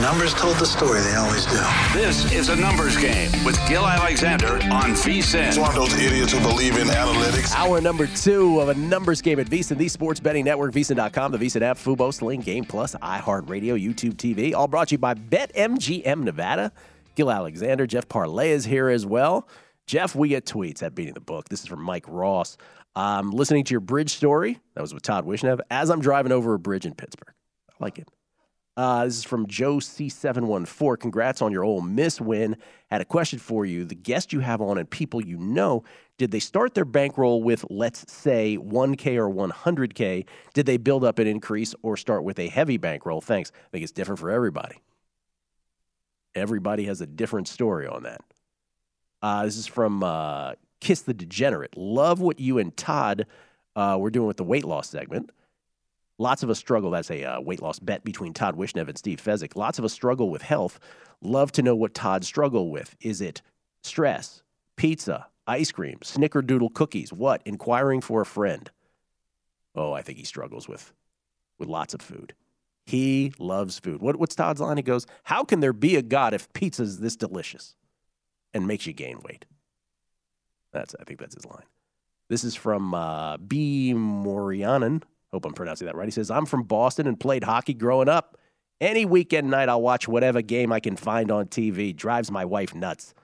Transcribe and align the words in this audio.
Numbers 0.00 0.32
told 0.32 0.56
the 0.56 0.64
story, 0.64 1.02
they 1.02 1.14
always 1.14 1.44
do. 1.44 1.60
This 1.92 2.32
is 2.32 2.48
a 2.48 2.56
numbers 2.56 2.96
game 2.96 3.30
with 3.44 3.60
Gil 3.68 3.86
Alexander 3.86 4.54
on 4.72 4.94
VSIN. 4.94 5.48
It's 5.48 5.58
one 5.58 5.68
of 5.68 5.74
those 5.74 5.92
idiots 5.92 6.32
who 6.32 6.40
believe 6.40 6.78
in 6.78 6.88
analytics. 6.88 7.54
Hour 7.54 7.82
number 7.82 8.06
two 8.06 8.60
of 8.60 8.70
a 8.70 8.74
numbers 8.74 9.20
game 9.20 9.38
at 9.38 9.46
VSIN, 9.48 9.76
the 9.76 9.88
sports 9.88 10.18
betting 10.18 10.46
network, 10.46 10.72
VSIN.com, 10.72 11.32
the 11.32 11.38
VSIN 11.38 11.60
app, 11.60 11.76
Fubo, 11.76 12.14
Sling, 12.14 12.40
Game 12.40 12.64
Plus, 12.64 12.94
iHeartRadio, 12.94 13.78
YouTube 13.78 14.14
TV. 14.14 14.54
All 14.54 14.66
brought 14.66 14.88
to 14.88 14.94
you 14.94 14.98
by 14.98 15.12
BetMGM 15.12 16.22
Nevada. 16.22 16.72
Gil 17.14 17.30
Alexander, 17.30 17.86
Jeff 17.86 18.08
Parles 18.08 18.46
is 18.46 18.64
here 18.64 18.88
as 18.88 19.04
well. 19.04 19.46
Jeff, 19.86 20.14
we 20.14 20.30
get 20.30 20.46
tweets 20.46 20.82
at 20.82 20.94
Beating 20.94 21.12
the 21.12 21.20
Book. 21.20 21.50
This 21.50 21.60
is 21.60 21.66
from 21.66 21.82
Mike 21.82 22.06
Ross. 22.08 22.56
I'm 22.96 23.32
listening 23.32 23.64
to 23.64 23.74
your 23.74 23.80
bridge 23.80 24.14
story. 24.14 24.60
That 24.74 24.80
was 24.80 24.94
with 24.94 25.02
Todd 25.02 25.26
Wishnev 25.26 25.60
as 25.70 25.90
I'm 25.90 26.00
driving 26.00 26.32
over 26.32 26.54
a 26.54 26.58
bridge 26.58 26.86
in 26.86 26.94
Pittsburgh. 26.94 27.34
I 27.68 27.74
like 27.80 27.98
it. 27.98 28.08
Uh, 28.80 29.04
this 29.04 29.18
is 29.18 29.24
from 29.24 29.46
Joe 29.46 29.76
C714. 29.76 30.98
Congrats 30.98 31.42
on 31.42 31.52
your 31.52 31.64
Ole 31.64 31.82
Miss 31.82 32.18
win. 32.18 32.56
Had 32.90 33.02
a 33.02 33.04
question 33.04 33.38
for 33.38 33.66
you. 33.66 33.84
The 33.84 33.94
guest 33.94 34.32
you 34.32 34.40
have 34.40 34.62
on 34.62 34.78
and 34.78 34.88
people 34.88 35.22
you 35.22 35.36
know, 35.36 35.84
did 36.16 36.30
they 36.30 36.40
start 36.40 36.72
their 36.72 36.86
bankroll 36.86 37.42
with, 37.42 37.62
let's 37.68 38.10
say, 38.10 38.56
1K 38.56 39.16
or 39.16 39.28
100K? 39.28 40.24
Did 40.54 40.64
they 40.64 40.78
build 40.78 41.04
up 41.04 41.18
an 41.18 41.26
increase 41.26 41.74
or 41.82 41.98
start 41.98 42.24
with 42.24 42.38
a 42.38 42.48
heavy 42.48 42.78
bankroll? 42.78 43.20
Thanks. 43.20 43.52
I 43.54 43.68
think 43.70 43.82
it's 43.82 43.92
different 43.92 44.18
for 44.18 44.30
everybody. 44.30 44.76
Everybody 46.34 46.86
has 46.86 47.02
a 47.02 47.06
different 47.06 47.48
story 47.48 47.86
on 47.86 48.04
that. 48.04 48.22
Uh, 49.20 49.44
this 49.44 49.58
is 49.58 49.66
from 49.66 50.02
uh, 50.02 50.54
Kiss 50.80 51.02
the 51.02 51.12
Degenerate. 51.12 51.76
Love 51.76 52.22
what 52.22 52.40
you 52.40 52.56
and 52.56 52.74
Todd 52.78 53.26
uh, 53.76 53.98
were 54.00 54.10
doing 54.10 54.26
with 54.26 54.38
the 54.38 54.44
weight 54.44 54.64
loss 54.64 54.88
segment. 54.88 55.32
Lots 56.20 56.42
of 56.42 56.50
us 56.50 56.58
struggle. 56.58 56.90
That's 56.90 57.10
a 57.10 57.24
uh, 57.24 57.40
weight 57.40 57.62
loss 57.62 57.78
bet 57.78 58.04
between 58.04 58.34
Todd 58.34 58.54
Wishnev 58.54 58.88
and 58.88 58.98
Steve 58.98 59.22
Fezzik. 59.24 59.56
Lots 59.56 59.78
of 59.78 59.86
us 59.86 59.94
struggle 59.94 60.28
with 60.28 60.42
health. 60.42 60.78
Love 61.22 61.50
to 61.52 61.62
know 61.62 61.74
what 61.74 61.94
Todd 61.94 62.26
struggle 62.26 62.70
with. 62.70 62.94
Is 63.00 63.22
it 63.22 63.40
stress, 63.82 64.42
pizza, 64.76 65.28
ice 65.46 65.72
cream, 65.72 65.96
snickerdoodle 66.02 66.74
cookies? 66.74 67.10
What? 67.10 67.40
Inquiring 67.46 68.02
for 68.02 68.20
a 68.20 68.26
friend. 68.26 68.70
Oh, 69.74 69.94
I 69.94 70.02
think 70.02 70.18
he 70.18 70.24
struggles 70.24 70.68
with 70.68 70.92
with 71.58 71.70
lots 71.70 71.94
of 71.94 72.02
food. 72.02 72.34
He 72.84 73.32
loves 73.38 73.78
food. 73.78 74.02
What, 74.02 74.16
what's 74.16 74.34
Todd's 74.34 74.60
line? 74.60 74.76
He 74.76 74.82
goes, 74.82 75.06
"How 75.22 75.42
can 75.42 75.60
there 75.60 75.72
be 75.72 75.96
a 75.96 76.02
God 76.02 76.34
if 76.34 76.52
pizza's 76.52 76.98
this 77.00 77.16
delicious 77.16 77.76
and 78.52 78.66
makes 78.66 78.86
you 78.86 78.92
gain 78.92 79.20
weight?" 79.20 79.46
That's 80.70 80.94
I 81.00 81.04
think 81.04 81.18
that's 81.18 81.34
his 81.34 81.46
line. 81.46 81.64
This 82.28 82.44
is 82.44 82.54
from 82.54 82.92
uh, 82.92 83.38
B. 83.38 83.94
Morianen. 83.96 85.02
Hope 85.32 85.44
I'm 85.44 85.52
pronouncing 85.52 85.86
that 85.86 85.96
right. 85.96 86.06
He 86.06 86.12
says, 86.12 86.30
I'm 86.30 86.46
from 86.46 86.64
Boston 86.64 87.06
and 87.06 87.18
played 87.18 87.44
hockey 87.44 87.74
growing 87.74 88.08
up. 88.08 88.36
Any 88.80 89.04
weekend 89.04 89.50
night, 89.50 89.68
I'll 89.68 89.82
watch 89.82 90.08
whatever 90.08 90.42
game 90.42 90.72
I 90.72 90.80
can 90.80 90.96
find 90.96 91.30
on 91.30 91.46
TV. 91.46 91.94
Drives 91.94 92.30
my 92.30 92.44
wife 92.44 92.74
nuts. 92.74 93.14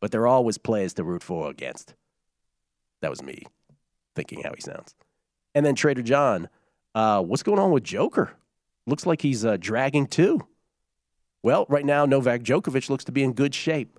But 0.00 0.12
there 0.12 0.22
are 0.22 0.28
always 0.28 0.58
players 0.58 0.94
to 0.94 1.04
root 1.04 1.22
for 1.22 1.46
or 1.46 1.50
against. 1.50 1.94
That 3.00 3.10
was 3.10 3.22
me 3.22 3.44
thinking 4.14 4.42
how 4.42 4.52
he 4.54 4.60
sounds. 4.60 4.94
And 5.54 5.64
then 5.64 5.74
Trader 5.74 6.02
John, 6.02 6.48
uh, 6.94 7.22
what's 7.22 7.42
going 7.42 7.58
on 7.58 7.70
with 7.70 7.84
Joker? 7.84 8.32
Looks 8.86 9.06
like 9.06 9.22
he's 9.22 9.44
uh, 9.44 9.56
dragging 9.58 10.06
too. 10.06 10.46
Well, 11.42 11.66
right 11.68 11.84
now, 11.84 12.06
Novak 12.06 12.42
Djokovic 12.42 12.90
looks 12.90 13.04
to 13.04 13.12
be 13.12 13.22
in 13.22 13.32
good 13.32 13.54
shape. 13.54 13.98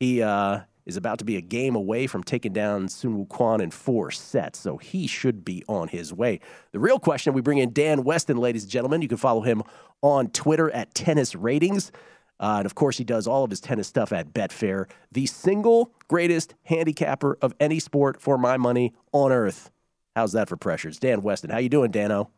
He 0.00 0.22
uh, 0.22 0.60
is 0.86 0.96
about 0.96 1.18
to 1.18 1.24
be 1.24 1.36
a 1.36 1.40
game 1.40 1.74
away 1.74 2.06
from 2.06 2.22
taking 2.22 2.52
down 2.52 2.88
Sun 2.88 3.26
Kwan 3.26 3.60
in 3.60 3.70
four 3.70 4.10
sets, 4.10 4.58
so 4.58 4.76
he 4.76 5.06
should 5.06 5.44
be 5.44 5.64
on 5.68 5.88
his 5.88 6.12
way. 6.14 6.40
The 6.72 6.78
real 6.78 6.98
question 6.98 7.34
we 7.34 7.40
bring 7.42 7.58
in 7.58 7.72
Dan 7.72 8.04
Weston, 8.04 8.36
ladies 8.36 8.62
and 8.62 8.70
gentlemen. 8.70 9.02
You 9.02 9.08
can 9.08 9.16
follow 9.16 9.42
him 9.42 9.62
on 10.00 10.28
Twitter 10.28 10.70
at 10.70 10.94
Tennis 10.94 11.34
Ratings. 11.34 11.90
Uh, 12.38 12.56
and 12.58 12.66
of 12.66 12.74
course, 12.74 12.98
he 12.98 13.04
does 13.04 13.26
all 13.26 13.44
of 13.44 13.50
his 13.50 13.60
tennis 13.60 13.88
stuff 13.88 14.12
at 14.12 14.32
Betfair, 14.32 14.88
the 15.10 15.26
single 15.26 15.92
greatest 16.08 16.54
handicapper 16.64 17.38
of 17.40 17.54
any 17.58 17.80
sport 17.80 18.20
for 18.20 18.38
my 18.38 18.56
money 18.56 18.94
on 19.12 19.32
earth. 19.32 19.70
How's 20.14 20.32
that 20.32 20.48
for 20.48 20.56
pressures? 20.56 20.98
Dan 20.98 21.22
Weston, 21.22 21.50
how 21.50 21.58
you 21.58 21.68
doing, 21.68 21.90
Dano? 21.90 22.30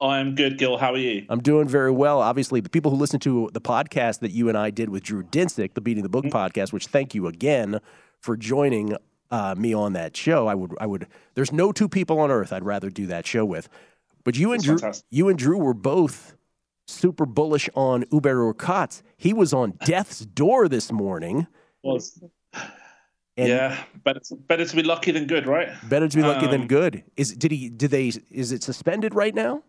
I'm 0.00 0.34
good, 0.36 0.58
Gil. 0.58 0.76
How 0.76 0.92
are 0.92 0.98
you? 0.98 1.26
I'm 1.28 1.40
doing 1.40 1.66
very 1.66 1.90
well. 1.90 2.20
Obviously, 2.20 2.60
the 2.60 2.68
people 2.68 2.90
who 2.90 2.96
listen 2.96 3.18
to 3.20 3.50
the 3.52 3.60
podcast 3.60 4.20
that 4.20 4.30
you 4.30 4.48
and 4.48 4.56
I 4.56 4.70
did 4.70 4.90
with 4.90 5.02
Drew 5.02 5.24
Dinsick, 5.24 5.74
the 5.74 5.80
Beating 5.80 6.04
the 6.04 6.08
Book 6.08 6.26
mm-hmm. 6.26 6.36
podcast, 6.36 6.72
which 6.72 6.86
thank 6.86 7.14
you 7.14 7.26
again 7.26 7.80
for 8.20 8.36
joining 8.36 8.96
uh, 9.30 9.54
me 9.58 9.74
on 9.74 9.94
that 9.94 10.16
show. 10.16 10.46
I 10.46 10.54
would, 10.54 10.74
I 10.80 10.86
would. 10.86 11.08
There's 11.34 11.52
no 11.52 11.72
two 11.72 11.88
people 11.88 12.20
on 12.20 12.30
earth 12.30 12.52
I'd 12.52 12.64
rather 12.64 12.90
do 12.90 13.06
that 13.06 13.26
show 13.26 13.44
with. 13.44 13.68
But 14.24 14.36
you 14.36 14.52
and 14.52 14.62
Drew, 14.62 14.78
fantastic. 14.78 15.06
you 15.10 15.28
and 15.28 15.38
Drew 15.38 15.58
were 15.58 15.74
both 15.74 16.36
super 16.86 17.26
bullish 17.26 17.68
on 17.74 18.04
Hubert 18.10 18.36
Hurkacz. 18.36 19.02
He 19.16 19.32
was 19.32 19.52
on 19.52 19.72
death's 19.84 20.20
door 20.20 20.68
this 20.68 20.92
morning. 20.92 21.48
Was. 21.82 22.22
And 23.36 23.48
yeah, 23.48 23.84
better 24.02 24.20
better 24.48 24.64
to 24.64 24.76
be 24.76 24.82
lucky 24.82 25.12
than 25.12 25.26
good, 25.26 25.46
right? 25.46 25.68
Better 25.88 26.08
to 26.08 26.16
be 26.16 26.22
lucky 26.22 26.46
um, 26.46 26.50
than 26.50 26.66
good. 26.66 27.04
Is 27.16 27.34
did 27.36 27.52
he? 27.52 27.68
Did 27.68 27.92
they? 27.92 28.08
Is 28.30 28.50
it 28.50 28.64
suspended 28.64 29.14
right 29.14 29.32
now? 29.34 29.62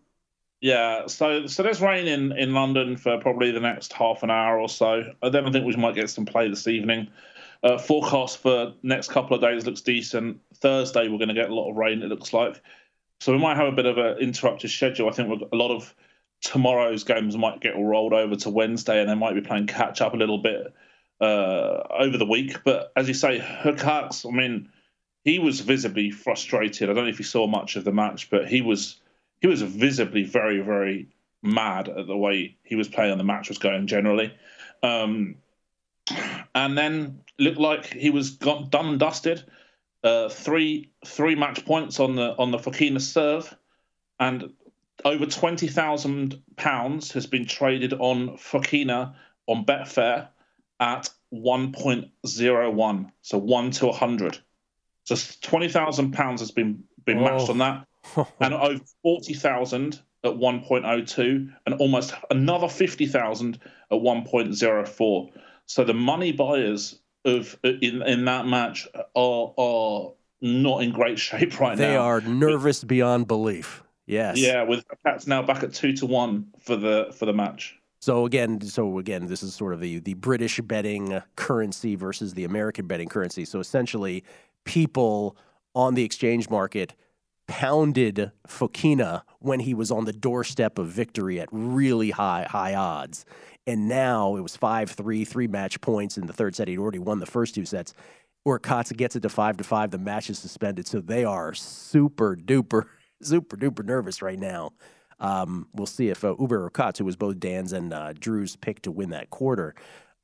Yeah, 0.60 1.06
so 1.06 1.46
so 1.46 1.62
there's 1.62 1.80
rain 1.80 2.06
in, 2.06 2.32
in 2.36 2.52
London 2.52 2.96
for 2.96 3.18
probably 3.18 3.50
the 3.50 3.60
next 3.60 3.92
half 3.94 4.22
an 4.22 4.30
hour 4.30 4.58
or 4.60 4.68
so. 4.68 5.04
Then 5.22 5.46
I 5.46 5.50
think 5.50 5.64
we 5.64 5.74
might 5.76 5.94
get 5.94 6.10
some 6.10 6.26
play 6.26 6.48
this 6.48 6.68
evening. 6.68 7.08
Uh, 7.62 7.78
forecast 7.78 8.38
for 8.38 8.74
next 8.82 9.10
couple 9.10 9.34
of 9.34 9.42
days 9.42 9.66
looks 9.66 9.80
decent. 9.80 10.40
Thursday 10.56 11.08
we're 11.08 11.18
going 11.18 11.28
to 11.28 11.34
get 11.34 11.50
a 11.50 11.54
lot 11.54 11.70
of 11.70 11.76
rain. 11.76 12.02
It 12.02 12.08
looks 12.08 12.32
like. 12.32 12.60
So 13.20 13.32
we 13.32 13.38
might 13.38 13.56
have 13.56 13.68
a 13.68 13.76
bit 13.76 13.86
of 13.86 13.98
an 13.98 14.18
interrupted 14.18 14.70
schedule. 14.70 15.08
I 15.08 15.12
think 15.12 15.42
a 15.50 15.56
lot 15.56 15.70
of 15.70 15.94
tomorrow's 16.42 17.04
games 17.04 17.36
might 17.36 17.60
get 17.60 17.76
rolled 17.76 18.12
over 18.12 18.36
to 18.36 18.50
Wednesday, 18.50 19.00
and 19.00 19.08
they 19.08 19.14
might 19.14 19.34
be 19.34 19.42
playing 19.42 19.66
catch 19.66 20.00
up 20.00 20.14
a 20.14 20.16
little 20.16 20.38
bit 20.38 20.72
uh, 21.20 21.82
over 21.90 22.16
the 22.18 22.26
week. 22.26 22.56
But 22.64 22.92
as 22.96 23.08
you 23.08 23.14
say, 23.14 23.38
Hurkacz, 23.38 24.26
I 24.26 24.34
mean, 24.34 24.70
he 25.24 25.38
was 25.38 25.60
visibly 25.60 26.10
frustrated. 26.10 26.88
I 26.88 26.94
don't 26.94 27.04
know 27.04 27.10
if 27.10 27.18
you 27.18 27.24
saw 27.24 27.46
much 27.46 27.76
of 27.76 27.84
the 27.84 27.92
match, 27.92 28.30
but 28.30 28.48
he 28.48 28.62
was 28.62 28.99
he 29.40 29.46
was 29.46 29.62
visibly 29.62 30.24
very 30.24 30.60
very 30.60 31.08
mad 31.42 31.88
at 31.88 32.06
the 32.06 32.16
way 32.16 32.56
he 32.62 32.76
was 32.76 32.88
playing 32.88 33.12
and 33.12 33.20
the 33.20 33.24
match 33.24 33.48
was 33.48 33.58
going 33.58 33.86
generally. 33.86 34.32
Um, 34.82 35.36
and 36.54 36.76
then 36.76 37.20
looked 37.38 37.58
like 37.58 37.86
he 37.86 38.10
was 38.10 38.30
got 38.30 38.70
done 38.70 38.86
and 38.86 38.98
dusted. 39.00 39.44
Uh, 40.02 40.28
three 40.28 40.90
three 41.04 41.34
match 41.34 41.64
points 41.66 42.00
on 42.00 42.16
the 42.16 42.34
on 42.38 42.50
the 42.50 42.58
Fokina 42.58 43.00
serve, 43.00 43.54
and 44.18 44.50
over 45.04 45.26
twenty 45.26 45.68
thousand 45.68 46.40
pounds 46.56 47.12
has 47.12 47.26
been 47.26 47.46
traded 47.46 47.92
on 47.92 48.38
Fokina 48.38 49.14
on 49.46 49.66
Betfair 49.66 50.28
at 50.78 51.10
one 51.28 51.72
point 51.72 52.08
zero 52.26 52.70
one, 52.70 53.12
so 53.20 53.36
one 53.36 53.70
to 53.72 53.92
hundred. 53.92 54.38
So 55.04 55.16
twenty 55.42 55.68
thousand 55.68 56.12
pounds 56.12 56.40
has 56.40 56.50
been 56.50 56.84
been 57.04 57.18
oh. 57.18 57.24
matched 57.24 57.50
on 57.50 57.58
that, 57.58 57.86
and 58.40 58.54
over 58.54 58.80
forty 59.02 59.34
thousand 59.34 60.00
at 60.24 60.36
one 60.36 60.62
point 60.62 60.84
oh 60.84 61.02
two, 61.02 61.50
and 61.66 61.74
almost 61.76 62.14
another 62.30 62.68
fifty 62.68 63.06
thousand 63.06 63.58
at 63.90 64.00
one 64.00 64.24
point 64.24 64.54
zero 64.54 64.84
four. 64.84 65.30
So 65.66 65.84
the 65.84 65.94
money 65.94 66.32
buyers 66.32 66.98
of 67.24 67.58
in 67.64 68.02
in 68.02 68.24
that 68.24 68.46
match 68.46 68.88
are 69.14 69.54
are 69.56 70.12
not 70.40 70.82
in 70.82 70.92
great 70.92 71.18
shape 71.18 71.60
right 71.60 71.76
they 71.76 71.84
now. 71.84 71.90
They 71.90 71.96
are 71.96 72.20
nervous 72.20 72.84
beyond 72.84 73.28
belief. 73.28 73.82
Yes. 74.06 74.38
Yeah, 74.38 74.64
with 74.64 74.84
Cats 75.06 75.26
now 75.26 75.42
back 75.42 75.62
at 75.62 75.72
two 75.72 75.92
to 75.94 76.06
one 76.06 76.48
for 76.58 76.76
the 76.76 77.14
for 77.16 77.26
the 77.26 77.32
match. 77.32 77.76
So 78.00 78.24
again, 78.24 78.60
so 78.62 78.98
again, 78.98 79.26
this 79.26 79.42
is 79.42 79.54
sort 79.54 79.74
of 79.74 79.80
the 79.80 80.00
the 80.00 80.14
British 80.14 80.58
betting 80.60 81.22
currency 81.36 81.94
versus 81.94 82.34
the 82.34 82.44
American 82.44 82.86
betting 82.86 83.08
currency. 83.08 83.44
So 83.44 83.60
essentially, 83.60 84.24
people 84.64 85.36
on 85.74 85.94
the 85.94 86.02
exchange 86.02 86.50
market 86.50 86.94
pounded 87.50 88.30
Fokina 88.46 89.22
when 89.40 89.58
he 89.58 89.74
was 89.74 89.90
on 89.90 90.04
the 90.04 90.12
doorstep 90.12 90.78
of 90.78 90.86
victory 90.86 91.40
at 91.40 91.48
really 91.50 92.12
high 92.12 92.46
high 92.48 92.76
odds. 92.76 93.24
And 93.66 93.88
now 93.88 94.36
it 94.36 94.40
was 94.40 94.56
5 94.56 94.90
3, 94.92 95.24
three 95.24 95.48
match 95.48 95.80
points 95.80 96.16
in 96.16 96.26
the 96.28 96.32
third 96.32 96.54
set. 96.54 96.68
He'd 96.68 96.78
already 96.78 97.00
won 97.00 97.18
the 97.18 97.26
first 97.26 97.56
two 97.56 97.64
sets. 97.64 97.92
Hurkacz 98.46 98.96
gets 98.96 99.16
it 99.16 99.20
to 99.22 99.28
5 99.28 99.56
to 99.56 99.64
5. 99.64 99.90
The 99.90 99.98
match 99.98 100.30
is 100.30 100.38
suspended. 100.38 100.86
So 100.86 101.00
they 101.00 101.24
are 101.24 101.52
super 101.52 102.36
duper, 102.36 102.84
super 103.22 103.56
duper 103.56 103.84
nervous 103.84 104.22
right 104.22 104.38
now. 104.38 104.70
Um, 105.18 105.66
we'll 105.74 105.86
see 105.86 106.08
if 106.08 106.24
uh, 106.24 106.36
Hubert 106.36 106.72
Hurkacz, 106.72 106.98
who 106.98 107.04
was 107.04 107.16
both 107.16 107.40
Dan's 107.40 107.72
and 107.72 107.92
uh, 107.92 108.12
Drew's 108.12 108.54
pick 108.54 108.80
to 108.82 108.92
win 108.92 109.10
that 109.10 109.30
quarter, 109.30 109.74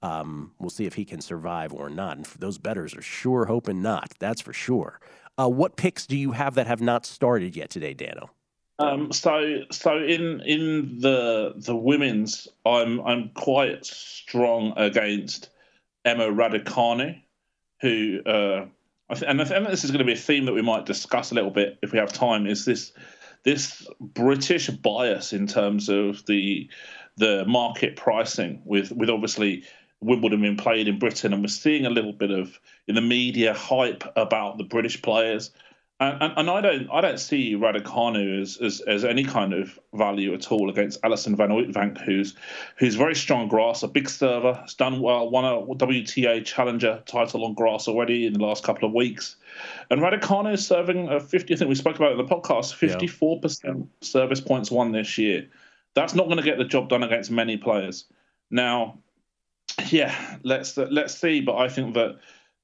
um, 0.00 0.52
we'll 0.60 0.70
see 0.70 0.86
if 0.86 0.94
he 0.94 1.04
can 1.04 1.20
survive 1.20 1.74
or 1.74 1.90
not. 1.90 2.18
And 2.18 2.26
those 2.38 2.56
betters 2.56 2.94
are 2.94 3.02
sure 3.02 3.46
hoping 3.46 3.82
not. 3.82 4.12
That's 4.20 4.40
for 4.40 4.52
sure. 4.52 5.00
Uh, 5.38 5.48
what 5.48 5.76
picks 5.76 6.06
do 6.06 6.16
you 6.16 6.32
have 6.32 6.54
that 6.54 6.66
have 6.66 6.80
not 6.80 7.04
started 7.04 7.56
yet 7.56 7.70
today, 7.70 7.94
Dano? 7.94 8.30
Um, 8.78 9.10
so 9.12 9.62
so 9.70 9.98
in 9.98 10.40
in 10.42 11.00
the 11.00 11.54
the 11.56 11.74
women's, 11.74 12.46
I'm 12.64 13.00
I'm 13.00 13.30
quite 13.30 13.86
strong 13.86 14.74
against 14.76 15.50
Emma 16.04 16.26
Raducanu, 16.26 17.20
who 17.80 18.20
uh, 18.26 18.66
I 19.08 19.14
th- 19.14 19.30
and 19.30 19.40
I 19.40 19.44
think 19.44 19.68
this 19.68 19.84
is 19.84 19.90
going 19.90 20.00
to 20.00 20.04
be 20.04 20.12
a 20.12 20.16
theme 20.16 20.44
that 20.46 20.52
we 20.52 20.62
might 20.62 20.84
discuss 20.84 21.30
a 21.30 21.34
little 21.34 21.50
bit 21.50 21.78
if 21.82 21.92
we 21.92 21.98
have 21.98 22.12
time. 22.12 22.46
Is 22.46 22.64
this 22.64 22.92
this 23.44 23.86
British 24.00 24.68
bias 24.68 25.32
in 25.32 25.46
terms 25.46 25.88
of 25.88 26.24
the 26.26 26.68
the 27.16 27.44
market 27.46 27.96
pricing 27.96 28.60
with 28.64 28.92
with 28.92 29.08
obviously 29.08 29.64
Wimbledon 30.00 30.42
being 30.42 30.56
played 30.56 30.88
in 30.88 30.98
Britain, 30.98 31.32
and 31.32 31.42
we're 31.42 31.48
seeing 31.48 31.86
a 31.86 31.90
little 31.90 32.12
bit 32.12 32.30
of 32.30 32.58
in 32.86 32.94
the 32.94 33.00
media 33.00 33.54
hype 33.54 34.04
about 34.16 34.58
the 34.58 34.64
British 34.64 35.00
players 35.02 35.50
and, 35.98 36.22
and, 36.22 36.32
and, 36.36 36.50
I 36.50 36.60
don't 36.60 36.90
I 36.92 37.00
don't 37.00 37.18
see 37.18 37.54
Raducanu 37.54 38.42
as, 38.42 38.58
as, 38.58 38.82
as 38.82 39.02
any 39.02 39.24
kind 39.24 39.54
of 39.54 39.78
value 39.94 40.34
at 40.34 40.52
all 40.52 40.68
against 40.68 41.00
Alison 41.02 41.34
Van 41.36 41.48
Uytvanck, 41.48 41.98
who's 42.04 42.34
who's 42.76 42.96
very 42.96 43.14
strong 43.14 43.48
grass, 43.48 43.82
a 43.82 43.88
big 43.88 44.10
server, 44.10 44.52
has 44.52 44.74
done 44.74 45.00
well, 45.00 45.30
won 45.30 45.46
a 45.46 45.62
WTA 45.74 46.44
Challenger 46.44 47.02
title 47.06 47.46
on 47.46 47.54
grass 47.54 47.88
already 47.88 48.26
in 48.26 48.34
the 48.34 48.44
last 48.44 48.62
couple 48.62 48.86
of 48.86 48.94
weeks. 48.94 49.36
And 49.90 50.02
Raducanu 50.02 50.52
is 50.52 50.66
serving 50.66 51.08
a 51.08 51.18
50. 51.18 51.54
I 51.54 51.56
think 51.56 51.68
we 51.70 51.74
spoke 51.74 51.96
about 51.96 52.12
it 52.12 52.20
in 52.20 52.26
the 52.26 52.34
podcast. 52.34 52.74
54 52.74 53.36
yeah. 53.36 53.40
percent 53.40 53.88
service 54.02 54.40
points 54.42 54.70
won 54.70 54.92
this 54.92 55.16
year. 55.16 55.48
That's 55.94 56.14
not 56.14 56.26
going 56.26 56.36
to 56.36 56.42
get 56.42 56.58
the 56.58 56.64
job 56.64 56.90
done 56.90 57.04
against 57.04 57.30
many 57.30 57.56
players. 57.56 58.04
Now, 58.50 58.98
yeah, 59.88 60.38
let's 60.42 60.76
let's 60.76 61.18
see. 61.18 61.40
But 61.40 61.56
I 61.56 61.68
think 61.68 61.94
that 61.94 62.18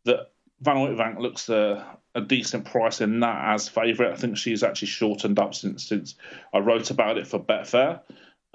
that 0.04 0.32
Van 0.60 1.18
looks 1.18 1.48
uh, 1.50 1.84
a 2.14 2.20
decent 2.20 2.64
price 2.64 3.00
in 3.00 3.20
that 3.20 3.54
as 3.54 3.68
favourite. 3.68 4.12
I 4.12 4.16
think 4.16 4.36
she's 4.36 4.62
actually 4.62 4.88
shortened 4.88 5.38
up 5.38 5.54
since 5.54 5.84
since 5.88 6.14
I 6.52 6.58
wrote 6.58 6.90
about 6.90 7.18
it 7.18 7.26
for 7.26 7.38
Betfair, 7.38 8.00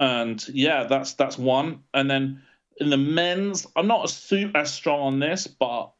and 0.00 0.46
yeah, 0.48 0.84
that's 0.84 1.14
that's 1.14 1.38
one. 1.38 1.80
And 1.94 2.10
then 2.10 2.42
in 2.80 2.90
the 2.90 2.96
men's, 2.96 3.66
I'm 3.76 3.86
not 3.86 4.04
as, 4.04 4.32
as 4.54 4.72
strong 4.72 5.00
on 5.00 5.18
this, 5.18 5.46
but 5.46 5.92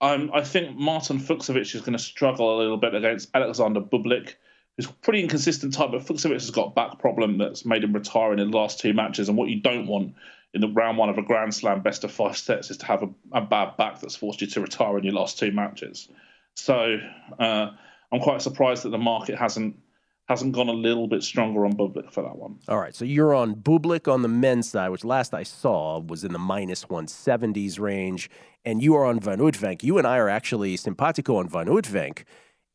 I'm, 0.00 0.32
I 0.32 0.42
think 0.42 0.76
Martin 0.76 1.18
Fucsovics 1.18 1.74
is 1.74 1.80
going 1.80 1.94
to 1.94 2.02
struggle 2.02 2.56
a 2.56 2.58
little 2.58 2.76
bit 2.76 2.94
against 2.94 3.30
Alexander 3.34 3.80
Bublik, 3.80 4.34
who's 4.76 4.86
pretty 4.86 5.22
inconsistent 5.22 5.74
type, 5.74 5.90
but 5.90 6.02
Fucsovics 6.02 6.42
has 6.42 6.50
got 6.50 6.74
back 6.74 6.98
problem 7.00 7.38
that's 7.38 7.64
made 7.64 7.82
him 7.82 7.92
retire 7.92 8.32
in 8.32 8.38
the 8.38 8.56
last 8.56 8.78
two 8.78 8.92
matches. 8.92 9.28
And 9.28 9.36
what 9.36 9.48
you 9.48 9.60
don't 9.60 9.86
want 9.88 10.14
in 10.54 10.60
the 10.60 10.68
round 10.68 10.98
one 10.98 11.08
of 11.08 11.18
a 11.18 11.22
Grand 11.22 11.54
Slam 11.54 11.82
best 11.82 12.04
of 12.04 12.12
five 12.12 12.36
sets 12.36 12.70
is 12.70 12.78
to 12.78 12.86
have 12.86 13.02
a, 13.02 13.08
a 13.32 13.40
bad 13.40 13.76
back 13.76 14.00
that's 14.00 14.16
forced 14.16 14.40
you 14.40 14.46
to 14.48 14.60
retire 14.60 14.98
in 14.98 15.04
your 15.04 15.14
last 15.14 15.38
two 15.38 15.52
matches. 15.52 16.08
So 16.54 16.98
uh, 17.38 17.70
I'm 18.12 18.20
quite 18.20 18.42
surprised 18.42 18.84
that 18.84 18.90
the 18.90 18.98
market 18.98 19.38
hasn't 19.38 19.76
hasn't 20.28 20.52
gone 20.52 20.68
a 20.68 20.72
little 20.72 21.08
bit 21.08 21.22
stronger 21.22 21.64
on 21.64 21.72
Bublik 21.72 22.12
for 22.12 22.22
that 22.22 22.36
one. 22.36 22.58
All 22.68 22.78
right, 22.78 22.94
so 22.94 23.06
you're 23.06 23.34
on 23.34 23.54
Bublik 23.54 24.12
on 24.12 24.20
the 24.20 24.28
men's 24.28 24.68
side, 24.68 24.90
which 24.90 25.02
last 25.02 25.32
I 25.32 25.42
saw 25.42 26.00
was 26.00 26.22
in 26.22 26.34
the 26.34 26.38
minus 26.38 26.84
170s 26.84 27.80
range, 27.80 28.28
and 28.62 28.82
you 28.82 28.94
are 28.94 29.06
on 29.06 29.20
Van 29.20 29.38
Uytvanck. 29.38 29.82
You 29.82 29.96
and 29.96 30.06
I 30.06 30.18
are 30.18 30.28
actually 30.28 30.76
simpatico 30.76 31.36
on 31.36 31.48
Van 31.48 31.66
Uytvanck. 31.66 32.24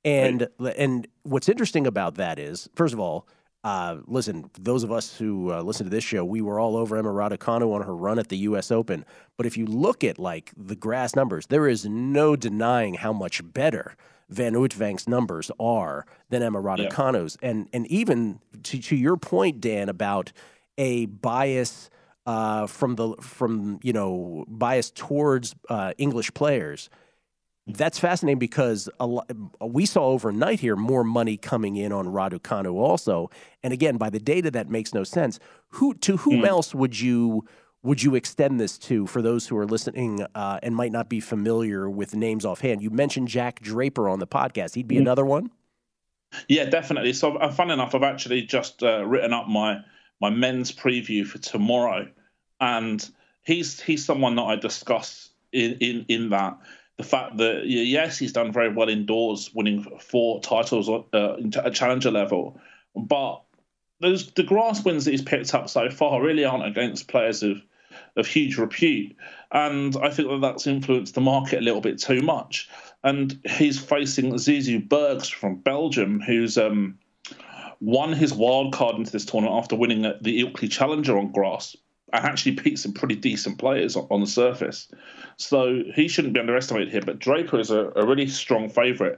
And 0.03 0.47
right. 0.59 0.75
and 0.77 1.07
what's 1.21 1.47
interesting 1.47 1.85
about 1.85 2.15
that 2.15 2.39
is, 2.39 2.69
first 2.75 2.93
of 2.93 2.99
all, 2.99 3.27
uh, 3.63 3.97
listen, 4.07 4.49
those 4.59 4.83
of 4.83 4.91
us 4.91 5.17
who 5.17 5.51
uh, 5.51 5.61
listen 5.61 5.85
to 5.85 5.89
this 5.89 6.03
show, 6.03 6.25
we 6.25 6.41
were 6.41 6.59
all 6.59 6.75
over 6.75 6.97
Emma 6.97 7.09
Raducanu 7.09 7.73
on 7.73 7.81
her 7.81 7.95
run 7.95 8.19
at 8.19 8.27
the 8.27 8.37
U.S. 8.37 8.71
Open. 8.71 9.05
But 9.37 9.45
if 9.45 9.57
you 9.57 9.65
look 9.65 10.03
at 10.03 10.19
like 10.19 10.51
the 10.57 10.75
grass 10.75 11.15
numbers, 11.15 11.47
there 11.47 11.67
is 11.67 11.85
no 11.85 12.35
denying 12.35 12.95
how 12.95 13.13
much 13.13 13.41
better 13.53 13.95
Van 14.29 14.53
Uytvanck's 14.53 15.07
numbers 15.07 15.49
are 15.59 16.05
than 16.29 16.43
Emma 16.43 16.61
Raducanu's. 16.61 17.37
Yeah. 17.41 17.49
And 17.49 17.69
and 17.71 17.87
even 17.87 18.39
to, 18.63 18.79
to 18.79 18.95
your 18.95 19.15
point, 19.15 19.61
Dan, 19.61 19.87
about 19.87 20.33
a 20.77 21.05
bias 21.05 21.89
uh, 22.25 22.67
from 22.67 22.95
the 22.95 23.15
from 23.21 23.79
you 23.81 23.93
know 23.93 24.43
bias 24.47 24.91
towards 24.91 25.55
uh, 25.69 25.93
English 25.97 26.33
players 26.33 26.89
that's 27.67 27.97
fascinating 27.97 28.39
because 28.39 28.89
lot, 28.99 29.29
we 29.61 29.85
saw 29.85 30.07
overnight 30.07 30.59
here 30.59 30.75
more 30.75 31.03
money 31.03 31.37
coming 31.37 31.77
in 31.77 31.91
on 31.93 32.07
Raducanu 32.07 32.73
also. 32.73 33.29
And 33.63 33.71
again, 33.71 33.97
by 33.97 34.09
the 34.09 34.19
data, 34.19 34.51
that 34.51 34.69
makes 34.69 34.93
no 34.93 35.03
sense. 35.03 35.39
Who 35.69 35.93
to 35.95 36.17
whom 36.17 36.41
mm. 36.41 36.47
else 36.47 36.75
would 36.75 36.99
you 36.99 37.45
would 37.81 38.01
you 38.01 38.15
extend 38.15 38.59
this 38.59 38.77
to 38.79 39.07
for 39.07 39.21
those 39.21 39.47
who 39.47 39.57
are 39.57 39.65
listening 39.65 40.25
uh, 40.35 40.59
and 40.63 40.75
might 40.75 40.91
not 40.91 41.09
be 41.09 41.19
familiar 41.19 41.89
with 41.89 42.15
names 42.15 42.45
offhand? 42.45 42.81
You 42.81 42.89
mentioned 42.89 43.27
Jack 43.27 43.61
Draper 43.61 44.09
on 44.09 44.19
the 44.19 44.27
podcast. 44.27 44.75
He'd 44.75 44.87
be 44.87 44.95
mm. 44.95 45.01
another 45.01 45.25
one. 45.25 45.51
Yeah, 46.47 46.65
definitely. 46.65 47.13
So, 47.13 47.37
uh, 47.37 47.51
fun 47.51 47.69
enough, 47.69 47.93
I've 47.93 48.03
actually 48.03 48.41
just 48.41 48.83
uh, 48.83 49.05
written 49.05 49.33
up 49.33 49.47
my 49.47 49.79
my 50.19 50.29
men's 50.29 50.71
preview 50.71 51.25
for 51.25 51.37
tomorrow, 51.37 52.07
and 52.59 53.07
he's 53.43 53.79
he's 53.79 54.05
someone 54.05 54.35
that 54.35 54.43
I 54.43 54.55
discuss 54.55 55.29
in 55.51 55.77
in 55.79 56.05
in 56.07 56.29
that 56.29 56.57
the 56.97 57.03
fact 57.03 57.37
that 57.37 57.63
yes, 57.65 58.17
he's 58.17 58.33
done 58.33 58.51
very 58.51 58.69
well 58.69 58.89
indoors, 58.89 59.51
winning 59.53 59.83
four 59.99 60.41
titles 60.41 60.89
uh, 60.89 61.35
at 61.63 61.73
challenger 61.73 62.11
level, 62.11 62.59
but 62.95 63.41
those 63.99 64.31
the 64.33 64.43
grass 64.43 64.83
wins 64.83 65.05
that 65.05 65.11
he's 65.11 65.21
picked 65.21 65.53
up 65.55 65.69
so 65.69 65.89
far 65.89 66.21
really 66.21 66.45
aren't 66.45 66.65
against 66.65 67.07
players 67.07 67.41
of 67.41 67.61
of 68.15 68.27
huge 68.27 68.57
repute, 68.57 69.15
and 69.51 69.95
I 69.97 70.09
think 70.09 70.29
that 70.29 70.41
that's 70.41 70.67
influenced 70.67 71.15
the 71.15 71.21
market 71.21 71.59
a 71.59 71.63
little 71.63 71.81
bit 71.81 71.99
too 71.99 72.21
much. 72.21 72.69
And 73.03 73.39
he's 73.45 73.79
facing 73.79 74.33
Zizou 74.33 74.87
Bergs 74.87 75.27
from 75.27 75.57
Belgium, 75.57 76.21
who's 76.21 76.57
um, 76.57 76.97
won 77.81 78.13
his 78.13 78.33
wild 78.33 78.73
card 78.73 78.95
into 78.95 79.11
this 79.11 79.25
tournament 79.25 79.57
after 79.57 79.75
winning 79.75 80.03
the 80.03 80.43
Ilkley 80.43 80.71
Challenger 80.71 81.17
on 81.17 81.31
grass 81.31 81.75
and 82.13 82.25
actually 82.25 82.51
beat 82.51 82.79
some 82.79 82.93
pretty 82.93 83.15
decent 83.15 83.57
players 83.57 83.97
on 83.97 84.21
the 84.21 84.27
surface. 84.27 84.87
So 85.37 85.81
he 85.93 86.07
shouldn't 86.07 86.33
be 86.33 86.39
underestimated 86.39 86.91
here. 86.91 87.01
But 87.01 87.19
Draper 87.19 87.59
is 87.59 87.71
a, 87.71 87.91
a 87.95 88.05
really 88.05 88.27
strong 88.27 88.69
favourite. 88.69 89.17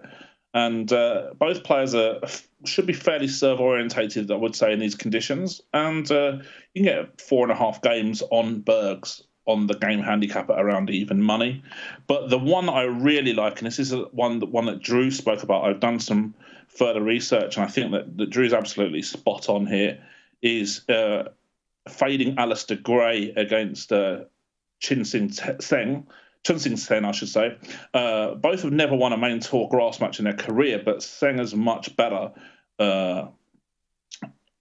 and 0.55 0.91
uh, 0.93 1.33
both 1.37 1.63
players 1.63 1.93
are 1.93 2.21
should 2.63 2.87
be 2.87 2.93
fairly 2.93 3.27
serve 3.27 3.59
orientated, 3.59 4.31
I 4.31 4.35
would 4.35 4.55
say, 4.55 4.71
in 4.73 4.79
these 4.79 4.95
conditions. 4.95 5.61
And 5.73 6.09
uh, 6.09 6.37
you 6.73 6.83
can 6.83 6.83
get 6.83 7.21
four 7.21 7.43
and 7.43 7.51
a 7.51 7.55
half 7.55 7.81
games 7.81 8.23
on 8.31 8.61
Bergs 8.61 9.21
on 9.45 9.67
the 9.67 9.75
game 9.75 9.99
handicap 9.99 10.49
at 10.49 10.59
around 10.59 10.89
even 10.89 11.21
money. 11.21 11.61
But 12.07 12.29
the 12.29 12.39
one 12.39 12.67
I 12.67 12.83
really 12.83 13.33
like, 13.33 13.59
and 13.59 13.67
this 13.67 13.77
is 13.77 13.93
one 14.11 14.39
that 14.39 14.49
one 14.49 14.65
that 14.65 14.81
Drew 14.81 15.11
spoke 15.11 15.43
about. 15.43 15.65
I've 15.65 15.81
done 15.81 15.99
some 15.99 16.33
further 16.69 17.01
research, 17.01 17.57
and 17.57 17.65
I 17.65 17.69
think 17.69 17.91
that, 17.91 18.17
that 18.17 18.29
Drew's 18.29 18.53
absolutely 18.53 19.01
spot 19.01 19.49
on 19.49 19.67
here. 19.67 20.01
Is 20.41 20.87
uh, 20.89 21.29
fading 21.89 22.37
Alastair 22.37 22.77
Gray 22.77 23.31
against 23.35 23.91
uh, 23.91 24.25
Chin 24.79 25.05
Sing 25.05 25.29
Tseng. 25.29 26.07
Chun 26.45 26.59
Sen, 26.59 27.05
I 27.05 27.11
should 27.11 27.29
say. 27.29 27.57
Uh, 27.93 28.35
both 28.35 28.61
have 28.61 28.71
never 28.71 28.95
won 28.95 29.13
a 29.13 29.17
main 29.17 29.39
tour 29.39 29.67
grass 29.67 29.99
match 29.99 30.19
in 30.19 30.25
their 30.25 30.35
career, 30.35 30.79
but 30.83 30.99
Tseng 30.99 31.39
is 31.39 31.55
much 31.55 31.95
better 31.95 32.31
uh, 32.77 33.25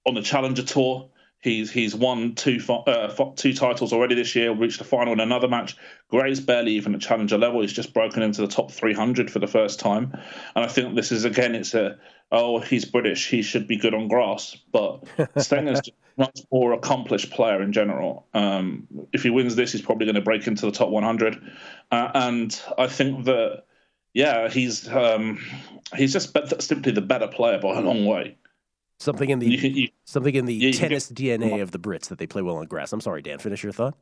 on 0.07 0.15
the 0.15 0.23
Challenger 0.23 0.63
Tour. 0.63 1.11
He's 1.45 1.71
he's 1.71 1.95
won 1.95 2.35
two 2.35 2.59
uh, 2.71 3.09
two 3.37 3.53
titles 3.53 3.93
already 3.93 4.15
this 4.15 4.35
year. 4.35 4.55
Reached 4.55 4.79
the 4.79 4.85
final 4.85 5.13
in 5.13 5.21
another 5.21 5.47
match. 5.47 5.77
Gray's 6.09 6.41
barely 6.41 6.73
even 6.73 6.95
at 6.95 7.03
challenger 7.03 7.37
level. 7.37 7.61
He's 7.61 7.75
just 7.75 7.93
broken 7.93 8.23
into 8.23 8.41
the 8.41 8.49
top 8.49 8.71
300 8.71 9.31
for 9.31 9.41
the 9.41 9.47
first 9.47 9.79
time. 9.79 10.19
And 10.57 10.65
I 10.65 10.69
think 10.69 10.95
this 10.95 11.13
is 11.13 11.27
again, 11.27 11.55
it's 11.55 11.75
a 11.75 11.99
oh 12.33 12.61
he's 12.61 12.87
British, 12.87 13.29
he 13.29 13.43
should 13.43 13.69
be 13.69 13.77
good 13.77 13.93
on 13.93 14.09
grass. 14.09 14.57
But 14.73 15.05
Stenger's 15.37 15.83
just 15.83 15.99
much 16.17 16.41
more 16.51 16.73
accomplished 16.73 17.31
player 17.31 17.61
in 17.61 17.75
general. 17.75 18.27
Um, 18.33 18.89
if 19.13 19.23
he 19.23 19.29
wins 19.29 19.55
this, 19.55 19.73
he's 19.73 19.83
probably 19.83 20.07
going 20.07 20.15
to 20.15 20.23
break 20.23 20.47
into 20.47 20.65
the 20.65 20.73
top 20.73 20.89
100. 20.89 21.43
Uh, 21.91 22.11
and 22.15 22.59
I 22.79 22.87
think 22.87 23.27
that 23.27 23.65
yeah, 24.15 24.49
he's 24.49 24.89
um, 24.89 25.39
he's 25.95 26.15
just 26.15 26.35
simply 26.61 26.93
the 26.93 27.03
better 27.03 27.29
player 27.29 27.59
by 27.59 27.77
a 27.77 27.83
long 27.83 28.07
way. 28.07 28.39
Something 28.99 29.31
in 29.31 29.39
the 29.39 29.47
you, 29.47 29.69
you, 29.69 29.89
something 30.05 30.35
in 30.35 30.47
the 30.47 30.55
you, 30.55 30.73
tennis 30.73 31.11
DNA 31.11 31.61
of 31.61 31.73
the 31.73 31.79
Brits 31.79 32.09
that 32.09 32.19
they 32.19 32.27
play 32.27 32.43
well 32.43 32.57
on 32.57 32.67
grass. 32.67 32.93
I'm 32.93 33.01
sorry, 33.01 33.23
Dan. 33.23 33.39
Finish 33.39 33.63
your 33.63 33.73
thought. 33.73 33.97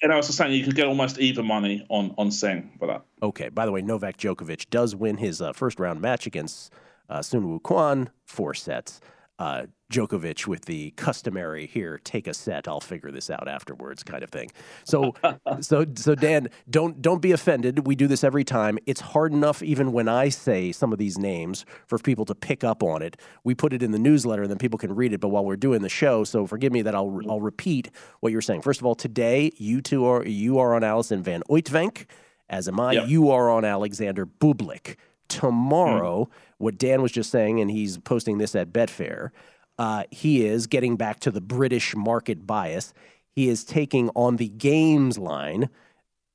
And 0.00 0.12
I 0.12 0.16
was 0.16 0.26
just 0.26 0.38
saying 0.38 0.52
you 0.52 0.62
can 0.62 0.74
get 0.74 0.86
almost 0.86 1.18
even 1.18 1.46
money 1.46 1.84
on 1.88 2.14
on 2.18 2.28
Tseng 2.30 2.70
for 2.78 2.86
that. 2.86 3.04
Okay. 3.22 3.48
By 3.48 3.66
the 3.66 3.72
way, 3.72 3.82
Novak 3.82 4.16
Djokovic 4.16 4.70
does 4.70 4.94
win 4.94 5.16
his 5.16 5.40
uh, 5.42 5.52
first 5.52 5.80
round 5.80 6.00
match 6.00 6.26
against 6.26 6.72
uh, 7.08 7.22
Woo 7.32 7.58
Kwon 7.60 8.08
four 8.26 8.54
sets 8.54 9.00
uh, 9.38 9.66
Djokovic 9.92 10.46
with 10.46 10.66
the 10.66 10.90
customary 10.92 11.66
here, 11.66 11.98
take 12.04 12.26
a 12.26 12.34
set, 12.34 12.68
I'll 12.68 12.80
figure 12.80 13.10
this 13.10 13.30
out 13.30 13.48
afterwards 13.48 14.02
kind 14.02 14.22
of 14.22 14.30
thing. 14.30 14.50
So 14.84 15.14
so 15.60 15.86
so 15.94 16.14
Dan, 16.14 16.48
don't 16.68 17.00
don't 17.00 17.22
be 17.22 17.32
offended. 17.32 17.86
We 17.86 17.96
do 17.96 18.06
this 18.06 18.22
every 18.22 18.44
time. 18.44 18.78
It's 18.84 19.00
hard 19.00 19.32
enough 19.32 19.62
even 19.62 19.92
when 19.92 20.06
I 20.06 20.28
say 20.28 20.72
some 20.72 20.92
of 20.92 20.98
these 20.98 21.18
names 21.18 21.64
for 21.86 21.98
people 21.98 22.26
to 22.26 22.34
pick 22.34 22.64
up 22.64 22.82
on 22.82 23.00
it. 23.00 23.16
We 23.44 23.54
put 23.54 23.72
it 23.72 23.82
in 23.82 23.92
the 23.92 23.98
newsletter 23.98 24.42
and 24.42 24.50
then 24.50 24.58
people 24.58 24.78
can 24.78 24.94
read 24.94 25.14
it, 25.14 25.20
but 25.20 25.28
while 25.28 25.44
we're 25.44 25.56
doing 25.56 25.80
the 25.80 25.88
show, 25.88 26.22
so 26.24 26.46
forgive 26.46 26.72
me 26.72 26.82
that 26.82 26.94
I'll 26.94 27.20
I'll 27.28 27.40
repeat 27.40 27.90
what 28.20 28.30
you're 28.30 28.42
saying. 28.42 28.60
First 28.60 28.80
of 28.80 28.86
all, 28.86 28.94
today 28.94 29.52
you 29.56 29.80
two 29.80 30.04
are 30.04 30.24
you 30.26 30.58
are 30.58 30.74
on 30.74 30.84
Alison 30.84 31.22
van 31.22 31.42
Uytvanck, 31.48 32.04
as 32.50 32.68
am 32.68 32.78
I. 32.78 32.92
Yep. 32.92 33.08
You 33.08 33.30
are 33.30 33.48
on 33.48 33.64
Alexander 33.64 34.26
Bublik. 34.26 34.96
Tomorrow, 35.28 36.24
mm 36.24 36.32
what 36.58 36.76
Dan 36.76 37.00
was 37.02 37.12
just 37.12 37.30
saying, 37.30 37.60
and 37.60 37.70
he's 37.70 37.98
posting 37.98 38.38
this 38.38 38.54
at 38.54 38.72
Betfair, 38.72 39.30
uh, 39.78 40.04
he 40.10 40.44
is 40.44 40.66
getting 40.66 40.96
back 40.96 41.20
to 41.20 41.30
the 41.30 41.40
British 41.40 41.94
market 41.94 42.46
bias. 42.46 42.92
He 43.30 43.48
is 43.48 43.64
taking 43.64 44.10
on 44.10 44.36
the 44.36 44.48
games 44.48 45.18
line 45.18 45.70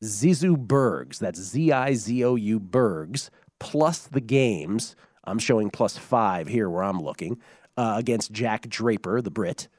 Zizou 0.04 0.58
Bergs, 0.58 1.20
that's 1.20 1.40
Z 1.40 1.72
I 1.72 1.94
Z 1.94 2.24
O 2.26 2.36
U 2.36 2.60
Bergs, 2.60 3.32
plus 3.60 4.00
the 4.00 4.22
games. 4.22 4.96
I'm 5.24 5.40
showing 5.40 5.70
plus 5.70 5.98
five 5.98 6.48
here 6.48 6.70
where 6.70 6.84
I'm 6.84 7.00
looking 7.00 7.40
uh, 7.78 7.96
against 7.98 8.32
Jack 8.32 8.68
Draper, 8.68 9.22
the 9.22 9.32
Brit. 9.32 9.70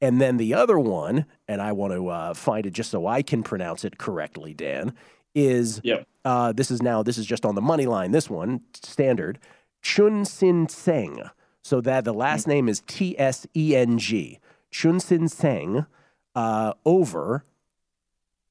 And 0.00 0.20
then 0.20 0.36
the 0.36 0.54
other 0.54 0.78
one, 0.78 1.26
and 1.46 1.60
I 1.60 1.72
want 1.72 1.92
to 1.92 2.08
uh, 2.08 2.34
find 2.34 2.64
it 2.64 2.70
just 2.70 2.90
so 2.90 3.06
I 3.06 3.22
can 3.22 3.42
pronounce 3.42 3.84
it 3.84 3.98
correctly, 3.98 4.54
Dan, 4.54 4.94
is 5.34 5.80
yep. 5.84 6.06
uh, 6.24 6.52
this 6.52 6.70
is 6.70 6.80
now, 6.80 7.02
this 7.02 7.18
is 7.18 7.26
just 7.26 7.44
on 7.44 7.54
the 7.54 7.60
money 7.60 7.86
line, 7.86 8.12
this 8.12 8.30
one, 8.30 8.62
standard. 8.74 9.38
Chun-hsin 9.82 10.68
Tseng. 10.68 11.30
So 11.62 11.80
that 11.82 12.04
the 12.04 12.14
last 12.14 12.44
mm. 12.44 12.48
name 12.48 12.68
is 12.68 12.82
T 12.86 13.18
S 13.18 13.46
E 13.56 13.76
N 13.76 13.98
G. 13.98 14.38
Chun-hsin 14.70 15.30
Tseng 15.30 15.86
uh, 16.34 16.74
over 16.84 17.44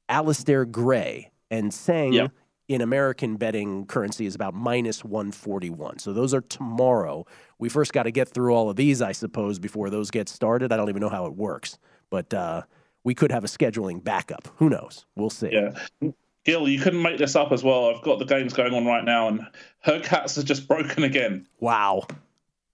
Alastair 0.10 0.66
Gray. 0.66 1.32
And 1.50 1.72
Tseng 1.72 2.14
yep. 2.14 2.32
in 2.68 2.82
American 2.82 3.38
betting 3.38 3.86
currency 3.86 4.26
is 4.26 4.36
about 4.36 4.54
minus 4.54 5.04
141. 5.04 6.00
So 6.00 6.12
those 6.12 6.34
are 6.34 6.42
tomorrow. 6.42 7.26
We 7.60 7.70
first 7.70 7.94
got 7.94 8.04
to 8.04 8.12
get 8.12 8.28
through 8.28 8.54
all 8.54 8.70
of 8.70 8.76
these, 8.76 9.02
I 9.02 9.12
suppose, 9.12 9.60
before 9.60 9.90
those 9.90 10.12
get 10.12 10.28
started. 10.28 10.72
I 10.72 10.78
don't 10.78 10.90
even 10.90 11.02
know 11.02 11.10
how 11.10 11.26
it 11.28 11.36
works. 11.36 11.78
But 12.10 12.34
uh, 12.34 12.64
we 13.04 13.16
could 13.16 13.32
have 13.32 13.44
a 13.44 13.48
scheduling 13.48 14.04
backup. 14.04 14.50
Who 14.58 14.70
knows? 14.70 15.06
We'll 15.16 15.30
see. 15.30 15.52
Yeah. 15.52 16.12
Gil, 16.44 16.68
you 16.70 16.80
couldn't 16.80 17.02
make 17.02 17.18
this 17.18 17.36
up 17.36 17.52
as 17.52 17.64
well. 17.64 17.90
I've 17.90 18.02
got 18.02 18.20
the 18.20 18.26
games 18.26 18.54
going 18.54 18.74
on 18.74 18.86
right 18.86 19.04
now, 19.04 19.28
and 19.28 19.46
Hurkacz 19.86 20.36
has 20.36 20.46
just 20.46 20.66
broken 20.68 21.04
again. 21.04 21.46
Wow, 21.60 22.04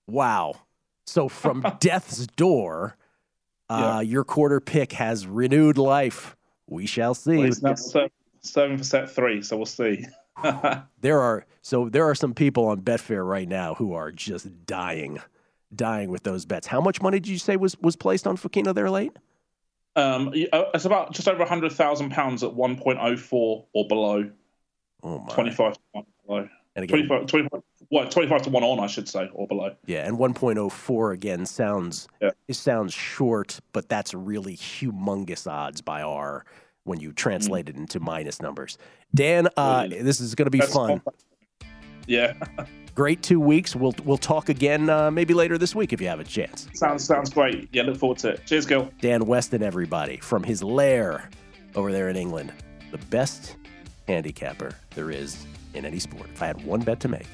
wow. 0.08 0.56
So 1.06 1.30
from 1.30 1.66
death's 1.80 2.28
door, 2.28 2.98
uh, 3.70 4.02
yeah. 4.02 4.02
your 4.02 4.24
quarter 4.24 4.60
pick 4.60 4.94
has 4.94 5.28
renewed 5.28 5.78
life. 5.78 6.36
We 6.68 6.86
shall 6.86 7.14
see. 7.14 7.38
Well, 7.38 7.52
now 7.62 7.76
seven, 7.76 8.10
seven 8.42 8.78
for 8.78 8.84
set 8.84 9.10
three, 9.10 9.42
so 9.42 9.58
we'll 9.58 9.66
see. 9.66 10.06
there 11.02 11.22
are 11.22 11.46
so 11.62 11.90
there 11.90 12.10
are 12.10 12.16
some 12.16 12.34
people 12.34 12.68
on 12.68 12.82
Betfair 12.82 13.28
right 13.28 13.48
now 13.48 13.76
who 13.76 13.94
are 13.94 14.12
just 14.12 14.66
dying, 14.66 15.20
dying 15.76 16.10
with 16.10 16.24
those 16.24 16.46
bets. 16.46 16.68
How 16.68 16.82
much 16.82 17.02
money 17.02 17.20
did 17.20 17.30
you 17.30 17.38
say 17.38 17.58
was 17.58 17.78
was 17.80 17.96
placed 17.96 18.28
on 18.28 18.38
Fokina 18.38 18.74
there 18.74 18.90
late? 18.90 19.14
Um, 19.96 20.34
uh, 20.52 20.64
it's 20.74 20.86
about 20.86 21.14
just 21.14 21.28
over 21.28 21.46
hundred 21.46 21.72
thousand 21.74 22.12
pounds 22.12 22.44
at 22.44 22.54
one 22.54 22.78
point 22.78 23.00
oh 23.02 23.16
four 23.16 23.66
or 23.74 23.88
below. 23.88 24.32
Oh 25.04 25.20
my! 25.20 25.34
Twenty 25.34 25.52
five 25.52 25.76
below. 26.26 26.50
And 26.76 26.84
again, 26.84 27.06
25, 27.06 27.28
25, 27.28 27.62
well, 27.94 28.10
25 28.10 28.42
to 28.42 28.50
one 28.50 28.64
on, 28.64 28.80
I 28.80 28.88
should 28.88 29.08
say, 29.08 29.30
or 29.34 29.48
below. 29.48 29.76
Yeah, 29.86 30.08
and 30.08 30.18
one 30.18 30.34
point 30.34 30.58
oh 30.58 30.70
four 30.70 31.12
again 31.12 31.46
sounds 31.46 32.08
yeah. 32.20 32.32
it 32.48 32.56
sounds 32.56 32.92
short, 32.92 33.60
but 33.72 33.88
that's 33.88 34.16
really 34.16 34.58
humongous 34.58 35.46
odds 35.46 35.82
by 35.82 36.02
our 36.02 36.44
when 36.86 37.00
you 37.00 37.14
translate 37.14 37.68
mm. 37.68 37.70
it 37.70 37.76
into 37.76 38.00
minus 38.00 38.42
numbers. 38.42 38.80
Dan, 39.14 39.48
uh, 39.58 39.88
this 39.88 40.20
is 40.20 40.34
going 40.34 40.48
to 40.48 40.52
be 40.52 40.58
that's 40.58 40.74
fun. 40.74 41.04
Yeah. 42.08 42.34
great 42.96 43.22
two 43.22 43.40
weeks. 43.40 43.76
We'll 43.76 43.94
we'll 44.04 44.18
talk 44.18 44.50
again 44.50 44.90
uh, 44.90 45.12
maybe 45.12 45.36
later 45.36 45.60
this 45.60 45.76
week 45.76 45.94
if 45.94 46.02
you 46.02 46.08
have 46.08 46.20
a 46.20 46.24
chance. 46.24 46.68
Sounds 46.74 47.04
sounds 47.04 47.30
great. 47.30 47.70
Yeah, 47.72 47.84
look 47.84 47.98
forward 47.98 48.18
to 48.20 48.30
it. 48.30 48.46
Cheers, 48.48 48.66
Gil. 48.66 48.92
Dan 49.02 49.28
Weston, 49.28 49.62
everybody 49.62 50.18
from 50.18 50.42
his 50.42 50.64
lair 50.64 51.30
over 51.76 51.92
there 51.92 52.10
in 52.10 52.16
England, 52.16 52.54
the 52.90 52.98
best 52.98 53.56
handicapper 54.08 54.76
there 54.96 55.12
is 55.12 55.46
in 55.76 55.86
any 55.86 56.00
sport. 56.00 56.28
If 56.34 56.42
I 56.42 56.48
had 56.48 56.66
one 56.66 56.82
bet 56.82 57.00
to 57.02 57.08
make, 57.08 57.28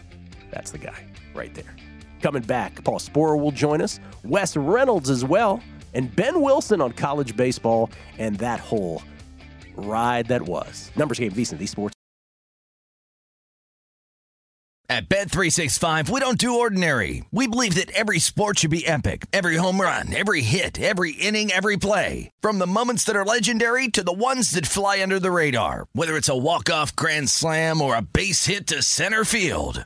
that's 0.52 0.72
the 0.72 0.78
guy 0.78 1.06
right 1.34 1.54
there. 1.54 1.76
Coming 2.22 2.44
back, 2.44 2.84
Paul 2.84 3.00
Sporer 3.00 3.40
will 3.40 3.52
join 3.52 3.82
us, 3.82 4.00
Wes 4.24 4.58
Reynolds 4.58 5.10
as 5.10 5.24
well, 5.24 5.62
and 5.94 6.14
Ben 6.16 6.42
Wilson 6.42 6.82
on 6.82 6.92
college 6.92 7.36
baseball 7.36 7.90
and 8.18 8.38
that 8.38 8.60
whole 8.60 9.02
ride 9.76 10.28
that 10.28 10.42
was. 10.42 10.92
Numbers 10.96 11.20
game, 11.20 11.32
VSiN, 11.32 11.58
the 11.58 11.66
sports. 11.66 11.96
At 14.92 15.08
Bet365, 15.08 16.10
we 16.10 16.20
don't 16.20 16.40
do 16.40 16.56
ordinary. 16.56 17.24
We 17.30 17.46
believe 17.46 17.76
that 17.76 17.92
every 17.92 18.18
sport 18.18 18.60
should 18.60 18.72
be 18.72 18.88
epic. 18.88 19.28
Every 19.32 19.56
home 19.56 19.80
run, 19.80 20.12
every 20.16 20.42
hit, 20.42 20.82
every 20.82 21.12
inning, 21.12 21.52
every 21.52 21.78
play. 21.78 22.32
From 22.42 22.58
the 22.58 22.66
moments 22.66 23.04
that 23.04 23.16
are 23.16 23.24
legendary 23.24 23.88
to 23.90 24.02
the 24.02 24.12
ones 24.12 24.50
that 24.52 24.66
fly 24.66 25.04
under 25.04 25.20
the 25.20 25.30
radar. 25.30 25.86
Whether 25.94 26.18
it's 26.18 26.28
a 26.28 26.36
walk-off 26.36 26.96
grand 26.96 27.30
slam 27.30 27.84
or 27.84 27.96
a 27.96 28.02
base 28.02 28.48
hit 28.48 28.66
to 28.68 28.82
center 28.82 29.24
field. 29.24 29.86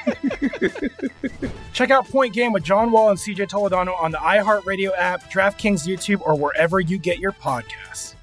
Check 1.73 1.91
out 1.91 2.07
Point 2.07 2.33
Game 2.33 2.51
with 2.51 2.63
John 2.63 2.91
Wall 2.91 3.09
and 3.09 3.17
CJ 3.17 3.49
Toledano 3.49 3.99
on 4.01 4.11
the 4.11 4.17
iHeartRadio 4.17 4.91
app, 4.97 5.31
DraftKings 5.31 5.87
YouTube, 5.87 6.21
or 6.21 6.35
wherever 6.35 6.79
you 6.79 6.97
get 6.97 7.19
your 7.19 7.31
podcasts. 7.31 8.15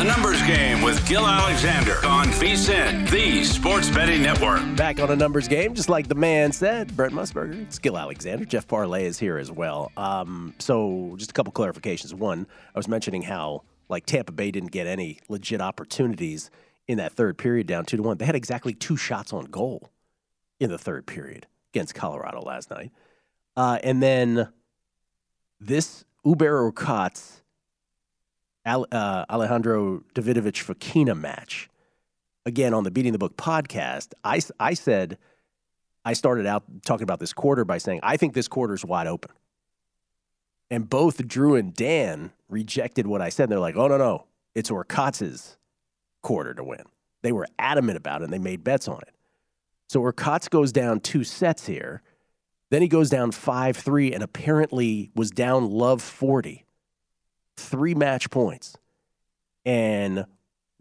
The 0.00 0.04
Numbers 0.04 0.42
Game 0.44 0.80
with 0.80 1.06
Gil 1.06 1.26
Alexander 1.26 1.96
on 2.06 2.28
VSIN, 2.28 3.10
the 3.10 3.44
Sports 3.44 3.90
Betting 3.90 4.22
Network. 4.22 4.74
Back 4.74 4.98
on 4.98 5.10
a 5.10 5.16
numbers 5.16 5.46
game, 5.46 5.74
just 5.74 5.90
like 5.90 6.08
the 6.08 6.14
man 6.14 6.52
said, 6.52 6.96
Brent 6.96 7.12
Musburger, 7.12 7.60
it's 7.64 7.78
Gil 7.78 7.98
Alexander, 7.98 8.46
Jeff 8.46 8.66
Parles 8.66 9.02
is 9.02 9.18
here 9.18 9.36
as 9.36 9.52
well. 9.52 9.92
Um, 9.98 10.54
so 10.58 11.16
just 11.18 11.32
a 11.32 11.34
couple 11.34 11.52
clarifications. 11.52 12.14
One, 12.14 12.46
I 12.74 12.78
was 12.78 12.88
mentioning 12.88 13.20
how 13.20 13.64
like 13.90 14.06
Tampa 14.06 14.32
Bay 14.32 14.50
didn't 14.50 14.72
get 14.72 14.86
any 14.86 15.18
legit 15.28 15.60
opportunities 15.60 16.50
in 16.88 16.98
that 16.98 17.12
third 17.12 17.38
period, 17.38 17.66
down 17.66 17.84
two 17.84 17.96
to 17.96 18.02
one. 18.02 18.18
They 18.18 18.26
had 18.26 18.34
exactly 18.36 18.74
two 18.74 18.96
shots 18.96 19.32
on 19.32 19.46
goal 19.46 19.90
in 20.58 20.70
the 20.70 20.78
third 20.78 21.06
period 21.06 21.46
against 21.72 21.94
Colorado 21.94 22.40
last 22.40 22.70
night, 22.70 22.90
uh, 23.56 23.78
and 23.82 24.02
then 24.02 24.48
this 25.60 26.04
Hubert 26.24 26.74
Hurkacz, 26.74 27.40
Al- 28.64 28.86
uh, 28.92 29.24
Alejandro 29.30 30.02
Davidovich 30.14 30.64
Fokina 30.64 31.18
match 31.18 31.68
again 32.46 32.74
on 32.74 32.84
the 32.84 32.90
Beating 32.90 33.12
the 33.12 33.18
Book 33.18 33.36
podcast, 33.36 34.12
I, 34.24 34.40
I 34.58 34.74
said, 34.74 35.18
I 36.04 36.14
started 36.14 36.46
out 36.46 36.64
talking 36.84 37.02
about 37.02 37.20
this 37.20 37.32
quarter 37.32 37.64
by 37.64 37.78
saying, 37.78 38.00
I 38.02 38.16
think 38.16 38.34
this 38.34 38.48
quarter 38.48 38.74
is 38.74 38.84
wide 38.84 39.06
open. 39.06 39.30
And 40.70 40.88
both 40.88 41.26
Drew 41.26 41.56
and 41.56 41.74
Dan 41.74 42.32
rejected 42.48 43.06
what 43.06 43.20
I 43.20 43.28
said. 43.28 43.48
They're 43.48 43.58
like, 43.58 43.76
oh, 43.76 43.88
no, 43.88 43.96
no, 43.96 44.26
it's 44.54 44.70
Hurkacz's 44.70 45.56
quarter 46.22 46.54
to 46.54 46.64
win. 46.64 46.84
They 47.22 47.32
were 47.32 47.46
adamant 47.58 47.98
about 47.98 48.22
it 48.22 48.24
and 48.24 48.32
they 48.32 48.38
made 48.38 48.64
bets 48.64 48.88
on 48.88 49.00
it. 49.02 49.14
So 49.88 50.00
Hurkacz 50.00 50.48
goes 50.48 50.72
down 50.72 51.00
two 51.00 51.24
sets 51.24 51.66
here. 51.66 52.02
Then 52.70 52.82
he 52.82 52.88
goes 52.88 53.10
down 53.10 53.32
5 53.32 53.76
3 53.76 54.12
and 54.12 54.22
apparently 54.22 55.10
was 55.14 55.30
down 55.30 55.68
love 55.68 56.00
40. 56.00 56.64
Three 57.56 57.94
match 57.94 58.30
points. 58.30 58.76
And 59.66 60.24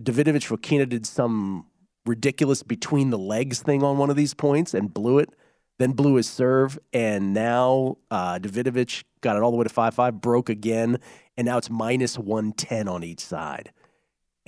Davidovich 0.02 0.47
Fokina 0.47 0.88
did 0.88 1.06
some 1.06 1.65
ridiculous 2.06 2.63
between 2.63 3.10
the 3.10 3.17
legs 3.17 3.62
thing 3.62 3.84
on 3.84 3.97
one 3.97 4.10
of 4.10 4.15
these 4.15 4.34
points 4.34 4.73
and 4.73 4.93
blew 4.93 5.19
it, 5.19 5.36
then 5.78 5.91
blew 5.91 6.15
his 6.15 6.30
serve. 6.30 6.80
And 6.93 7.34
now 7.34 7.97
uh, 8.12 8.39
Davidovich 8.39 9.04
got 9.21 9.36
it 9.36 9.41
all 9.41 9.52
the 9.52 9.58
way 9.58 9.63
to 9.63 9.69
5 9.69 9.93
5, 9.93 10.21
broke 10.21 10.49
again. 10.49 10.99
And 11.36 11.45
now 11.45 11.58
it's 11.58 11.69
minus 11.69 12.17
110 12.17 12.88
on 12.88 13.04
each 13.04 13.21
side. 13.21 13.71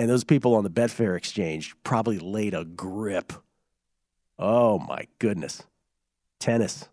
And 0.02 0.10
those 0.10 0.24
people 0.24 0.56
on 0.56 0.64
the 0.64 0.70
Betfair 0.72 1.16
exchange 1.16 1.76
probably 1.84 2.18
laid 2.18 2.56
a 2.56 2.66
grip. 2.66 3.34
Oh 4.40 4.80
my 4.80 5.06
goodness. 5.20 5.62
Tennis. 6.40 6.90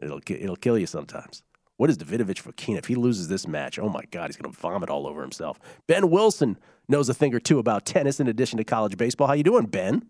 It'll, 0.00 0.20
it'll 0.28 0.54
kill 0.54 0.78
you 0.78 0.86
sometimes. 0.86 1.42
What 1.78 1.90
is 1.90 1.98
Davidovich 1.98 2.44
Fokina? 2.44 2.78
If 2.78 2.84
he 2.84 2.94
loses 2.94 3.26
this 3.26 3.48
match, 3.48 3.76
oh 3.76 3.88
my 3.88 4.04
God, 4.12 4.28
he's 4.28 4.36
going 4.36 4.52
to 4.52 4.56
vomit 4.56 4.88
all 4.88 5.08
over 5.08 5.20
himself. 5.20 5.58
Ben 5.88 6.10
Wilson 6.10 6.56
knows 6.86 7.08
a 7.08 7.14
thing 7.14 7.34
or 7.34 7.40
two 7.40 7.58
about 7.58 7.84
tennis 7.84 8.20
in 8.20 8.28
addition 8.28 8.58
to 8.58 8.64
college 8.64 8.96
baseball. 8.96 9.26
How 9.26 9.32
you 9.32 9.42
doing, 9.42 9.66
Ben? 9.66 10.06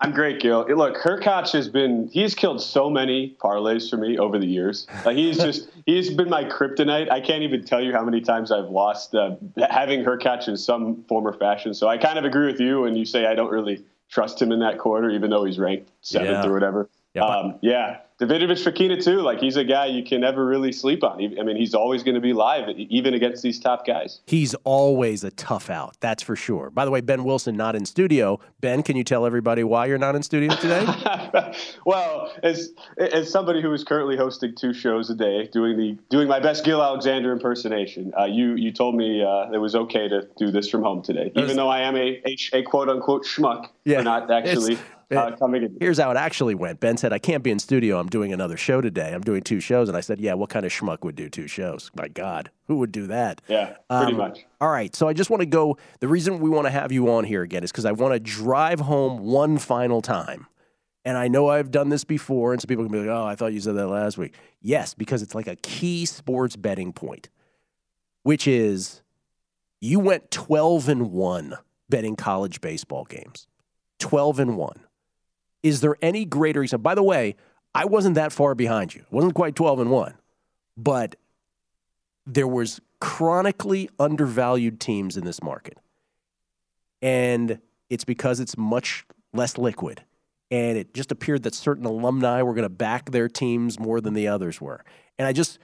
I'm 0.00 0.12
great, 0.12 0.40
Gil. 0.40 0.64
Look, 0.68 0.96
Hurkacz 0.96 1.50
has 1.52 1.68
been, 1.68 2.08
he's 2.12 2.34
killed 2.34 2.62
so 2.62 2.88
many 2.88 3.36
parlays 3.42 3.90
for 3.90 3.96
me 3.96 4.16
over 4.16 4.38
the 4.38 4.46
years. 4.46 4.86
Like 5.04 5.16
he's 5.16 5.38
just, 5.42 5.70
he's 5.86 6.10
been 6.10 6.30
my 6.30 6.44
kryptonite. 6.44 7.10
I 7.10 7.20
can't 7.20 7.42
even 7.42 7.64
tell 7.64 7.82
you 7.82 7.92
how 7.92 8.04
many 8.04 8.20
times 8.20 8.52
I've 8.52 8.68
lost 8.70 9.14
uh, 9.16 9.34
having 9.70 10.04
Hurkacz 10.04 10.46
in 10.46 10.56
some 10.56 11.02
form 11.08 11.26
or 11.26 11.32
fashion. 11.32 11.74
So 11.74 11.88
I 11.88 11.98
kind 11.98 12.16
of 12.16 12.24
agree 12.24 12.46
with 12.46 12.60
you 12.60 12.82
when 12.82 12.94
you 12.94 13.04
say 13.04 13.26
I 13.26 13.34
don't 13.34 13.50
really 13.50 13.84
trust 14.08 14.40
him 14.40 14.52
in 14.52 14.60
that 14.60 14.78
quarter, 14.78 15.10
even 15.10 15.30
though 15.30 15.44
he's 15.44 15.58
ranked 15.58 15.90
seventh 16.02 16.30
Yeah. 16.44 16.46
or 16.48 16.52
whatever. 16.52 16.88
Yeah, 17.14 17.22
but- 17.22 17.38
um, 17.44 17.58
yeah. 17.60 17.98
Davidovich 18.20 18.64
Fokina 18.64 19.02
too. 19.02 19.20
Like 19.20 19.38
he's 19.38 19.56
a 19.56 19.64
guy 19.64 19.86
you 19.86 20.02
can 20.02 20.20
never 20.20 20.44
really 20.44 20.72
sleep 20.72 21.04
on. 21.04 21.20
I 21.38 21.42
mean, 21.44 21.56
he's 21.56 21.72
always 21.72 22.02
going 22.02 22.16
to 22.16 22.20
be 22.20 22.32
live, 22.32 22.68
even 22.76 23.14
against 23.14 23.44
these 23.44 23.60
top 23.60 23.86
guys. 23.86 24.20
He's 24.26 24.54
always 24.64 25.22
a 25.22 25.30
tough 25.30 25.70
out, 25.70 25.96
that's 26.00 26.22
for 26.22 26.34
sure. 26.34 26.70
By 26.70 26.84
the 26.84 26.90
way, 26.90 27.00
Ben 27.00 27.22
Wilson 27.22 27.56
not 27.56 27.76
in 27.76 27.86
studio. 27.86 28.40
Ben, 28.60 28.82
can 28.82 28.96
you 28.96 29.04
tell 29.04 29.24
everybody 29.24 29.62
why 29.62 29.86
you're 29.86 29.98
not 29.98 30.16
in 30.16 30.24
studio 30.24 30.54
today? 30.56 30.84
well, 31.86 32.32
as 32.42 32.72
as 32.98 33.30
somebody 33.30 33.62
who 33.62 33.72
is 33.72 33.84
currently 33.84 34.16
hosting 34.16 34.54
two 34.56 34.72
shows 34.72 35.10
a 35.10 35.14
day, 35.14 35.46
doing 35.52 35.76
the 35.76 35.96
doing 36.10 36.26
my 36.26 36.40
best 36.40 36.64
Gil 36.64 36.82
Alexander 36.82 37.32
impersonation, 37.32 38.12
uh, 38.18 38.24
you 38.24 38.56
you 38.56 38.72
told 38.72 38.96
me 38.96 39.22
uh, 39.22 39.52
it 39.52 39.58
was 39.58 39.76
okay 39.76 40.08
to 40.08 40.26
do 40.36 40.50
this 40.50 40.68
from 40.68 40.82
home 40.82 41.02
today, 41.02 41.30
even 41.36 41.56
though 41.56 41.68
I 41.68 41.82
am 41.82 41.94
a 41.94 42.20
a, 42.26 42.36
a 42.52 42.62
quote 42.62 42.88
unquote 42.88 43.24
schmuck 43.24 43.68
Yeah, 43.84 43.98
for 43.98 44.04
not 44.04 44.28
actually 44.28 44.76
uh, 45.16 45.34
coming 45.36 45.62
in. 45.62 45.76
Here's 45.80 45.98
how 45.98 46.10
it 46.10 46.16
actually 46.16 46.54
went. 46.54 46.80
Ben 46.80 46.96
said, 46.96 47.12
I 47.12 47.18
can't 47.18 47.42
be 47.42 47.50
in 47.50 47.58
studio. 47.58 47.98
I'm 47.98 48.08
doing 48.08 48.32
another 48.32 48.56
show 48.56 48.80
today. 48.80 49.12
I'm 49.14 49.22
doing 49.22 49.42
two 49.42 49.60
shows. 49.60 49.88
And 49.88 49.96
I 49.96 50.00
said, 50.00 50.20
Yeah, 50.20 50.34
what 50.34 50.50
kind 50.50 50.66
of 50.66 50.72
schmuck 50.72 51.02
would 51.04 51.16
do 51.16 51.28
two 51.28 51.46
shows? 51.46 51.90
My 51.96 52.08
God, 52.08 52.50
who 52.66 52.76
would 52.78 52.92
do 52.92 53.06
that? 53.06 53.40
Yeah, 53.48 53.76
pretty 53.90 54.12
Um, 54.12 54.16
much. 54.16 54.44
All 54.60 54.70
right. 54.70 54.94
So 54.94 55.08
I 55.08 55.12
just 55.12 55.30
want 55.30 55.40
to 55.40 55.46
go. 55.46 55.78
The 56.00 56.08
reason 56.08 56.40
we 56.40 56.50
want 56.50 56.66
to 56.66 56.70
have 56.70 56.92
you 56.92 57.10
on 57.12 57.24
here 57.24 57.42
again 57.42 57.64
is 57.64 57.70
because 57.72 57.84
I 57.86 57.92
want 57.92 58.14
to 58.14 58.20
drive 58.20 58.80
home 58.80 59.20
one 59.20 59.58
final 59.58 60.02
time. 60.02 60.46
And 61.04 61.16
I 61.16 61.28
know 61.28 61.48
I've 61.48 61.70
done 61.70 61.88
this 61.88 62.04
before, 62.04 62.52
and 62.52 62.60
some 62.60 62.66
people 62.66 62.84
can 62.84 62.92
be 62.92 62.98
like, 62.98 63.08
oh, 63.08 63.24
I 63.24 63.34
thought 63.34 63.54
you 63.54 63.60
said 63.60 63.76
that 63.76 63.86
last 63.88 64.18
week. 64.18 64.34
Yes, 64.60 64.92
because 64.92 65.22
it's 65.22 65.34
like 65.34 65.46
a 65.46 65.56
key 65.56 66.04
sports 66.04 66.54
betting 66.54 66.92
point, 66.92 67.30
which 68.24 68.46
is 68.46 69.00
you 69.80 70.00
went 70.00 70.30
12 70.30 70.88
and 70.88 71.10
1 71.12 71.54
betting 71.88 72.14
college 72.16 72.60
baseball 72.60 73.04
games. 73.04 73.46
12 74.00 74.40
and 74.40 74.56
1. 74.58 74.80
Is 75.62 75.80
there 75.80 75.96
any 76.00 76.24
greater 76.24 76.60
reason? 76.60 76.80
By 76.80 76.94
the 76.94 77.02
way, 77.02 77.36
I 77.74 77.84
wasn't 77.84 78.14
that 78.14 78.32
far 78.32 78.54
behind 78.54 78.94
you. 78.94 79.04
wasn't 79.10 79.34
quite 79.34 79.54
12 79.54 79.80
and 79.80 79.90
1. 79.90 80.14
But 80.76 81.16
there 82.26 82.46
was 82.46 82.80
chronically 83.00 83.88
undervalued 83.98 84.80
teams 84.80 85.16
in 85.16 85.24
this 85.24 85.42
market. 85.42 85.78
And 87.00 87.60
it's 87.90 88.04
because 88.04 88.40
it's 88.40 88.56
much 88.56 89.06
less 89.32 89.58
liquid. 89.58 90.02
And 90.50 90.78
it 90.78 90.94
just 90.94 91.12
appeared 91.12 91.42
that 91.42 91.54
certain 91.54 91.84
alumni 91.84 92.42
were 92.42 92.54
going 92.54 92.64
to 92.64 92.68
back 92.68 93.10
their 93.10 93.28
teams 93.28 93.78
more 93.78 94.00
than 94.00 94.14
the 94.14 94.28
others 94.28 94.60
were. 94.60 94.84
And 95.18 95.26
I 95.26 95.32
just 95.32 95.58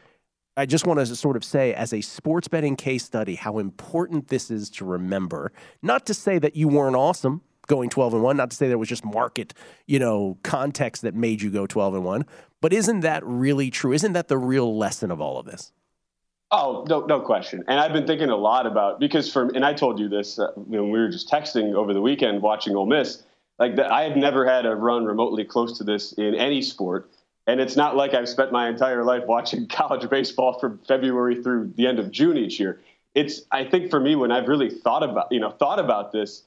I 0.57 0.67
just 0.67 0.87
want 0.87 1.01
to 1.01 1.17
sort 1.17 1.37
of 1.37 1.45
say 1.45 1.75
as 1.75 1.93
a 1.93 2.01
sports 2.01 2.47
betting 2.47 2.77
case 2.77 3.05
study 3.05 3.35
how 3.35 3.59
important 3.59 4.29
this 4.29 4.51
is 4.51 4.71
to 4.71 4.85
remember. 4.85 5.53
Not 5.83 6.07
to 6.07 6.15
say 6.15 6.39
that 6.39 6.55
you 6.55 6.69
weren't 6.69 6.95
awesome 6.95 7.43
going 7.67 7.91
12 7.91 8.15
and 8.15 8.23
1. 8.23 8.37
Not 8.37 8.51
to 8.51 8.57
say 8.57 8.69
there 8.69 8.79
was 8.79 8.89
just 8.89 9.05
market, 9.05 9.55
you 9.87 9.99
know, 9.99 10.39
context 10.43 11.03
that 11.03 11.15
made 11.15 11.43
you 11.43 11.51
go 11.51 11.67
12 11.67 11.95
and 11.95 12.05
1, 12.05 12.27
but 12.61 12.73
isn't 12.73 13.01
that 13.01 13.25
really 13.25 13.71
true? 13.71 13.93
Isn't 13.93 14.13
that 14.13 14.29
the 14.29 14.39
real 14.39 14.77
lesson 14.77 15.11
of 15.11 15.21
all 15.21 15.39
of 15.39 15.47
this? 15.47 15.73
Oh, 16.51 16.85
no, 16.89 17.05
no 17.07 17.21
question. 17.21 17.65
And 17.67 17.81
I've 17.81 17.93
been 17.93 18.07
thinking 18.07 18.31
a 18.31 18.37
lot 18.37 18.67
about 18.67 19.01
because 19.01 19.33
for 19.33 19.49
and 19.49 19.65
I 19.65 19.75
told 19.75 19.99
you 19.99 20.09
this 20.09 20.39
uh, 20.39 20.53
when 20.55 20.91
we 20.91 20.99
were 20.99 21.09
just 21.09 21.29
texting 21.29 21.75
over 21.75 21.93
the 21.93 22.01
weekend 22.01 22.43
watching 22.43 22.77
Ole 22.77 22.87
Miss. 22.87 23.25
Like 23.59 23.77
the, 23.77 23.93
I 23.93 24.03
have 24.03 24.17
never 24.17 24.47
had 24.47 24.67
a 24.67 24.75
run 24.75 25.05
remotely 25.05 25.45
close 25.45 25.79
to 25.79 25.85
this 25.85 26.13
in 26.13 26.35
any 26.35 26.63
sport, 26.63 27.11
and 27.47 27.61
it's 27.61 27.77
not 27.77 27.97
like 27.97 28.15
I've 28.15 28.29
spent 28.29 28.53
my 28.53 28.69
entire 28.69 29.05
life 29.05 29.25
watching 29.27 29.67
college 29.69 30.09
baseball 30.09 30.59
from 30.59 30.79
February 30.87 31.43
through 31.43 31.73
the 31.77 31.87
end 31.87 31.99
of 31.99 32.11
June 32.11 32.37
each 32.37 32.61
year. 32.61 32.81
It's 33.15 33.43
I 33.51 33.65
think 33.65 33.91
for 33.91 33.99
me 33.99 34.15
when 34.15 34.31
I've 34.31 34.49
really 34.49 34.71
thought 34.71 35.03
about 35.03 35.33
you 35.33 35.41
know 35.41 35.51
thought 35.51 35.81
about 35.81 36.13
this, 36.13 36.45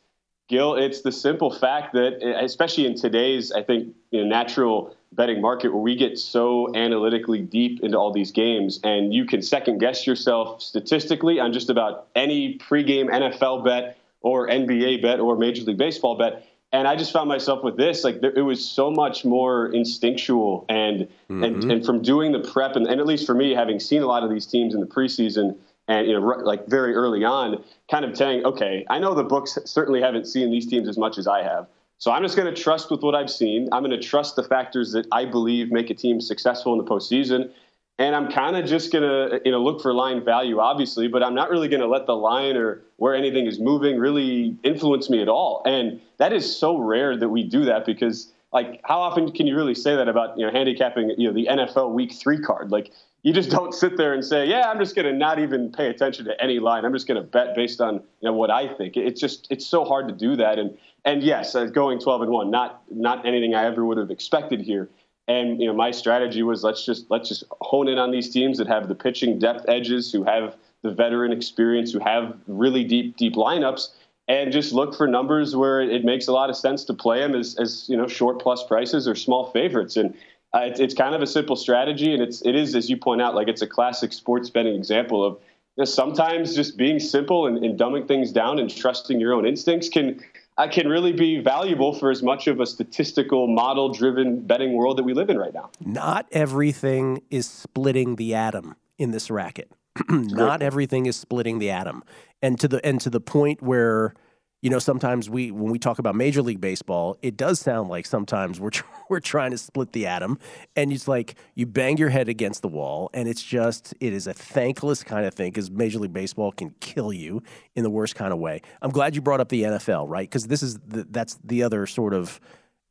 Gil, 0.47 0.75
it's 0.75 1.01
the 1.01 1.12
simple 1.12 1.51
fact 1.51 1.93
that 1.93 2.23
especially 2.41 2.86
in 2.86 2.95
today's 2.95 3.51
I 3.51 3.63
think 3.63 3.93
you 4.12 4.21
know, 4.21 4.27
natural 4.27 4.95
betting 5.12 5.41
market 5.41 5.73
where 5.73 5.81
we 5.81 5.95
get 5.95 6.17
so 6.17 6.73
analytically 6.75 7.41
deep 7.41 7.81
into 7.81 7.97
all 7.97 8.12
these 8.12 8.31
games 8.31 8.79
and 8.83 9.13
you 9.13 9.25
can 9.25 9.41
second 9.41 9.79
guess 9.79 10.05
yourself 10.05 10.62
statistically 10.62 11.39
on 11.39 11.51
just 11.53 11.69
about 11.69 12.07
any 12.15 12.57
pregame 12.57 13.10
NFL 13.10 13.65
bet 13.65 13.97
or 14.21 14.47
NBA 14.47 15.01
bet 15.01 15.19
or 15.19 15.38
Major 15.38 15.63
League 15.63 15.77
Baseball 15.77 16.17
bet. 16.17 16.45
And 16.73 16.88
I 16.88 16.97
just 16.97 17.13
found 17.13 17.29
myself 17.29 17.63
with 17.63 17.77
this, 17.77 18.03
like 18.03 18.19
there, 18.19 18.33
it 18.36 18.41
was 18.41 18.63
so 18.63 18.91
much 18.91 19.23
more 19.23 19.67
instinctual 19.67 20.65
and, 20.67 21.01
mm-hmm. 21.01 21.43
and, 21.43 21.71
and 21.71 21.86
from 21.86 22.01
doing 22.01 22.33
the 22.33 22.39
prep 22.39 22.75
and, 22.75 22.86
and 22.88 22.99
at 22.99 23.07
least 23.07 23.25
for 23.25 23.33
me, 23.33 23.53
having 23.53 23.79
seen 23.79 24.01
a 24.01 24.07
lot 24.07 24.23
of 24.23 24.29
these 24.29 24.45
teams 24.45 24.73
in 24.73 24.81
the 24.81 24.86
preseason 24.86 25.57
and, 25.88 26.08
you 26.08 26.13
know, 26.13 26.26
like 26.26 26.67
very 26.67 26.93
early 26.93 27.23
on, 27.23 27.63
kind 27.89 28.04
of 28.04 28.15
saying, 28.17 28.45
okay, 28.45 28.86
I 28.89 29.00
know 29.00 29.13
the 29.13 29.23
books 29.23 29.58
certainly 29.65 30.02
haven't 30.02 30.26
seen 30.26 30.52
these 30.52 30.67
teams 30.67 30.88
as 30.89 30.97
much 30.97 31.17
as 31.17 31.28
I 31.28 31.43
have. 31.43 31.67
So 32.00 32.12
I'm 32.12 32.21
just 32.21 32.36
going 32.36 32.54
to 32.54 32.62
trust 32.62 32.91
with 32.91 33.02
what 33.02 33.15
I've 33.15 33.30
seen. 33.30 33.69
I'm 33.71 33.84
going 33.84 34.00
to 34.00 34.06
trust 34.06 34.36
the 34.36 34.43
factors 34.43 34.91
that 34.91 35.08
I 35.12 35.26
believe 35.26 35.71
make 35.71 35.89
a 35.89 35.95
team 35.95 36.21
successful 36.21 36.73
in 36.73 36.84
the 36.84 36.89
postseason. 36.89 37.52
And 38.00 38.15
I'm 38.15 38.32
kind 38.32 38.56
of 38.56 38.65
just 38.65 38.91
going 38.91 39.04
to 39.04 39.41
you 39.43 39.52
know 39.52 39.63
look 39.63 39.82
for 39.82 39.91
line 39.93 40.23
value, 40.23 40.60
obviously, 40.60 41.08
but 41.08 41.23
I'm 41.23 41.34
not 41.34 41.50
really 41.50 41.67
going 41.67 41.82
to 41.82 41.88
let 41.88 42.06
the 42.06 42.15
line 42.15 42.56
or 42.56 42.84
where 42.97 43.15
anything 43.15 43.47
is 43.47 43.60
moving 43.60 43.97
really 43.97 44.56
influence 44.63 45.10
me 45.10 45.21
at 45.21 45.28
all. 45.28 45.63
And 45.65 46.00
that 46.17 46.32
is 46.32 46.56
so 46.56 46.78
rare 46.78 47.17
that 47.17 47.30
we 47.30 47.43
do 47.43 47.65
that 47.65 47.88
because 47.88 48.32
like 48.54 48.82
how 48.84 49.00
often 49.00 49.32
can 49.32 49.47
you 49.47 49.56
really 49.56 49.76
say 49.76 49.95
that 49.95 50.08
about 50.08 50.38
you 50.38 50.45
know 50.45 50.52
handicapping 50.52 51.15
you 51.17 51.28
know 51.28 51.34
the 51.34 51.47
NFL 51.50 51.93
Week 51.93 52.13
Three 52.13 52.39
card? 52.39 52.71
Like 52.71 52.91
you 53.23 53.34
just 53.34 53.49
don't 53.49 53.73
sit 53.73 53.97
there 53.97 54.13
and 54.13 54.23
say, 54.23 54.47
yeah, 54.47 54.69
I'm 54.69 54.80
just 54.80 54.95
going 54.95 55.06
to 55.06 55.13
not 55.13 55.39
even 55.39 55.71
pay 55.71 55.88
attention 55.88 56.25
to 56.25 56.41
any 56.41 56.60
line. 56.60 56.86
I'm 56.86 56.93
just 56.93 57.08
going 57.08 57.21
to 57.21 57.27
bet 57.27 57.56
based 57.56 57.82
on 57.82 57.95
you 57.95 58.01
know 58.23 58.34
what 58.34 58.51
I 58.51 58.73
think. 58.73 58.95
It's 58.95 59.19
just 59.19 59.47
it's 59.49 59.65
so 59.65 59.84
hard 59.84 60.08
to 60.08 60.13
do 60.13 60.36
that. 60.36 60.60
And 60.60 60.77
and 61.03 61.23
yes, 61.23 61.56
uh, 61.56 61.65
going 61.65 61.99
12 61.99 62.23
and 62.23 62.32
one, 62.32 62.51
not 62.51 62.84
not 62.91 63.25
anything 63.25 63.56
I 63.56 63.65
ever 63.65 63.86
would 63.86 63.97
have 63.97 64.12
expected 64.12 64.62
here. 64.62 64.89
And 65.27 65.60
you 65.60 65.67
know, 65.67 65.73
my 65.73 65.91
strategy 65.91 66.43
was 66.43 66.63
let's 66.63 66.86
just 66.86 67.10
let's 67.10 67.27
just 67.27 67.43
hone 67.62 67.88
in 67.88 67.97
on 67.97 68.12
these 68.12 68.30
teams 68.30 68.58
that 68.60 68.67
have 68.67 68.88
the 68.88 68.95
pitching 68.95 69.39
depth 69.39 69.65
edges, 69.67 70.12
who 70.12 70.23
have 70.23 70.56
the 70.84 70.91
veteran 70.91 71.32
experience, 71.32 71.91
who 71.91 71.99
have 71.99 72.38
really 72.47 72.84
deep 72.84 73.17
deep 73.17 73.34
lineups, 73.34 73.89
and 74.27 74.51
just 74.51 74.71
look 74.73 74.95
for 74.95 75.08
numbers 75.08 75.56
where 75.56 75.82
it 75.82 76.06
makes 76.06 76.27
a 76.27 76.32
lot 76.32 76.49
of 76.49 76.56
sense 76.56 76.86
to 76.86 76.93
play 76.93 77.19
them 77.19 77.36
as, 77.36 77.56
as 77.60 77.89
you 77.89 77.97
know 77.97 78.08
short 78.08 78.39
plus 78.41 78.63
prices 78.63 79.08
or 79.08 79.15
small 79.15 79.51
favorites. 79.51 79.97
And 79.97 80.13
uh, 80.53 80.60
it's, 80.60 80.79
it's 80.79 80.93
kind 80.93 81.13
of 81.13 81.21
a 81.21 81.27
simple 81.27 81.55
strategy, 81.55 82.13
and 82.13 82.21
it's 82.21 82.41
it 82.43 82.55
is 82.55 82.75
as 82.75 82.89
you 82.89 82.97
point 82.97 83.21
out, 83.21 83.36
like 83.36 83.47
it's 83.47 83.62
a 83.62 83.67
classic 83.67 84.13
sports 84.13 84.49
betting 84.49 84.75
example 84.75 85.23
of 85.25 85.33
you 85.75 85.81
know, 85.81 85.86
sometimes 85.86 86.55
just 86.55 86.77
being 86.77 86.99
simple 86.99 87.47
and, 87.47 87.63
and 87.63 87.79
dumbing 87.79 88.07
things 88.07 88.31
down 88.31 88.57
and 88.57 88.73
trusting 88.75 89.19
your 89.19 89.33
own 89.33 89.45
instincts 89.45 89.89
can 89.89 90.23
uh, 90.57 90.67
can 90.67 90.88
really 90.88 91.12
be 91.12 91.39
valuable 91.39 91.93
for 91.93 92.10
as 92.10 92.23
much 92.23 92.47
of 92.47 92.60
a 92.60 92.65
statistical 92.65 93.47
model 93.47 93.89
driven 93.89 94.39
betting 94.39 94.73
world 94.73 94.97
that 94.97 95.03
we 95.03 95.13
live 95.13 95.29
in 95.29 95.38
right 95.38 95.53
now. 95.53 95.69
Not 95.79 96.27
everything 96.31 97.21
is 97.29 97.47
splitting 97.47 98.15
the 98.15 98.33
atom 98.33 98.75
in 98.97 99.12
this 99.12 99.29
racket. 99.29 99.71
Not 100.10 100.62
everything 100.62 101.05
is 101.05 101.15
splitting 101.15 101.60
the 101.60 101.69
atom. 101.69 102.03
And 102.41 102.60
to 102.60 102.67
the 102.67 102.83
and 102.86 103.01
to 103.01 103.10
the 103.10 103.19
point 103.19 103.62
where 103.62 104.13
you 104.62 104.72
know, 104.72 104.80
sometimes 104.80 105.30
we 105.30 105.52
when 105.52 105.72
we 105.72 105.78
talk 105.78 106.00
about 106.00 106.15
Major 106.15 106.41
League 106.41 106.60
Baseball, 106.60 107.17
it 107.22 107.38
does 107.38 107.60
sound 107.60 107.89
like 107.89 108.06
sometimes 108.06 108.60
we're 108.60 108.72
we're 109.10 109.20
trying 109.20 109.52
to 109.52 109.58
split 109.58 109.91
the 109.91 110.08
atom, 110.08 110.39
and 110.76 110.91
it's 110.91 111.08
like 111.08 111.36
you 111.54 111.65
bang 111.65 111.98
your 111.98 112.10
head 112.10 112.28
against 112.28 112.63
the 112.63 112.67
wall, 112.67 113.10
and 113.13 113.28
it's 113.28 113.43
just 113.43 113.93
it 114.00 114.13
is 114.13 114.26
a 114.26 114.34
thankless 114.34 115.04
kind 115.04 115.26
of 115.26 115.34
thing 115.34 115.52
because 115.52 115.70
Major 115.70 116.00
League 116.00 116.13
Baseball 116.13 116.52
can 116.52 116.74
kill 116.80 117.13
you 117.13 117.43
in 117.76 117.84
the 117.84 117.89
worst 117.89 118.15
kind 118.15 118.34
of 118.34 118.39
way. 118.39 118.62
I'm 118.82 118.91
glad 118.91 119.15
you 119.15 119.22
brought 119.22 119.39
up 119.39 119.50
the 119.50 119.63
NFL, 119.63 120.10
right? 120.10 120.28
Because 120.28 120.48
this 120.48 120.63
is 120.63 120.80
the, 120.80 121.06
that's 121.10 121.38
the 121.43 121.62
other 121.62 121.86
sort 121.86 122.15
of 122.15 122.39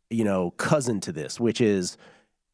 you 0.09 0.25
know 0.25 0.53
cousin 0.53 1.01
to 1.01 1.13
this, 1.13 1.41
which 1.41 1.61
is 1.61 1.97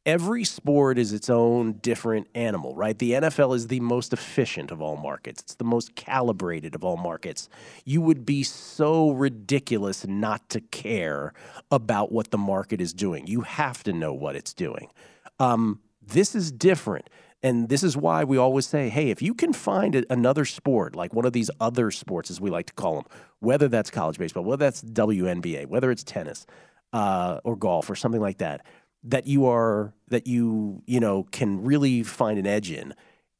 every 0.04 0.44
sport 0.44 0.98
is 0.98 1.12
its 1.12 1.30
own 1.30 1.74
different 1.74 2.26
animal, 2.34 2.74
right? 2.74 2.98
The 2.98 3.12
NFL 3.12 3.54
is 3.54 3.68
the 3.68 3.80
most 3.80 4.12
efficient 4.12 4.70
of 4.70 4.82
all 4.82 4.96
markets. 4.96 5.42
It's 5.42 5.54
the 5.54 5.64
most 5.64 5.94
calibrated 5.94 6.74
of 6.74 6.84
all 6.84 6.96
markets. 6.96 7.48
You 7.84 8.00
would 8.00 8.26
be 8.26 8.42
so 8.42 9.10
ridiculous 9.10 10.06
not 10.06 10.48
to 10.50 10.60
care 10.60 11.32
about 11.70 12.10
what 12.10 12.30
the 12.30 12.38
market 12.38 12.80
is 12.80 12.92
doing. 12.92 13.26
You 13.26 13.42
have 13.42 13.82
to 13.84 13.92
know 13.92 14.12
what 14.12 14.36
it's 14.36 14.52
doing. 14.52 14.90
Um, 15.38 15.80
this 16.04 16.34
is 16.34 16.50
different. 16.50 17.08
And 17.44 17.68
this 17.68 17.82
is 17.82 17.96
why 17.96 18.22
we 18.22 18.36
always 18.36 18.66
say, 18.66 18.88
hey, 18.88 19.10
if 19.10 19.20
you 19.20 19.34
can 19.34 19.52
find 19.52 20.06
another 20.08 20.44
sport, 20.44 20.94
like 20.94 21.12
one 21.12 21.24
of 21.24 21.32
these 21.32 21.50
other 21.60 21.90
sports, 21.90 22.30
as 22.30 22.40
we 22.40 22.50
like 22.50 22.66
to 22.66 22.72
call 22.72 22.96
them, 22.96 23.04
whether 23.40 23.66
that's 23.66 23.90
college 23.90 24.16
baseball, 24.16 24.44
whether 24.44 24.64
that's 24.64 24.82
WNBA, 24.82 25.66
whether 25.66 25.90
it's 25.90 26.04
tennis 26.04 26.46
uh, 26.92 27.40
or 27.42 27.56
golf 27.56 27.90
or 27.90 27.96
something 27.96 28.20
like 28.20 28.38
that, 28.38 28.64
that 29.04 29.26
you 29.26 29.46
are 29.46 29.92
that 30.08 30.26
you 30.26 30.82
you 30.86 31.00
know 31.00 31.24
can 31.30 31.62
really 31.64 32.02
find 32.02 32.38
an 32.38 32.46
edge 32.46 32.70
in 32.70 32.94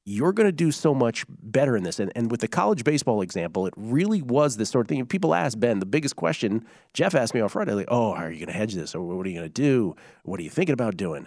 you're 0.04 0.32
going 0.32 0.48
to 0.48 0.52
do 0.52 0.72
so 0.72 0.94
much 0.94 1.24
better 1.28 1.76
in 1.76 1.84
this. 1.84 2.00
And, 2.00 2.10
and 2.16 2.28
with 2.28 2.40
the 2.40 2.48
college 2.48 2.82
baseball 2.82 3.22
example 3.22 3.66
it 3.66 3.74
really 3.76 4.20
was 4.20 4.56
this 4.56 4.70
sort 4.70 4.86
of 4.86 4.88
thing. 4.88 5.04
People 5.06 5.34
ask 5.34 5.58
ben 5.58 5.78
the 5.78 5.86
biggest 5.86 6.16
question 6.16 6.66
jeff 6.94 7.14
asked 7.14 7.34
me 7.34 7.40
on 7.40 7.48
friday 7.48 7.72
like 7.72 7.88
oh 7.88 8.14
how 8.14 8.24
are 8.24 8.30
you 8.30 8.38
going 8.38 8.52
to 8.52 8.58
hedge 8.58 8.74
this? 8.74 8.94
Or 8.94 9.02
what 9.02 9.26
are 9.26 9.28
you 9.28 9.38
going 9.38 9.50
to 9.50 9.62
do? 9.62 9.94
What 10.24 10.40
are 10.40 10.42
you 10.42 10.50
thinking 10.50 10.72
about 10.74 10.96
doing? 10.96 11.26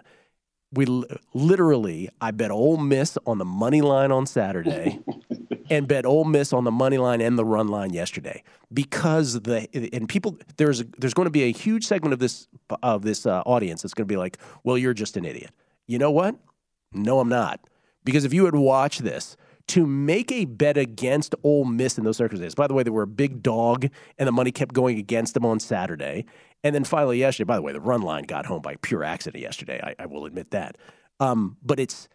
We 0.73 0.85
literally 1.33 2.09
i 2.19 2.31
bet 2.31 2.51
Ole 2.51 2.77
Miss 2.77 3.17
on 3.25 3.37
the 3.37 3.45
money 3.45 3.81
line 3.81 4.11
on 4.11 4.25
saturday 4.25 4.99
and 5.69 5.87
bet 5.87 6.05
Ole 6.05 6.25
Miss 6.25 6.53
on 6.53 6.63
the 6.63 6.71
money 6.71 6.97
line 6.97 7.21
and 7.21 7.37
the 7.37 7.45
run 7.45 7.67
line 7.67 7.93
yesterday 7.93 8.43
because 8.73 9.41
the 9.41 9.67
and 9.93 10.07
people 10.07 10.37
there's 10.57 10.83
there's 10.97 11.13
going 11.13 11.25
to 11.25 11.31
be 11.31 11.43
a 11.43 11.51
huge 11.51 11.85
segment 11.85 12.13
of 12.13 12.19
this 12.19 12.47
of 12.83 13.03
this 13.03 13.25
uh, 13.25 13.41
audience 13.45 13.81
that's 13.81 13.93
going 13.93 14.07
to 14.07 14.11
be 14.11 14.17
like, 14.17 14.37
well, 14.63 14.77
you're 14.77 14.93
just 14.93 15.17
an 15.17 15.25
idiot. 15.25 15.51
You 15.87 15.99
know 15.99 16.11
what? 16.11 16.35
No, 16.93 17.19
I'm 17.19 17.29
not. 17.29 17.59
Because 18.03 18.23
if 18.23 18.33
you 18.33 18.45
had 18.45 18.55
watched 18.55 19.03
this, 19.03 19.35
to 19.67 19.85
make 19.85 20.31
a 20.31 20.45
bet 20.45 20.77
against 20.77 21.33
Ole 21.43 21.65
Miss 21.65 21.97
in 21.97 22.03
those 22.03 22.17
circumstances. 22.17 22.55
By 22.55 22.67
the 22.67 22.73
way, 22.73 22.83
they 22.83 22.91
were 22.91 23.03
a 23.03 23.07
big 23.07 23.41
dog, 23.41 23.89
and 24.17 24.27
the 24.27 24.31
money 24.31 24.51
kept 24.51 24.73
going 24.73 24.99
against 24.99 25.33
them 25.33 25.45
on 25.45 25.59
Saturday. 25.59 26.25
And 26.63 26.75
then 26.75 26.83
finally, 26.83 27.19
yesterday, 27.19 27.47
by 27.47 27.55
the 27.55 27.61
way, 27.61 27.73
the 27.73 27.81
run 27.81 28.01
line 28.01 28.23
got 28.23 28.45
home 28.45 28.61
by 28.61 28.75
pure 28.81 29.03
accident 29.03 29.41
yesterday. 29.41 29.79
I, 29.83 30.03
I 30.03 30.05
will 30.05 30.25
admit 30.25 30.51
that. 30.51 30.77
Um, 31.19 31.57
but 31.63 31.79
it's 31.79 32.07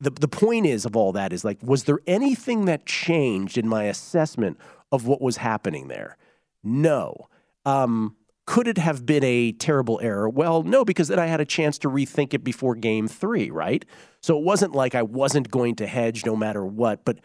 the 0.00 0.10
the 0.10 0.28
point 0.28 0.66
is 0.66 0.84
of 0.84 0.96
all 0.96 1.12
that 1.12 1.32
is 1.32 1.44
like, 1.44 1.58
was 1.62 1.84
there 1.84 2.00
anything 2.06 2.64
that 2.64 2.86
changed 2.86 3.58
in 3.58 3.68
my 3.68 3.84
assessment 3.84 4.58
of 4.90 5.06
what 5.06 5.20
was 5.20 5.38
happening 5.38 5.88
there? 5.88 6.16
No. 6.62 7.28
Um, 7.64 8.16
could 8.46 8.66
it 8.66 8.78
have 8.78 9.06
been 9.06 9.22
a 9.22 9.52
terrible 9.52 10.00
error? 10.02 10.28
Well, 10.28 10.64
no, 10.64 10.84
because 10.84 11.08
then 11.08 11.20
I 11.20 11.26
had 11.26 11.40
a 11.40 11.44
chance 11.44 11.78
to 11.78 11.88
rethink 11.88 12.34
it 12.34 12.42
before 12.42 12.74
game 12.74 13.06
three, 13.06 13.50
right? 13.50 13.84
So 14.22 14.36
it 14.36 14.42
wasn't 14.42 14.74
like 14.74 14.94
I 14.94 15.02
wasn't 15.02 15.50
going 15.50 15.76
to 15.76 15.86
hedge 15.86 16.26
no 16.26 16.34
matter 16.34 16.64
what. 16.64 17.04
But 17.04 17.20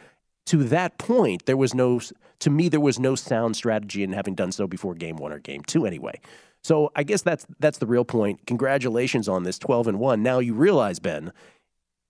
to 0.47 0.63
that 0.65 0.99
point, 0.99 1.45
there 1.47 1.57
was 1.57 1.73
no, 1.73 1.99
to 2.39 2.49
me, 2.49 2.69
there 2.69 2.79
was 2.79 2.99
no 2.99 3.15
sound 3.15 3.55
strategy 3.55 4.03
in 4.03 4.13
having 4.13 4.35
done 4.35 4.51
so 4.51 4.67
before 4.67 4.93
game 4.93 5.15
one 5.15 5.31
or 5.31 5.39
game 5.39 5.63
two 5.63 5.87
anyway. 5.87 6.19
So 6.61 6.91
I 6.95 7.03
guess 7.03 7.21
that's 7.21 7.45
that's 7.59 7.77
the 7.77 7.87
real 7.87 8.05
point. 8.05 8.45
Congratulations 8.47 9.27
on 9.27 9.43
this 9.43 9.59
12 9.59 9.87
and 9.87 9.99
1. 9.99 10.23
Now 10.23 10.39
you 10.39 10.53
realize, 10.53 10.99
Ben, 10.99 11.31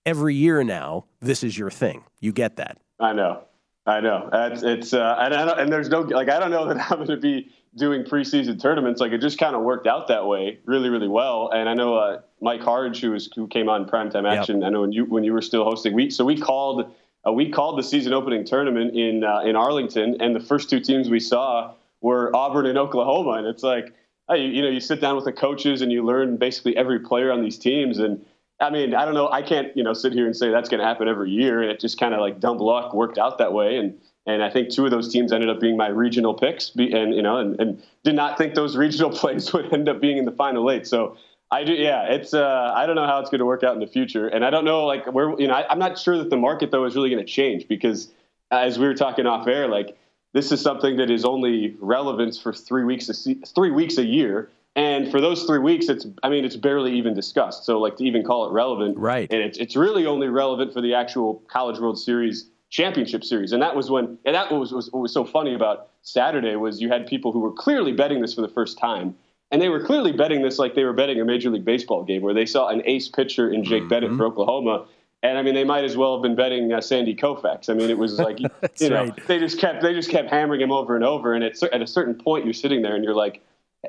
every 0.05 0.35
year 0.35 0.63
now, 0.63 1.05
this 1.19 1.43
is 1.43 1.57
your 1.57 1.71
thing. 1.71 2.03
You 2.19 2.31
get 2.31 2.57
that. 2.57 2.77
I 2.99 3.13
know. 3.13 3.43
I 3.87 3.99
know. 3.99 4.29
It's, 4.31 4.63
it's 4.63 4.93
uh, 4.93 5.15
and, 5.19 5.33
and 5.33 5.71
there's 5.71 5.89
no, 5.89 6.01
like, 6.01 6.29
I 6.29 6.39
don't 6.39 6.51
know 6.51 6.67
that 6.73 6.91
I'm 6.91 6.97
going 6.97 7.07
to 7.09 7.17
be 7.17 7.51
doing 7.75 8.03
preseason 8.03 8.59
tournaments. 8.59 9.01
Like, 9.01 9.11
it 9.11 9.21
just 9.21 9.37
kind 9.37 9.55
of 9.55 9.61
worked 9.61 9.87
out 9.87 10.07
that 10.07 10.25
way 10.25 10.59
really, 10.65 10.89
really 10.89 11.07
well. 11.07 11.49
And 11.53 11.69
I 11.69 11.73
know 11.73 11.95
uh, 11.95 12.21
Mike 12.41 12.61
Harge, 12.61 13.01
who, 13.01 13.11
was, 13.11 13.29
who 13.35 13.47
came 13.47 13.69
on 13.69 13.85
Primetime 13.85 14.27
Action, 14.31 14.61
yep. 14.61 14.67
I 14.67 14.69
know 14.71 14.81
when 14.81 14.91
you, 14.91 15.05
when 15.05 15.23
you 15.23 15.33
were 15.33 15.41
still 15.41 15.63
hosting, 15.63 15.93
we, 15.93 16.09
so 16.09 16.25
we 16.25 16.39
called, 16.39 16.91
uh, 17.27 17.31
we 17.31 17.51
called 17.51 17.77
the 17.77 17.83
season 17.83 18.13
opening 18.13 18.45
tournament 18.45 18.95
in, 18.95 19.23
uh, 19.23 19.41
in 19.41 19.55
Arlington, 19.55 20.17
and 20.19 20.35
the 20.35 20.39
first 20.39 20.69
two 20.69 20.79
teams 20.79 21.09
we 21.09 21.19
saw 21.19 21.73
were 22.01 22.35
Auburn 22.35 22.65
and 22.65 22.77
Oklahoma. 22.77 23.31
And 23.31 23.47
it's 23.47 23.63
like, 23.63 23.93
you, 24.29 24.37
you 24.37 24.61
know, 24.61 24.69
you 24.69 24.79
sit 24.79 25.01
down 25.01 25.15
with 25.15 25.25
the 25.25 25.33
coaches 25.33 25.81
and 25.81 25.91
you 25.91 26.03
learn 26.03 26.37
basically 26.37 26.75
every 26.77 26.99
player 26.99 27.31
on 27.31 27.43
these 27.43 27.57
teams. 27.57 27.99
And, 27.99 28.25
I 28.59 28.69
mean, 28.69 28.95
I 28.95 29.05
don't 29.05 29.13
know. 29.13 29.29
I 29.29 29.41
can't, 29.41 29.75
you 29.75 29.83
know, 29.83 29.93
sit 29.93 30.13
here 30.13 30.25
and 30.25 30.35
say 30.35 30.49
that's 30.49 30.69
going 30.69 30.79
to 30.79 30.85
happen 30.85 31.07
every 31.07 31.29
year. 31.29 31.61
And 31.61 31.71
it 31.71 31.79
just 31.79 31.99
kind 31.99 32.13
of 32.13 32.21
like 32.21 32.39
dumb 32.39 32.57
luck 32.57 32.93
worked 32.93 33.17
out 33.17 33.37
that 33.39 33.51
way. 33.53 33.77
And 33.77 33.99
And 34.25 34.41
I 34.43 34.49
think 34.49 34.69
two 34.69 34.85
of 34.85 34.91
those 34.91 35.11
teams 35.11 35.31
ended 35.31 35.49
up 35.49 35.59
being 35.59 35.77
my 35.77 35.87
regional 35.87 36.33
picks, 36.33 36.71
and 36.75 37.13
you 37.13 37.21
know, 37.21 37.37
and, 37.37 37.59
and 37.59 37.83
did 38.03 38.15
not 38.15 38.37
think 38.37 38.55
those 38.55 38.75
regional 38.75 39.09
plays 39.19 39.53
would 39.53 39.71
end 39.73 39.87
up 39.87 40.01
being 40.01 40.17
in 40.17 40.25
the 40.25 40.31
final 40.31 40.69
eight. 40.71 40.87
So 40.87 41.17
I 41.51 41.63
do, 41.63 41.73
yeah. 41.73 42.05
It's 42.05 42.33
uh, 42.33 42.73
I 42.75 42.85
don't 42.85 42.95
know 42.95 43.05
how 43.05 43.19
it's 43.19 43.29
going 43.29 43.39
to 43.39 43.45
work 43.45 43.63
out 43.63 43.75
in 43.75 43.79
the 43.79 43.87
future, 43.87 44.27
and 44.27 44.43
I 44.43 44.49
don't 44.49 44.65
know 44.65 44.85
like 44.85 45.05
where 45.13 45.39
you 45.39 45.47
know 45.47 45.53
I, 45.53 45.69
I'm 45.69 45.79
not 45.79 45.99
sure 45.99 46.17
that 46.17 46.29
the 46.29 46.37
market 46.37 46.71
though 46.71 46.85
is 46.85 46.95
really 46.95 47.09
going 47.09 47.23
to 47.23 47.31
change 47.31 47.67
because 47.67 48.11
as 48.51 48.79
we 48.79 48.87
were 48.87 48.95
talking 48.95 49.27
off 49.27 49.47
air, 49.47 49.67
like 49.67 49.95
this 50.33 50.51
is 50.51 50.59
something 50.59 50.97
that 50.97 51.11
is 51.11 51.23
only 51.23 51.75
relevant 51.79 52.39
for 52.41 52.51
three 52.51 52.83
weeks 52.83 53.09
a 53.09 53.13
se- 53.13 53.41
three 53.53 53.71
weeks 53.71 53.97
a 53.97 54.05
year. 54.05 54.49
And 54.75 55.09
for 55.09 55.21
those 55.21 55.43
three 55.43 55.59
weeks, 55.59 55.87
it's 55.87 56.05
I 56.21 56.29
mean 56.29 56.43
it's 56.43 56.57
barely 56.57 56.97
even 56.97 57.13
discussed. 57.13 57.65
So 57.65 57.79
like 57.79 57.95
to 57.97 58.03
even 58.03 58.23
call 58.23 58.47
it 58.47 58.51
relevant, 58.51 58.97
right? 58.97 59.31
And 59.31 59.41
it's 59.41 59.57
it's 59.57 59.75
really 59.75 60.05
only 60.05 60.27
relevant 60.27 60.73
for 60.73 60.81
the 60.81 60.93
actual 60.93 61.41
College 61.47 61.79
World 61.79 61.97
Series 61.97 62.49
championship 62.69 63.23
series. 63.23 63.53
And 63.53 63.61
that 63.61 63.75
was 63.75 63.89
when 63.89 64.17
and 64.25 64.35
that 64.35 64.51
was, 64.51 64.73
was 64.73 64.91
what 64.91 64.99
was 64.99 65.13
so 65.13 65.23
funny 65.23 65.53
about 65.53 65.89
Saturday 66.01 66.55
was 66.55 66.81
you 66.81 66.89
had 66.89 67.07
people 67.07 67.31
who 67.31 67.39
were 67.39 67.53
clearly 67.53 67.93
betting 67.93 68.21
this 68.21 68.33
for 68.33 68.41
the 68.41 68.49
first 68.49 68.77
time. 68.77 69.15
And 69.51 69.61
they 69.61 69.69
were 69.69 69.83
clearly 69.83 70.11
betting 70.11 70.41
this 70.41 70.59
like 70.59 70.75
they 70.75 70.83
were 70.83 70.93
betting 70.93 71.21
a 71.21 71.25
Major 71.25 71.49
League 71.49 71.63
Baseball 71.63 72.03
game 72.03 72.21
where 72.21 72.33
they 72.33 72.45
saw 72.45 72.67
an 72.67 72.81
ace 72.85 73.07
pitcher 73.07 73.49
in 73.49 73.63
Jake 73.63 73.83
mm-hmm. 73.83 73.89
Bennett 73.89 74.17
for 74.17 74.25
Oklahoma. 74.25 74.85
And 75.23 75.37
I 75.37 75.43
mean, 75.43 75.55
they 75.55 75.63
might 75.63 75.83
as 75.83 75.95
well 75.95 76.15
have 76.15 76.21
been 76.21 76.35
betting 76.35 76.73
uh, 76.73 76.81
Sandy 76.81 77.15
Koufax. 77.15 77.69
I 77.69 77.73
mean, 77.73 77.89
it 77.89 77.97
was 77.97 78.19
like, 78.19 78.39
you 78.79 78.89
know, 78.89 79.05
right. 79.05 79.27
they 79.27 79.39
just 79.39 79.59
kept 79.59 79.81
they 79.81 79.93
just 79.93 80.09
kept 80.09 80.29
hammering 80.29 80.61
him 80.61 80.71
over 80.71 80.95
and 80.95 81.05
over. 81.05 81.33
And 81.33 81.43
at, 81.43 81.61
at 81.63 81.81
a 81.81 81.87
certain 81.87 82.15
point, 82.15 82.43
you're 82.43 82.53
sitting 82.53 82.81
there 82.81 82.95
and 82.95 83.03
you're 83.03 83.15
like, 83.15 83.41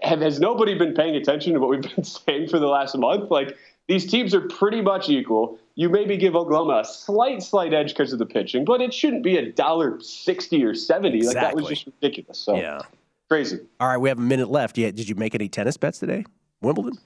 have, 0.02 0.20
has 0.20 0.40
nobody 0.40 0.74
been 0.74 0.94
paying 0.94 1.16
attention 1.16 1.54
to 1.54 1.60
what 1.60 1.70
we've 1.70 1.82
been 1.82 2.04
saying 2.26 2.48
for 2.48 2.58
the 2.58 2.66
last 2.66 2.96
month? 2.96 3.30
Like, 3.30 3.56
these 3.88 4.06
teams 4.06 4.34
are 4.34 4.40
pretty 4.40 4.80
much 4.80 5.08
equal. 5.08 5.58
You 5.74 5.88
maybe 5.88 6.16
give 6.16 6.34
Oklahoma 6.34 6.80
a 6.80 6.84
slight, 6.84 7.42
slight 7.42 7.72
edge 7.72 7.88
because 7.88 8.12
of 8.12 8.18
the 8.18 8.26
pitching, 8.26 8.64
but 8.64 8.80
it 8.80 8.92
shouldn't 8.92 9.22
be 9.22 9.36
a 9.36 9.52
dollar 9.52 10.00
sixty 10.00 10.64
or 10.64 10.74
seventy. 10.74 11.18
Exactly. 11.18 11.40
Like 11.40 11.50
that 11.50 11.56
was 11.56 11.68
just 11.68 11.86
ridiculous. 11.86 12.38
So 12.38 12.56
yeah, 12.56 12.80
crazy. 13.28 13.60
All 13.78 13.88
right, 13.88 13.98
we 13.98 14.08
have 14.08 14.18
a 14.18 14.22
minute 14.22 14.50
left. 14.50 14.76
Yeah, 14.78 14.90
did 14.90 15.08
you 15.08 15.14
make 15.14 15.34
any 15.34 15.48
tennis 15.48 15.76
bets 15.76 15.98
today? 15.98 16.24
Wimbledon? 16.62 16.98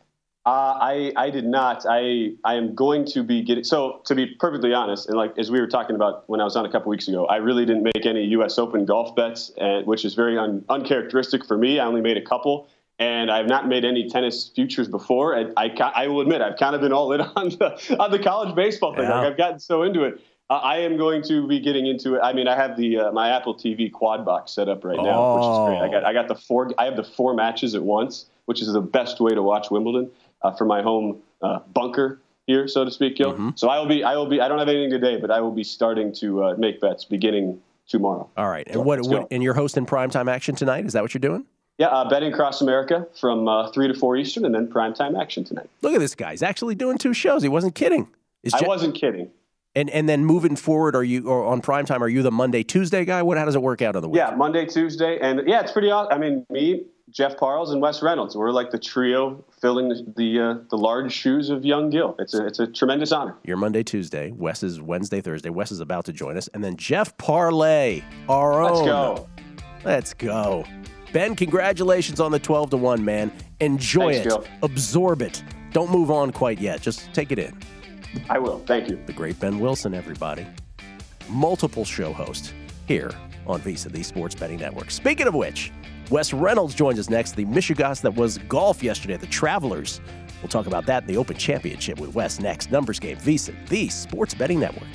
Uh, 0.46 0.78
I 0.80 1.12
I 1.16 1.28
did 1.28 1.44
not. 1.44 1.84
I 1.88 2.32
I 2.44 2.54
am 2.54 2.74
going 2.74 3.04
to 3.06 3.22
be 3.22 3.42
getting. 3.42 3.62
So 3.62 4.00
to 4.06 4.14
be 4.14 4.26
perfectly 4.26 4.72
honest, 4.72 5.06
and 5.08 5.18
like 5.18 5.36
as 5.36 5.50
we 5.50 5.60
were 5.60 5.66
talking 5.66 5.96
about 5.96 6.24
when 6.28 6.40
I 6.40 6.44
was 6.44 6.56
on 6.56 6.64
a 6.64 6.72
couple 6.72 6.88
weeks 6.88 7.08
ago, 7.08 7.26
I 7.26 7.36
really 7.36 7.66
didn't 7.66 7.82
make 7.82 8.06
any 8.06 8.24
U.S. 8.26 8.58
Open 8.58 8.86
golf 8.86 9.14
bets, 9.14 9.52
and, 9.58 9.86
which 9.86 10.04
is 10.06 10.14
very 10.14 10.38
un, 10.38 10.64
uncharacteristic 10.70 11.44
for 11.44 11.58
me. 11.58 11.78
I 11.78 11.84
only 11.84 12.00
made 12.00 12.16
a 12.16 12.22
couple 12.22 12.68
and 13.00 13.30
I've 13.30 13.46
not 13.46 13.66
made 13.66 13.84
any 13.84 14.08
tennis 14.08 14.50
futures 14.54 14.86
before. 14.86 15.34
I, 15.34 15.46
I, 15.56 15.92
I, 15.94 16.06
will 16.06 16.20
admit 16.20 16.42
I've 16.42 16.58
kind 16.58 16.74
of 16.74 16.82
been 16.82 16.92
all 16.92 17.12
in 17.12 17.20
on 17.36 17.48
the 17.48 17.96
on 17.98 18.10
the 18.12 18.18
college 18.18 18.54
baseball 18.54 18.94
thing. 18.94 19.04
Yeah. 19.04 19.18
Like 19.18 19.32
I've 19.32 19.36
gotten 19.36 19.58
so 19.58 19.82
into 19.82 20.04
it. 20.04 20.20
Uh, 20.50 20.54
I 20.54 20.78
am 20.78 20.96
going 20.96 21.22
to 21.24 21.46
be 21.46 21.60
getting 21.60 21.86
into 21.86 22.16
it. 22.16 22.20
I 22.22 22.32
mean, 22.32 22.46
I 22.46 22.56
have 22.56 22.76
the 22.76 22.98
uh, 22.98 23.12
my 23.12 23.30
Apple 23.30 23.54
TV 23.54 23.90
quad 23.90 24.24
box 24.24 24.52
set 24.52 24.68
up 24.68 24.84
right 24.84 24.96
now, 24.96 25.18
oh. 25.18 25.34
which 25.34 25.44
is 25.44 25.80
great. 25.80 25.88
I 25.88 25.90
got 25.90 26.04
I 26.04 26.12
got 26.12 26.28
the 26.28 26.34
four. 26.34 26.70
I 26.78 26.84
have 26.84 26.96
the 26.96 27.04
four 27.04 27.34
matches 27.34 27.74
at 27.74 27.82
once, 27.82 28.26
which 28.44 28.60
is 28.60 28.72
the 28.72 28.80
best 28.80 29.20
way 29.20 29.32
to 29.34 29.42
watch 29.42 29.70
Wimbledon 29.70 30.10
uh, 30.42 30.52
for 30.52 30.66
my 30.66 30.82
home 30.82 31.22
uh, 31.42 31.60
bunker 31.72 32.20
here, 32.46 32.68
so 32.68 32.84
to 32.84 32.90
speak, 32.90 33.16
Gil. 33.16 33.32
Mm-hmm. 33.32 33.50
So 33.54 33.68
I 33.68 33.78
will 33.78 33.86
be 33.86 34.04
I 34.04 34.14
will 34.16 34.26
be 34.26 34.40
I 34.40 34.48
don't 34.48 34.58
have 34.58 34.68
anything 34.68 34.90
today, 34.90 35.16
but 35.16 35.30
I 35.30 35.40
will 35.40 35.54
be 35.54 35.64
starting 35.64 36.12
to 36.16 36.44
uh, 36.44 36.54
make 36.58 36.80
bets 36.80 37.04
beginning 37.04 37.60
tomorrow. 37.88 38.28
All 38.36 38.48
right, 38.48 38.66
and 38.66 38.74
so, 38.74 38.80
what, 38.82 39.00
what 39.06 39.28
and 39.30 39.42
you're 39.42 39.54
hosting 39.54 39.86
primetime 39.86 40.30
action 40.30 40.54
tonight? 40.54 40.84
Is 40.84 40.92
that 40.92 41.02
what 41.02 41.14
you're 41.14 41.20
doing? 41.20 41.46
Yeah, 41.80 41.86
uh, 41.86 42.10
betting 42.10 42.30
across 42.30 42.60
America 42.60 43.06
from 43.18 43.48
uh, 43.48 43.70
three 43.70 43.88
to 43.88 43.94
four 43.94 44.14
Eastern, 44.14 44.44
and 44.44 44.54
then 44.54 44.68
primetime 44.68 45.18
action 45.18 45.44
tonight. 45.44 45.70
Look 45.80 45.94
at 45.94 45.98
this 45.98 46.14
guy; 46.14 46.32
he's 46.32 46.42
actually 46.42 46.74
doing 46.74 46.98
two 46.98 47.14
shows. 47.14 47.42
He 47.42 47.48
wasn't 47.48 47.74
kidding. 47.74 48.06
Is 48.42 48.52
I 48.52 48.66
wasn't 48.66 48.94
kidding. 48.94 49.30
And 49.74 49.88
and 49.88 50.06
then 50.06 50.26
moving 50.26 50.56
forward, 50.56 50.94
are 50.94 51.02
you 51.02 51.26
or 51.26 51.46
on 51.46 51.62
primetime? 51.62 52.02
Are 52.02 52.08
you 52.08 52.22
the 52.22 52.30
Monday 52.30 52.62
Tuesday 52.62 53.06
guy? 53.06 53.22
What? 53.22 53.38
How 53.38 53.46
does 53.46 53.54
it 53.54 53.62
work 53.62 53.80
out 53.80 53.96
on 53.96 54.02
the 54.02 54.10
week? 54.10 54.18
Yeah, 54.18 54.34
Monday 54.36 54.66
Tuesday, 54.66 55.18
and 55.20 55.40
yeah, 55.46 55.60
it's 55.60 55.72
pretty. 55.72 55.90
awesome. 55.90 56.12
I 56.12 56.18
mean, 56.18 56.44
me, 56.50 56.84
Jeff 57.08 57.38
Parles, 57.38 57.70
and 57.70 57.80
Wes 57.80 58.02
Reynolds. 58.02 58.36
We're 58.36 58.50
like 58.50 58.72
the 58.72 58.78
trio 58.78 59.42
filling 59.62 59.88
the 59.88 60.04
the, 60.18 60.38
uh, 60.38 60.54
the 60.68 60.76
large 60.76 61.10
shoes 61.14 61.48
of 61.48 61.64
young 61.64 61.88
Gil. 61.88 62.14
It's 62.18 62.34
a 62.34 62.46
it's 62.46 62.58
a 62.58 62.66
tremendous 62.66 63.10
honor. 63.10 63.36
You're 63.44 63.56
Monday 63.56 63.84
Tuesday. 63.84 64.32
Wes 64.32 64.62
is 64.62 64.82
Wednesday 64.82 65.22
Thursday. 65.22 65.48
Wes 65.48 65.72
is 65.72 65.80
about 65.80 66.04
to 66.04 66.12
join 66.12 66.36
us, 66.36 66.46
and 66.48 66.62
then 66.62 66.76
Jeff 66.76 67.16
Parles, 67.16 68.02
our 68.28 68.64
Let's 68.64 68.80
own. 68.80 68.84
Let's 68.84 68.84
go. 68.84 69.28
Let's 69.82 70.14
go. 70.14 70.79
Ben, 71.12 71.34
congratulations 71.34 72.20
on 72.20 72.30
the 72.30 72.38
12 72.38 72.70
to 72.70 72.76
1, 72.76 73.04
man. 73.04 73.32
Enjoy 73.60 74.12
Thanks, 74.12 74.26
it. 74.26 74.30
Joe. 74.30 74.44
Absorb 74.62 75.22
it. 75.22 75.42
Don't 75.72 75.90
move 75.90 76.10
on 76.10 76.30
quite 76.30 76.60
yet. 76.60 76.80
Just 76.80 77.12
take 77.12 77.32
it 77.32 77.38
in. 77.38 77.58
I 78.28 78.38
will. 78.38 78.60
Thank 78.66 78.88
you. 78.88 79.00
The 79.06 79.12
great 79.12 79.38
Ben 79.40 79.58
Wilson, 79.58 79.94
everybody. 79.94 80.46
Multiple 81.28 81.84
show 81.84 82.12
host 82.12 82.54
here 82.86 83.10
on 83.46 83.60
VSiN, 83.60 83.92
the 83.92 84.02
Sports 84.02 84.34
Betting 84.34 84.58
Network. 84.58 84.90
Speaking 84.90 85.26
of 85.26 85.34
which, 85.34 85.72
Wes 86.10 86.32
Reynolds 86.32 86.74
joins 86.74 86.98
us 86.98 87.08
next. 87.08 87.36
The 87.36 87.44
Michigas 87.44 88.00
that 88.02 88.14
was 88.14 88.38
golf 88.48 88.82
yesterday, 88.82 89.16
the 89.16 89.26
Travelers. 89.26 90.00
We'll 90.42 90.48
talk 90.48 90.66
about 90.66 90.86
that 90.86 91.02
in 91.02 91.08
the 91.08 91.16
Open 91.16 91.36
Championship 91.36 92.00
with 92.00 92.14
Wes 92.14 92.40
next. 92.40 92.70
Numbers 92.72 92.98
game, 92.98 93.16
VSiN, 93.18 93.68
the 93.68 93.88
Sports 93.88 94.34
Betting 94.34 94.58
Network. 94.60 94.88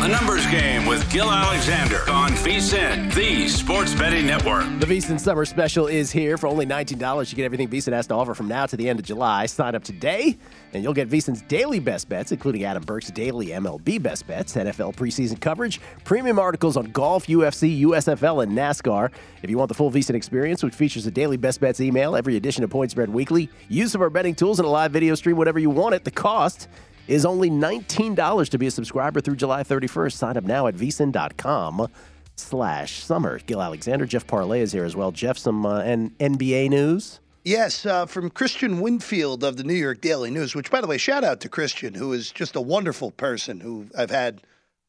The 0.00 0.06
Numbers 0.06 0.46
Game 0.46 0.86
with 0.86 1.10
Gil 1.10 1.28
Alexander 1.28 2.08
on 2.08 2.30
VSiN, 2.30 3.12
the 3.14 3.48
Sports 3.48 3.96
Betting 3.96 4.26
Network. 4.26 4.62
The 4.78 4.86
VSiN 4.86 5.18
Summer 5.18 5.44
Special 5.44 5.88
is 5.88 6.12
here 6.12 6.38
for 6.38 6.46
only 6.46 6.66
$19. 6.66 7.30
You 7.30 7.36
get 7.36 7.44
everything 7.44 7.68
VSiN 7.68 7.92
has 7.92 8.06
to 8.06 8.14
offer 8.14 8.32
from 8.32 8.46
now 8.46 8.64
to 8.66 8.76
the 8.76 8.88
end 8.88 9.00
of 9.00 9.04
July. 9.04 9.46
Sign 9.46 9.74
up 9.74 9.82
today, 9.82 10.38
and 10.72 10.84
you'll 10.84 10.94
get 10.94 11.08
VSiN's 11.08 11.42
daily 11.42 11.80
best 11.80 12.08
bets, 12.08 12.30
including 12.30 12.62
Adam 12.62 12.84
Burke's 12.84 13.10
daily 13.10 13.48
MLB 13.48 14.00
best 14.00 14.24
bets, 14.28 14.54
NFL 14.54 14.94
preseason 14.94 15.40
coverage, 15.40 15.80
premium 16.04 16.38
articles 16.38 16.76
on 16.76 16.84
golf, 16.92 17.26
UFC, 17.26 17.80
USFL, 17.80 18.44
and 18.44 18.56
NASCAR. 18.56 19.10
If 19.42 19.50
you 19.50 19.58
want 19.58 19.68
the 19.68 19.74
full 19.74 19.90
VSiN 19.90 20.14
experience, 20.14 20.62
which 20.62 20.76
features 20.76 21.06
a 21.06 21.10
daily 21.10 21.36
best 21.36 21.60
bets 21.60 21.80
email, 21.80 22.14
every 22.14 22.36
edition 22.36 22.62
of 22.62 22.70
Point 22.70 22.92
Spread 22.92 23.08
Weekly, 23.08 23.50
use 23.68 23.96
of 23.96 24.00
our 24.00 24.10
betting 24.10 24.36
tools, 24.36 24.60
and 24.60 24.66
a 24.66 24.70
live 24.70 24.92
video 24.92 25.16
stream, 25.16 25.36
whatever 25.36 25.58
you 25.58 25.70
want 25.70 25.96
at 25.96 26.04
the 26.04 26.12
cost– 26.12 26.68
is 27.08 27.26
only 27.26 27.50
$19 27.50 28.48
to 28.50 28.58
be 28.58 28.66
a 28.66 28.70
subscriber 28.70 29.20
through 29.20 29.36
July 29.36 29.62
31st. 29.62 30.12
Sign 30.12 30.36
up 30.36 30.44
now 30.44 30.66
at 30.66 30.74
vsin.com 30.74 31.88
slash 32.36 33.02
summer. 33.02 33.40
Gil 33.40 33.60
Alexander, 33.60 34.06
Jeff 34.06 34.26
Parles 34.26 34.56
is 34.56 34.72
here 34.72 34.84
as 34.84 34.94
well. 34.94 35.10
Jeff, 35.10 35.38
some 35.38 35.66
uh, 35.66 35.80
N- 35.80 36.14
NBA 36.20 36.70
news? 36.70 37.20
Yes, 37.44 37.86
uh, 37.86 38.04
from 38.04 38.30
Kristian 38.30 38.80
Winfield 38.80 39.42
of 39.42 39.56
the 39.56 39.64
New 39.64 39.74
York 39.74 40.00
Daily 40.00 40.30
News, 40.30 40.54
which, 40.54 40.70
by 40.70 40.80
the 40.80 40.86
way, 40.86 40.98
shout 40.98 41.24
out 41.24 41.40
to 41.40 41.48
Kristian, 41.48 41.96
who 41.96 42.12
is 42.12 42.30
just 42.30 42.56
a 42.56 42.60
wonderful 42.60 43.10
person 43.10 43.60
who 43.60 43.86
I've 43.96 44.10
had 44.10 44.42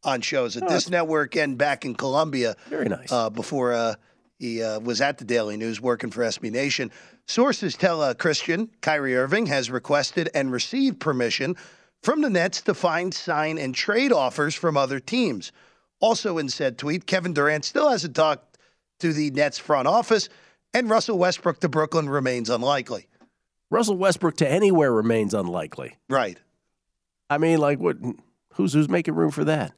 on 0.04 0.22
shows 0.22 0.58
at 0.58 0.64
oh, 0.64 0.68
this 0.68 0.90
network 0.90 1.36
and 1.36 1.58
back 1.58 1.86
in 1.86 1.96
Columbia. 1.96 2.56
Very 2.68 2.90
nice. 2.90 3.12
Uh, 3.12 3.30
before 3.30 3.74
uh, 3.74 3.96
he 4.40 4.64
uh, 4.64 4.80
was 4.80 5.00
at 5.02 5.18
the 5.18 5.26
Daily 5.26 5.58
News 5.58 5.80
working 5.80 6.10
for 6.10 6.22
SB 6.22 6.52
Nation. 6.52 6.92
Sources 7.28 7.76
tell 7.76 8.02
uh, 8.02 8.14
Kristian 8.14 8.70
Kyrie 8.82 9.16
Irving 9.16 9.46
has 9.46 9.70
requested 9.70 10.30
and 10.34 10.52
received 10.52 11.00
permission 11.00 11.56
from 12.02 12.22
the 12.22 12.30
Nets 12.30 12.62
to 12.62 12.74
find, 12.74 13.14
sign, 13.14 13.58
and 13.58 13.76
trade 13.76 14.12
offers 14.12 14.56
from 14.56 14.78
other 14.78 15.00
teams. 15.00 15.52
Also, 16.00 16.38
in 16.38 16.50
said 16.50 16.78
tweet, 16.78 17.06
Kevin 17.06 17.34
Durant 17.34 17.66
still 17.66 17.90
hasn't 17.90 18.16
talked 18.16 18.58
to 19.00 19.14
the 19.14 19.32
Nets 19.32 19.58
front 19.58 19.88
office, 19.88 20.30
and 20.74 20.90
Russell 20.90 21.18
Westbrook 21.18 21.60
to 21.60 21.70
Brooklyn 21.70 22.10
remains 22.10 22.50
unlikely. 22.50 23.08
Russell 23.70 23.98
Westbrook 23.98 24.38
to 24.38 24.50
anywhere 24.50 24.92
remains 24.92 25.34
unlikely. 25.34 25.98
Right. 26.10 26.40
I 27.30 27.38
mean, 27.38 27.60
like, 27.60 27.80
what? 27.80 27.98
Who's 28.54 28.74
who's 28.74 28.90
making 28.90 29.16
room 29.16 29.32
for 29.32 29.46
that? 29.46 29.74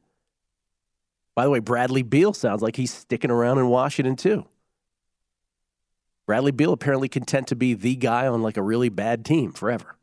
By 1.36 1.44
the 1.44 1.50
way, 1.50 1.60
Bradley 1.60 2.04
Beal 2.04 2.34
sounds 2.34 2.62
like 2.62 2.76
he's 2.76 2.94
sticking 2.94 3.32
around 3.32 3.58
in 3.58 3.68
Washington 3.68 4.16
too. 4.16 4.46
Bradley 6.26 6.52
Beal 6.52 6.74
apparently 6.74 7.10
content 7.10 7.48
to 7.48 7.56
be 7.56 7.74
the 7.74 7.96
guy 7.96 8.28
on 8.28 8.42
like 8.42 8.58
a 8.58 8.62
really 8.62 8.90
bad 8.90 9.26
team 9.26 9.52
forever. 9.52 9.98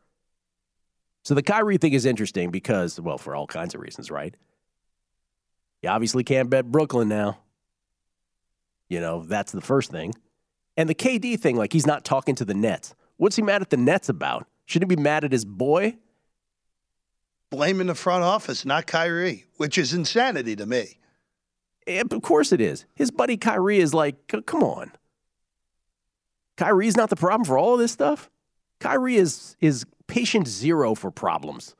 So 1.29 1.35
the 1.35 1.43
Kyrie 1.43 1.77
thing 1.77 1.93
is 1.93 2.07
interesting 2.07 2.51
because, 2.51 2.99
well, 2.99 3.19
for 3.19 3.37
all 3.37 3.47
kinds 3.47 3.75
of 3.75 3.83
reasons, 3.83 4.11
right? 4.11 4.35
You 5.83 5.91
obviously 5.91 6.25
can't 6.25 6.49
bet 6.49 6.65
Brooklyn 6.65 7.07
now. 7.07 7.37
You 8.89 9.01
know, 9.01 9.23
that's 9.25 9.53
the 9.53 9.61
first 9.61 9.91
thing. 9.91 10.15
And 10.79 10.89
the 10.89 10.95
KD 10.95 11.39
thing, 11.39 11.57
like 11.57 11.75
he's 11.75 11.87
not 11.87 12.03
talking 12.03 12.35
to 12.37 12.47
the 12.47 12.55
Nets. 12.55 12.95
What's 13.19 13.37
he 13.37 13.43
mad 13.43 13.61
at 13.61 13.69
the 13.69 13.77
Nets 13.77 14.09
about? 14.09 14.47
Shouldn't 14.65 14.91
he 14.91 14.97
be 14.97 15.03
mad 15.03 15.23
at 15.23 15.31
his 15.31 15.45
boy? 15.45 15.99
Blaming 17.51 17.89
the 17.89 17.95
front 17.95 18.25
office, 18.25 18.65
not 18.65 18.87
Kyrie, 18.87 19.45
which 19.59 19.77
is 19.77 19.93
insanity 19.93 20.57
to 20.57 20.65
me. 20.65 20.97
And 21.87 22.11
of 22.11 22.23
course 22.23 22.53
it 22.53 22.63
is. 22.63 22.87
His 22.95 23.11
buddy 23.11 23.37
Kyrie 23.37 23.81
is 23.81 23.93
like, 23.93 24.17
come 24.47 24.63
on. 24.63 24.93
Kyrie's 26.57 26.97
not 26.97 27.11
the 27.11 27.17
problem 27.17 27.45
for 27.45 27.59
all 27.59 27.75
of 27.75 27.81
this 27.81 27.93
stuff. 27.93 28.31
Kyrie 28.81 29.17
is 29.17 29.57
is 29.61 29.85
patient 30.09 30.49
zero 30.49 30.97
for 30.97 31.13
problems. 31.13 31.77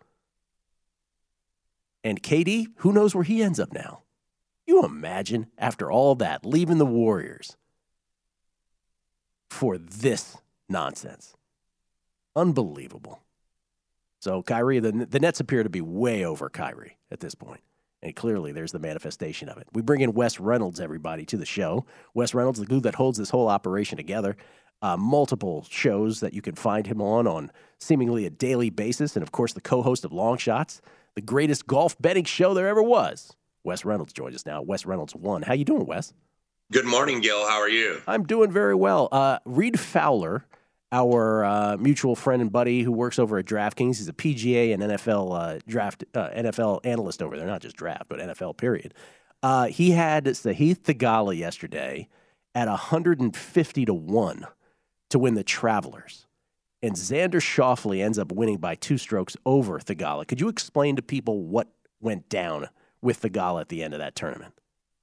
And 2.05 2.23
KD, 2.23 2.69
who 2.77 2.93
knows 2.93 3.15
where 3.15 3.25
he 3.25 3.43
ends 3.43 3.59
up 3.59 3.73
now? 3.73 4.03
You 4.67 4.85
imagine 4.85 5.47
after 5.59 5.91
all 5.91 6.15
that 6.17 6.47
leaving 6.47 6.79
the 6.79 6.87
Warriors 6.87 7.57
for 9.51 9.79
this 9.79 10.37
nonsense. 10.69 11.35
Unbelievable. 12.37 13.21
So 14.21 14.43
Kyrie, 14.43 14.79
the, 14.79 14.93
the 14.93 15.21
Nets 15.21 15.41
appear 15.41 15.63
to 15.63 15.71
be 15.71 15.81
way 15.81 16.25
over 16.25 16.49
Kyrie 16.49 16.99
at 17.11 17.21
this 17.21 17.35
point. 17.35 17.61
And 18.01 18.15
clearly, 18.15 18.53
there's 18.53 18.71
the 18.71 18.79
manifestation 18.79 19.49
of 19.49 19.59
it. 19.59 19.67
We 19.73 19.83
bring 19.83 20.03
in 20.03 20.13
Wes 20.13 20.39
Reynolds, 20.39 20.79
everybody, 20.79 21.25
to 21.27 21.37
the 21.37 21.45
show. 21.45 21.85
Wes 22.15 22.33
Reynolds, 22.33 22.61
the 22.61 22.67
glue 22.67 22.81
that 22.83 22.95
holds 22.95 23.19
this 23.19 23.31
whole 23.31 23.49
operation 23.49 23.97
together. 23.97 24.37
Uh, 24.81 24.97
multiple 24.97 25.67
shows 25.69 26.21
that 26.21 26.33
you 26.33 26.41
can 26.41 26.55
find 26.55 26.87
him 26.87 27.03
on 27.03 27.27
on 27.27 27.51
seemingly 27.79 28.27
a 28.27 28.31
daily 28.31 28.71
basis. 28.71 29.17
And 29.17 29.23
of 29.25 29.33
course, 29.33 29.53
the 29.53 29.61
co 29.61 29.83
host 29.83 30.05
of 30.05 30.13
Long 30.13 30.39
Shots, 30.39 30.81
the 31.15 31.21
greatest 31.21 31.67
golf 31.67 32.01
betting 32.01 32.25
show 32.25 32.55
there 32.55 32.69
ever 32.69 32.83
was. 32.83 33.35
Wes 33.65 33.85
Reynolds 33.85 34.13
joins 34.13 34.35
us 34.35 34.47
now. 34.47 34.63
Wes 34.63 34.87
Reynolds 34.87 35.15
one. 35.15 35.43
How 35.43 35.53
you 35.53 35.65
doing, 35.65 35.85
Wes? 35.85 36.15
Good 36.71 36.85
morning, 36.85 37.21
Gil. 37.21 37.49
How 37.49 37.61
are 37.61 37.69
you? 37.69 38.03
I'm 38.07 38.25
doing 38.25 38.51
very 38.53 38.75
well. 38.75 39.09
Uh, 39.11 39.39
Reed 39.45 39.81
Fowler, 39.81 40.47
our 40.93 41.45
uh, 41.45 41.77
mutual 41.79 42.15
friend 42.15 42.43
and 42.43 42.53
buddy 42.53 42.83
who 42.83 42.93
works 42.93 43.19
over 43.19 43.39
at 43.39 43.47
DraftKings, 43.47 43.97
he's 43.97 44.09
a 44.09 44.13
PGA 44.13 44.75
and 44.75 44.83
NFL 44.83 45.39
uh, 45.39 45.59
draft 45.67 46.05
uh, 46.15 46.29
NFL 46.31 46.81
analyst 46.85 47.23
over 47.23 47.37
there. 47.37 47.47
Not 47.47 47.63
just 47.63 47.77
draft, 47.77 48.05
but 48.09 48.21
NFL. 48.21 48.57
Period. 48.57 48.95
Uh, 49.43 49.67
he 49.67 49.93
had 49.93 50.25
Sahith 50.27 50.81
Theegala 50.81 51.37
yesterday 51.37 52.09
at 52.55 52.69
150 52.69 53.85
to 53.85 53.95
one 53.95 54.47
to 55.11 55.19
win 55.19 55.35
the 55.35 55.45
Travelers, 55.45 56.27
and 56.83 56.95
Xander 56.95 57.41
Schauffele 57.41 58.03
ends 58.03 58.19
up 58.19 58.33
winning 58.33 58.59
by 58.59 58.75
two 58.75 58.99
strokes 58.99 59.37
over 59.45 59.79
Theegala. 59.79 60.27
Could 60.27 60.41
you 60.41 60.49
explain 60.49 60.97
to 60.97 61.03
people 61.03 61.43
what 61.43 61.69
went 62.01 62.29
down 62.29 62.69
with 63.01 63.23
Theegala 63.23 63.61
at 63.63 63.69
the 63.69 63.83
end 63.83 63.95
of 63.95 64.01
that 64.01 64.15
tournament? 64.15 64.55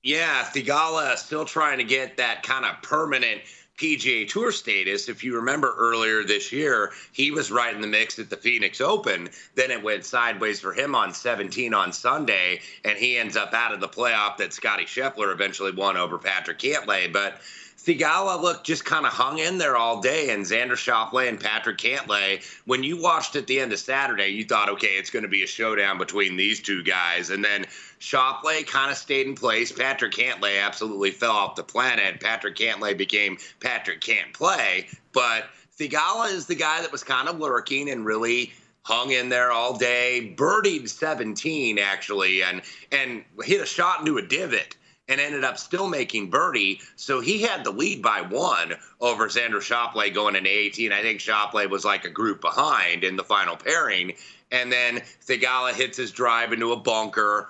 Yeah, 0.04 0.44
Theegala 0.44 1.18
still 1.18 1.46
trying 1.46 1.80
to 1.80 1.84
get 1.84 2.18
that 2.18 2.44
kind 2.44 2.64
of 2.64 2.82
permanent 2.84 3.42
PGA 3.78 4.28
Tour 4.28 4.52
status. 4.52 5.10
If 5.10 5.24
you 5.24 5.36
remember 5.36 5.74
earlier 5.78 6.24
this 6.24 6.52
year, 6.52 6.92
he 7.12 7.32
was 7.32 7.52
right 7.52 7.76
in 7.76 7.82
the 7.82 7.88
mix 7.88 8.20
at 8.20 8.30
the 8.30 8.38
Phoenix 8.38 8.80
Open. 8.80 9.30
Then 9.56 9.72
it 9.72 9.84
went 9.84 10.06
sideways 10.06 10.60
for 10.60 10.74
him 10.74 10.96
on 10.96 11.14
17 11.14 11.74
on 11.74 11.92
Sunday, 11.92 12.62
and 12.86 12.98
he 12.98 13.18
ends 13.18 13.36
up 13.36 13.54
out 13.54 13.74
of 13.74 13.82
the 13.82 13.90
playoff 13.90 14.38
that 14.38 14.54
Scotty 14.54 14.86
Scheffler 14.86 15.34
eventually 15.34 15.72
won 15.72 15.98
over 15.98 16.18
Patrick 16.18 16.60
Cantlay. 16.60 17.12
But 17.12 17.42
Theegala, 17.86 18.42
look, 18.42 18.64
just 18.64 18.84
kind 18.84 19.06
of 19.06 19.14
hung 19.14 19.38
in 19.38 19.60
there 19.60 19.78
all 19.78 20.02
day. 20.02 20.32
And 20.32 20.44
Xander 20.44 20.72
Schauffele 20.72 21.30
and 21.30 21.40
Patrick 21.40 21.78
Cantlay, 21.78 22.44
when 22.66 22.84
you 22.84 23.00
watched 23.00 23.36
at 23.36 23.46
the 23.46 23.60
end 23.60 23.72
of 23.74 23.80
Saturday, 23.80 24.30
you 24.30 24.44
thought, 24.44 24.70
okay, 24.70 24.98
it's 24.98 25.12
going 25.12 25.24
to 25.24 25.30
be 25.30 25.44
a 25.44 25.48
showdown 25.48 26.00
between 26.00 26.36
these 26.36 26.60
two 26.60 26.82
guys. 26.82 27.30
And 27.30 27.46
then 27.46 27.66
Schauffele 28.00 28.66
kind 28.66 28.90
of 28.90 28.98
stayed 28.98 29.28
in 29.28 29.36
place. 29.36 29.72
Patrick 29.72 30.14
Cantlay 30.14 30.60
absolutely 30.60 31.12
fell 31.12 31.34
off 31.34 31.56
the 31.56 31.64
planet. 31.64 32.20
Patrick 32.20 32.56
Cantlay 32.56 32.98
became 32.98 33.38
Patrick 33.60 34.02
Can't 34.02 34.34
Play. 34.34 34.88
But 35.14 35.46
Theegala 35.78 36.32
is 36.32 36.48
the 36.48 36.56
guy 36.56 36.82
that 36.82 36.92
was 36.92 37.04
kind 37.04 37.30
of 37.30 37.40
lurking 37.40 37.90
and 37.92 38.04
really 38.04 38.52
hung 38.82 39.12
in 39.12 39.30
there 39.30 39.52
all 39.52 39.78
day, 39.78 40.34
birdied 40.38 40.90
17 40.90 41.80
actually, 41.80 42.44
and 42.44 42.62
and 42.92 43.24
hit 43.44 43.62
a 43.62 43.66
shot 43.66 44.00
into 44.00 44.18
a 44.18 44.22
divot 44.22 44.76
and 45.08 45.22
ended 45.22 45.44
up 45.44 45.58
still 45.58 45.88
making 45.88 46.30
birdie. 46.30 46.82
So 46.96 47.20
he 47.20 47.42
had 47.42 47.64
the 47.64 47.72
lead 47.72 48.02
by 48.02 48.22
one 48.22 48.74
over 49.00 49.28
Xander 49.28 49.62
Schauffele 49.62 50.14
going 50.14 50.36
into 50.36 50.50
18. 50.50 50.92
I 50.92 51.02
think 51.02 51.20
Schauffele 51.20 51.70
was 51.70 51.86
like 51.86 52.06
a 52.06 52.10
group 52.10 52.42
behind 52.42 53.04
in 53.04 53.16
the 53.16 53.24
final 53.24 53.56
pairing. 53.56 54.14
And 54.52 54.72
then 54.72 55.02
Theegala 55.26 55.74
hits 55.74 55.98
his 55.98 56.12
drive 56.12 56.54
into 56.54 56.72
a 56.72 56.78
bunker 56.78 57.50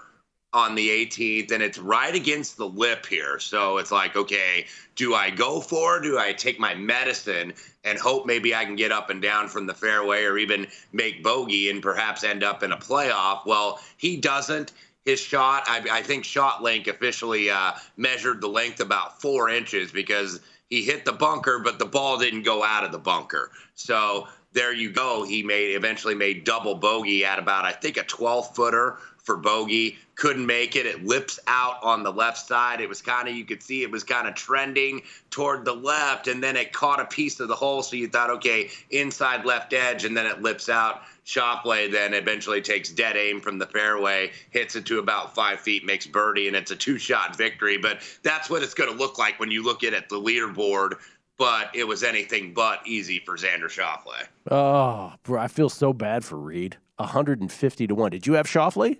on 0.55 0.73
the 0.73 0.87
18th, 0.87 1.51
and 1.51 1.61
it's 1.61 1.77
right 1.77 2.15
against 2.15 2.55
the 2.55 2.65
lip 2.65 3.05
here. 3.05 3.39
So 3.39 3.77
it's 3.77 3.91
like, 3.91 4.15
okay, 4.15 4.65
do 4.95 5.13
I 5.13 5.29
go 5.29 5.59
for? 5.59 5.99
Do 5.99 6.17
I 6.17 6.31
take 6.31 6.61
my 6.61 6.73
medicine 6.73 7.53
and 7.83 7.99
hope 7.99 8.25
maybe 8.25 8.55
I 8.55 8.63
can 8.63 8.77
get 8.77 8.93
up 8.93 9.09
and 9.09 9.21
down 9.21 9.49
from 9.49 9.65
the 9.67 9.73
fairway 9.73 10.23
or 10.23 10.37
even 10.37 10.65
make 10.93 11.21
bogey 11.21 11.69
and 11.69 11.81
perhaps 11.81 12.23
end 12.23 12.41
up 12.41 12.63
in 12.63 12.71
a 12.71 12.77
playoff? 12.77 13.45
Well, 13.45 13.81
he 13.97 14.15
doesn't 14.15 14.71
his 15.05 15.19
shot. 15.19 15.63
I, 15.67 15.85
I 15.91 16.01
think 16.01 16.23
ShotLink 16.23 16.87
officially 16.87 17.49
uh, 17.49 17.73
measured 17.95 18.41
the 18.41 18.47
length 18.47 18.79
about 18.79 19.21
four 19.21 19.49
inches 19.49 19.91
because 19.91 20.41
he 20.69 20.83
hit 20.83 21.05
the 21.05 21.13
bunker, 21.13 21.59
but 21.59 21.79
the 21.79 21.85
ball 21.85 22.17
didn't 22.17 22.43
go 22.43 22.63
out 22.63 22.83
of 22.83 22.91
the 22.91 22.97
bunker. 22.97 23.51
So 23.75 24.27
there 24.53 24.73
you 24.73 24.91
go. 24.91 25.23
He 25.23 25.43
made 25.43 25.75
eventually 25.75 26.15
made 26.15 26.43
double 26.43 26.75
bogey 26.75 27.23
at 27.23 27.39
about 27.39 27.65
I 27.65 27.71
think 27.71 27.97
a 27.97 28.03
12 28.03 28.55
footer 28.55 28.97
for 29.25 29.35
bogey. 29.35 29.97
Couldn't 30.15 30.45
make 30.45 30.75
it. 30.75 30.85
It 30.85 31.03
lips 31.03 31.39
out 31.47 31.83
on 31.83 32.03
the 32.03 32.11
left 32.11 32.47
side. 32.47 32.79
It 32.79 32.87
was 32.87 33.01
kind 33.01 33.27
of, 33.27 33.35
you 33.35 33.43
could 33.43 33.61
see 33.61 33.83
it 33.83 33.91
was 33.91 34.03
kind 34.03 34.27
of 34.27 34.35
trending 34.35 35.01
toward 35.29 35.65
the 35.65 35.73
left, 35.73 36.27
and 36.27 36.41
then 36.41 36.55
it 36.55 36.71
caught 36.71 37.01
a 37.01 37.05
piece 37.05 37.39
of 37.39 37.49
the 37.49 37.55
hole. 37.55 37.83
So 37.83 37.97
you 37.97 38.07
thought, 38.07 38.29
okay, 38.29 38.69
inside 38.91 39.45
left 39.45 39.73
edge, 39.73 40.05
and 40.05 40.15
then 40.15 40.25
it 40.25 40.41
lips 40.41 40.69
out. 40.69 41.01
Schauffele 41.25 41.91
then 41.91 42.13
eventually 42.13 42.61
takes 42.61 42.89
dead 42.89 43.17
aim 43.17 43.41
from 43.41 43.57
the 43.57 43.65
fairway, 43.65 44.31
hits 44.51 44.75
it 44.75 44.85
to 44.85 44.99
about 44.99 45.33
five 45.33 45.59
feet, 45.59 45.83
makes 45.83 46.05
birdie, 46.05 46.47
and 46.47 46.55
it's 46.55 46.71
a 46.71 46.75
two 46.75 46.99
shot 46.99 47.35
victory. 47.35 47.77
But 47.77 48.01
that's 48.21 48.49
what 48.49 48.61
it's 48.61 48.75
going 48.75 48.91
to 48.91 48.95
look 48.95 49.17
like 49.17 49.39
when 49.39 49.51
you 49.51 49.63
look 49.63 49.83
at 49.83 49.93
it, 49.93 50.07
the 50.07 50.21
leaderboard. 50.21 50.93
But 51.37 51.75
it 51.75 51.85
was 51.85 52.03
anything 52.03 52.53
but 52.53 52.79
easy 52.87 53.19
for 53.19 53.35
Xander 53.35 53.65
Schauffele. 53.65 54.27
Oh, 54.49 54.55
ah, 54.55 55.15
bro, 55.23 55.41
I 55.41 55.49
feel 55.49 55.67
so 55.67 55.91
bad 55.91 56.23
for 56.23 56.37
Reed. 56.37 56.77
150 56.97 57.87
to 57.87 57.95
1. 57.95 58.11
Did 58.11 58.25
you 58.27 58.33
have 58.33 58.45
Schauffele? 58.47 58.97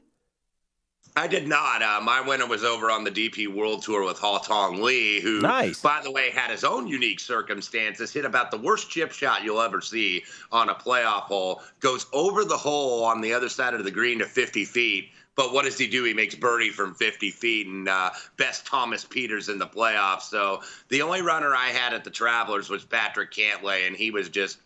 I 1.17 1.27
did 1.27 1.47
not. 1.47 1.81
Uh, 1.81 2.01
my 2.01 2.19
winner 2.19 2.45
was 2.45 2.65
over 2.65 2.91
on 2.91 3.05
the 3.05 3.11
DP 3.11 3.47
World 3.47 3.83
Tour 3.83 4.03
with 4.03 4.17
Haotong 4.17 4.81
Li, 4.81 5.21
who, 5.21 5.39
nice. 5.39 5.79
by 5.81 6.01
the 6.03 6.11
way, 6.11 6.29
had 6.29 6.51
his 6.51 6.65
own 6.65 6.87
unique 6.87 7.21
circumstances. 7.21 8.11
Hit 8.11 8.25
about 8.25 8.51
the 8.51 8.57
worst 8.57 8.89
chip 8.89 9.13
shot 9.13 9.41
you'll 9.41 9.61
ever 9.61 9.79
see 9.79 10.23
on 10.51 10.67
a 10.67 10.75
playoff 10.75 11.23
hole. 11.23 11.61
Goes 11.79 12.05
over 12.11 12.43
the 12.43 12.57
hole 12.57 13.05
on 13.05 13.21
the 13.21 13.33
other 13.33 13.47
side 13.47 13.73
of 13.73 13.85
the 13.85 13.91
green 13.91 14.19
to 14.19 14.25
50 14.25 14.65
feet. 14.65 15.09
But 15.35 15.53
what 15.53 15.63
does 15.63 15.77
he 15.77 15.87
do? 15.87 16.03
He 16.03 16.13
makes 16.13 16.35
birdie 16.35 16.69
from 16.69 16.93
50 16.95 17.31
feet 17.31 17.67
and 17.67 17.87
uh, 17.87 18.09
best 18.35 18.65
Thomas 18.65 19.05
Pieters 19.05 19.49
in 19.49 19.57
the 19.57 19.67
playoffs. 19.67 20.23
So 20.23 20.61
the 20.89 21.01
only 21.01 21.21
runner 21.21 21.53
I 21.55 21.67
had 21.67 21.93
at 21.93 22.03
the 22.03 22.09
Travelers 22.09 22.69
was 22.69 22.83
Patrick 22.83 23.31
Cantlay, 23.31 23.87
and 23.87 23.95
he 23.95 24.11
was 24.11 24.29
just 24.29 24.57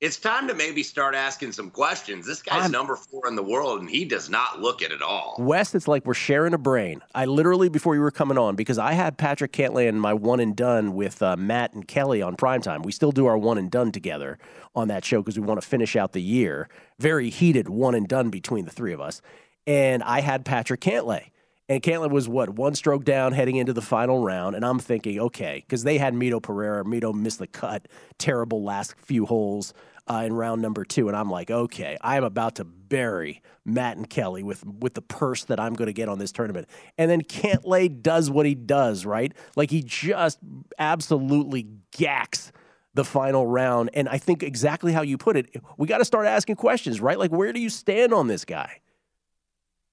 it's 0.00 0.18
time 0.18 0.46
to 0.48 0.54
maybe 0.54 0.82
start 0.82 1.14
asking 1.14 1.52
some 1.52 1.70
questions. 1.70 2.26
This 2.26 2.42
guy's 2.42 2.66
I'm, 2.66 2.72
number 2.72 2.96
four 2.96 3.26
in 3.26 3.34
the 3.34 3.42
world, 3.42 3.80
and 3.80 3.88
he 3.88 4.04
does 4.04 4.28
not 4.28 4.60
look 4.60 4.82
it 4.82 4.92
at 4.92 5.00
all. 5.00 5.36
Wes, 5.38 5.74
it's 5.74 5.88
like 5.88 6.04
we're 6.04 6.12
sharing 6.12 6.52
a 6.52 6.58
brain. 6.58 7.00
I 7.14 7.24
literally, 7.24 7.70
before 7.70 7.94
you 7.94 8.02
were 8.02 8.10
coming 8.10 8.36
on, 8.36 8.56
because 8.56 8.78
I 8.78 8.92
had 8.92 9.16
Patrick 9.16 9.52
Cantlay 9.52 9.88
and 9.88 10.00
my 10.00 10.12
one 10.12 10.40
and 10.40 10.54
done 10.54 10.94
with 10.94 11.22
uh, 11.22 11.36
Matt 11.36 11.72
and 11.72 11.88
Kelly 11.88 12.20
on 12.20 12.36
primetime. 12.36 12.84
We 12.84 12.92
still 12.92 13.12
do 13.12 13.24
our 13.26 13.38
one 13.38 13.56
and 13.56 13.70
done 13.70 13.90
together 13.90 14.38
on 14.74 14.88
that 14.88 15.04
show 15.04 15.22
because 15.22 15.38
we 15.38 15.46
want 15.46 15.62
to 15.62 15.66
finish 15.66 15.96
out 15.96 16.12
the 16.12 16.22
year. 16.22 16.68
Very 16.98 17.30
heated 17.30 17.68
one 17.68 17.94
and 17.94 18.06
done 18.06 18.28
between 18.28 18.66
the 18.66 18.70
three 18.70 18.92
of 18.92 19.00
us. 19.00 19.22
And 19.66 20.02
I 20.02 20.20
had 20.20 20.44
Patrick 20.44 20.80
Cantlay. 20.80 21.30
And 21.68 21.82
Cantlay 21.82 22.10
was 22.10 22.28
what 22.28 22.50
one 22.50 22.74
stroke 22.76 23.04
down 23.04 23.32
heading 23.32 23.56
into 23.56 23.72
the 23.72 23.82
final 23.82 24.22
round, 24.22 24.54
and 24.54 24.64
I'm 24.64 24.78
thinking, 24.78 25.18
okay, 25.18 25.64
because 25.66 25.82
they 25.82 25.98
had 25.98 26.14
Mito 26.14 26.40
Pereira. 26.40 26.84
Mito 26.84 27.12
missed 27.12 27.40
the 27.40 27.48
cut, 27.48 27.88
terrible 28.18 28.62
last 28.62 28.94
few 28.98 29.26
holes 29.26 29.74
uh, 30.08 30.22
in 30.24 30.32
round 30.32 30.62
number 30.62 30.84
two, 30.84 31.08
and 31.08 31.16
I'm 31.16 31.28
like, 31.28 31.50
okay, 31.50 31.96
I 32.00 32.16
am 32.16 32.24
about 32.24 32.56
to 32.56 32.64
bury 32.64 33.42
Matt 33.64 33.96
and 33.96 34.08
Kelly 34.08 34.44
with 34.44 34.64
with 34.64 34.94
the 34.94 35.02
purse 35.02 35.44
that 35.44 35.58
I'm 35.58 35.74
going 35.74 35.86
to 35.86 35.92
get 35.92 36.08
on 36.08 36.20
this 36.20 36.30
tournament. 36.30 36.68
And 36.98 37.10
then 37.10 37.22
Cantlay 37.22 38.00
does 38.00 38.30
what 38.30 38.46
he 38.46 38.54
does, 38.54 39.04
right? 39.04 39.32
Like 39.56 39.70
he 39.70 39.82
just 39.82 40.38
absolutely 40.78 41.66
gacks 41.90 42.52
the 42.94 43.04
final 43.04 43.44
round, 43.46 43.90
and 43.92 44.08
I 44.08 44.18
think 44.18 44.44
exactly 44.44 44.92
how 44.92 45.02
you 45.02 45.18
put 45.18 45.36
it. 45.36 45.50
We 45.76 45.88
got 45.88 45.98
to 45.98 46.04
start 46.04 46.26
asking 46.26 46.56
questions, 46.56 47.00
right? 47.00 47.18
Like, 47.18 47.32
where 47.32 47.52
do 47.52 47.60
you 47.60 47.70
stand 47.70 48.14
on 48.14 48.28
this 48.28 48.44
guy? 48.44 48.80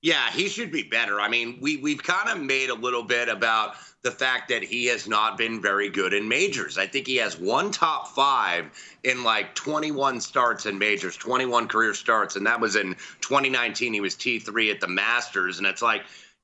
Yeah, 0.03 0.29
he 0.31 0.49
should 0.49 0.69
be 0.69 0.83
better. 0.83 1.21
I 1.21 1.29
mean, 1.29 1.57
we 1.61 1.77
we've 1.77 2.03
kind 2.03 2.29
of 2.29 2.45
made 2.45 2.69
a 2.69 2.75
little 2.75 3.03
bit 3.03 3.29
about 3.29 3.75
the 4.01 4.11
fact 4.11 4.49
that 4.49 4.61
he 4.61 4.85
has 4.87 5.07
not 5.07 5.37
been 5.37 5.61
very 5.61 5.87
good 5.89 6.13
in 6.13 6.27
majors. 6.27 6.77
I 6.77 6.85
think 6.85 7.07
he 7.07 7.15
has 7.15 7.39
one 7.39 7.71
top 7.71 8.09
five 8.09 8.65
in 9.05 9.23
like 9.23 9.55
21 9.55 10.19
starts 10.19 10.65
in 10.65 10.77
majors, 10.77 11.15
21 11.15 11.69
career 11.69 11.93
starts, 11.93 12.35
and 12.35 12.45
that 12.45 12.59
was 12.59 12.75
in 12.75 12.95
2019. 13.21 13.93
He 13.93 14.01
was 14.01 14.13
T3 14.15 14.71
at 14.71 14.81
the 14.81 14.89
Masters, 14.89 15.57
and 15.57 15.65
it's 15.65 15.81
like 15.81 16.01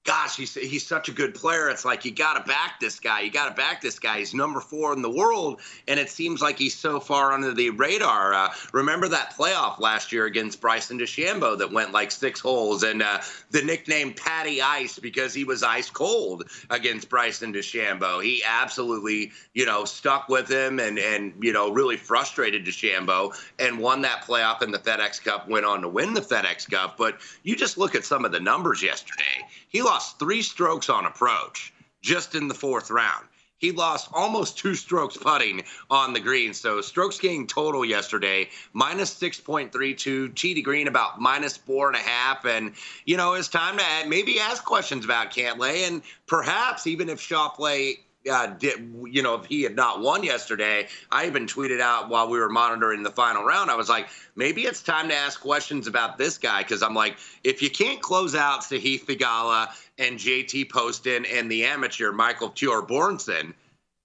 gosh, 0.09 0.37
he's 0.37 0.55
he's 0.55 0.83
such 0.83 1.07
a 1.07 1.11
good 1.11 1.35
player. 1.35 1.69
It's 1.69 1.85
like 1.85 2.03
you 2.03 2.09
got 2.09 2.33
to 2.33 2.43
back 2.49 2.79
this 2.79 2.99
guy. 2.99 3.21
You 3.21 3.29
got 3.29 3.47
to 3.49 3.53
back 3.53 3.79
this 3.79 3.99
guy. 3.99 4.17
He's 4.17 4.33
number 4.33 4.59
four 4.59 4.91
in 4.91 5.03
the 5.03 5.09
world, 5.09 5.61
and 5.87 5.99
it 5.99 6.09
seems 6.09 6.41
like 6.41 6.57
he's 6.57 6.73
so 6.73 6.99
far 6.99 7.31
under 7.31 7.53
the 7.53 7.69
radar. 7.69 8.33
Uh, 8.33 8.49
remember 8.73 9.07
that 9.07 9.35
playoff 9.37 9.79
last 9.79 10.11
year 10.11 10.25
against 10.25 10.61
Bryson 10.61 10.97
DeChambeau 10.97 11.59
that 11.59 11.71
went 11.71 11.91
like 11.91 12.09
six 12.09 12.39
holes, 12.39 12.81
and 12.81 13.03
uh, 13.03 13.19
the 13.51 13.61
nickname 13.61 14.11
Patty 14.11 14.63
Ice 14.63 14.97
because 14.97 15.31
he 15.31 15.43
was 15.43 15.61
ice 15.61 15.91
cold 15.91 16.49
against 16.71 17.07
Bryson 17.07 17.53
DeChambeau. 17.53 18.23
He 18.23 18.41
absolutely, 18.43 19.31
you 19.53 19.67
know, 19.67 19.85
stuck 19.85 20.27
with 20.27 20.49
him 20.49 20.79
and 20.79 20.97
and 20.97 21.35
you 21.39 21.53
know 21.53 21.71
really 21.71 21.97
frustrated 21.97 22.65
DeChambeau 22.65 23.39
and 23.59 23.77
won 23.77 24.01
that 24.01 24.23
playoff 24.23 24.63
in 24.63 24.71
the 24.71 24.79
FedEx 24.79 25.23
Cup. 25.23 25.47
Went 25.47 25.67
on 25.67 25.81
to 25.83 25.87
win 25.87 26.15
the 26.15 26.21
FedEx 26.21 26.67
Cup, 26.67 26.97
but 26.97 27.19
you 27.43 27.55
just 27.55 27.77
look 27.77 27.93
at 27.93 28.03
some 28.03 28.25
of 28.25 28.31
the 28.31 28.39
numbers 28.39 28.81
yesterday. 28.81 29.45
He 29.67 29.83
lost 29.83 29.98
three 30.19 30.41
strokes 30.41 30.89
on 30.89 31.05
approach 31.05 31.73
just 32.01 32.35
in 32.35 32.47
the 32.47 32.53
fourth 32.53 32.89
round. 32.89 33.25
he 33.57 33.71
lost 33.73 34.09
almost 34.13 34.57
two 34.57 34.73
strokes 34.73 35.17
putting 35.17 35.61
on 35.89 36.13
the 36.13 36.19
green. 36.19 36.53
So 36.53 36.79
strokes 36.79 37.19
gained 37.19 37.49
total 37.49 37.83
yesterday, 37.83 38.47
minus 38.73 39.13
6.32. 39.13 40.33
Tee 40.33 40.53
to 40.53 40.61
green 40.61 40.87
about 40.87 41.19
minus 41.19 41.57
four 41.57 41.87
and 41.87 41.97
a 41.97 41.99
half. 41.99 42.45
And, 42.45 42.71
you 43.05 43.17
know, 43.17 43.33
it's 43.33 43.49
time 43.49 43.77
to 43.77 43.83
maybe 44.07 44.39
ask 44.39 44.63
questions 44.63 45.03
about 45.03 45.31
Cantlay. 45.31 45.87
And 45.87 46.01
perhaps 46.25 46.87
even 46.87 47.09
if 47.09 47.19
Schauffele 47.19 47.97
uh, 48.29 48.47
did, 48.47 48.93
you 49.05 49.21
know, 49.21 49.35
if 49.35 49.45
he 49.45 49.63
had 49.63 49.75
not 49.75 50.01
won 50.01 50.23
yesterday, 50.23 50.87
I 51.11 51.25
even 51.25 51.45
tweeted 51.45 51.79
out 51.79 52.09
while 52.09 52.29
we 52.29 52.39
were 52.39 52.49
monitoring 52.49 53.03
the 53.03 53.11
final 53.11 53.43
round. 53.43 53.71
I 53.71 53.75
was 53.75 53.89
like, 53.89 54.09
maybe 54.35 54.63
it's 54.63 54.81
time 54.81 55.07
to 55.09 55.15
ask 55.15 55.39
questions 55.39 55.87
about 55.87 56.17
this 56.17 56.37
guy 56.37 56.63
because 56.63 56.83
I'm 56.83 56.93
like, 56.93 57.17
if 57.43 57.61
you 57.61 57.69
can't 57.69 58.01
close 58.01 58.35
out 58.35 58.61
Sahith 58.61 59.05
Theegala 59.05 59.69
and 59.97 60.19
JT 60.19 60.69
Poston 60.69 61.25
and 61.25 61.49
the 61.49 61.63
amateur 61.63 62.11
Michael 62.11 62.49
Thorbjornsen, 62.49 63.53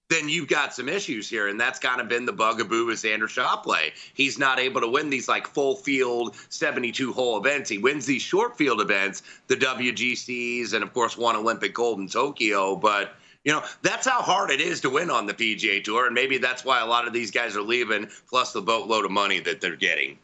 then 0.09 0.29
you've 0.29 0.47
got 0.47 0.73
some 0.73 0.87
issues 0.87 1.29
here. 1.29 1.47
And 1.47 1.59
that's 1.59 1.79
kind 1.79 1.99
of 1.99 2.07
been 2.07 2.25
the 2.25 2.33
bugaboo 2.33 2.85
with 2.85 2.99
Xander 2.99 3.27
Schauffele. 3.27 3.91
He's 4.13 4.37
not 4.37 4.59
able 4.59 4.81
to 4.81 4.87
win 4.87 5.09
these 5.09 5.27
like 5.27 5.47
full 5.47 5.75
field 5.75 6.35
72 6.49 7.11
hole 7.11 7.37
events. 7.37 7.69
He 7.69 7.79
wins 7.79 8.05
these 8.05 8.21
short 8.21 8.57
field 8.57 8.81
events, 8.81 9.23
the 9.47 9.55
WGCs, 9.55 10.73
and 10.73 10.83
of 10.83 10.93
course, 10.93 11.17
one 11.17 11.35
Olympic 11.35 11.73
gold 11.73 11.99
in 11.99 12.07
Tokyo. 12.07 12.75
But 12.75 13.15
you 13.45 13.53
know, 13.53 13.63
that's 13.83 14.07
how 14.07 14.21
hard 14.21 14.49
it 14.49 14.59
is 14.59 14.81
to 14.81 14.89
win 14.89 15.09
on 15.09 15.27
the 15.27 15.33
PGA 15.33 15.81
Tour. 15.83 16.07
And 16.07 16.15
maybe 16.15 16.39
that's 16.39 16.65
why 16.65 16.81
a 16.81 16.85
lot 16.85 17.07
of 17.07 17.13
these 17.13 17.31
guys 17.31 17.55
are 17.55 17.61
leaving, 17.61 18.09
plus 18.27 18.51
the 18.51 18.61
boatload 18.61 19.05
of 19.05 19.11
money 19.11 19.39
that 19.41 19.61
they're 19.61 19.75
getting. 19.75 20.17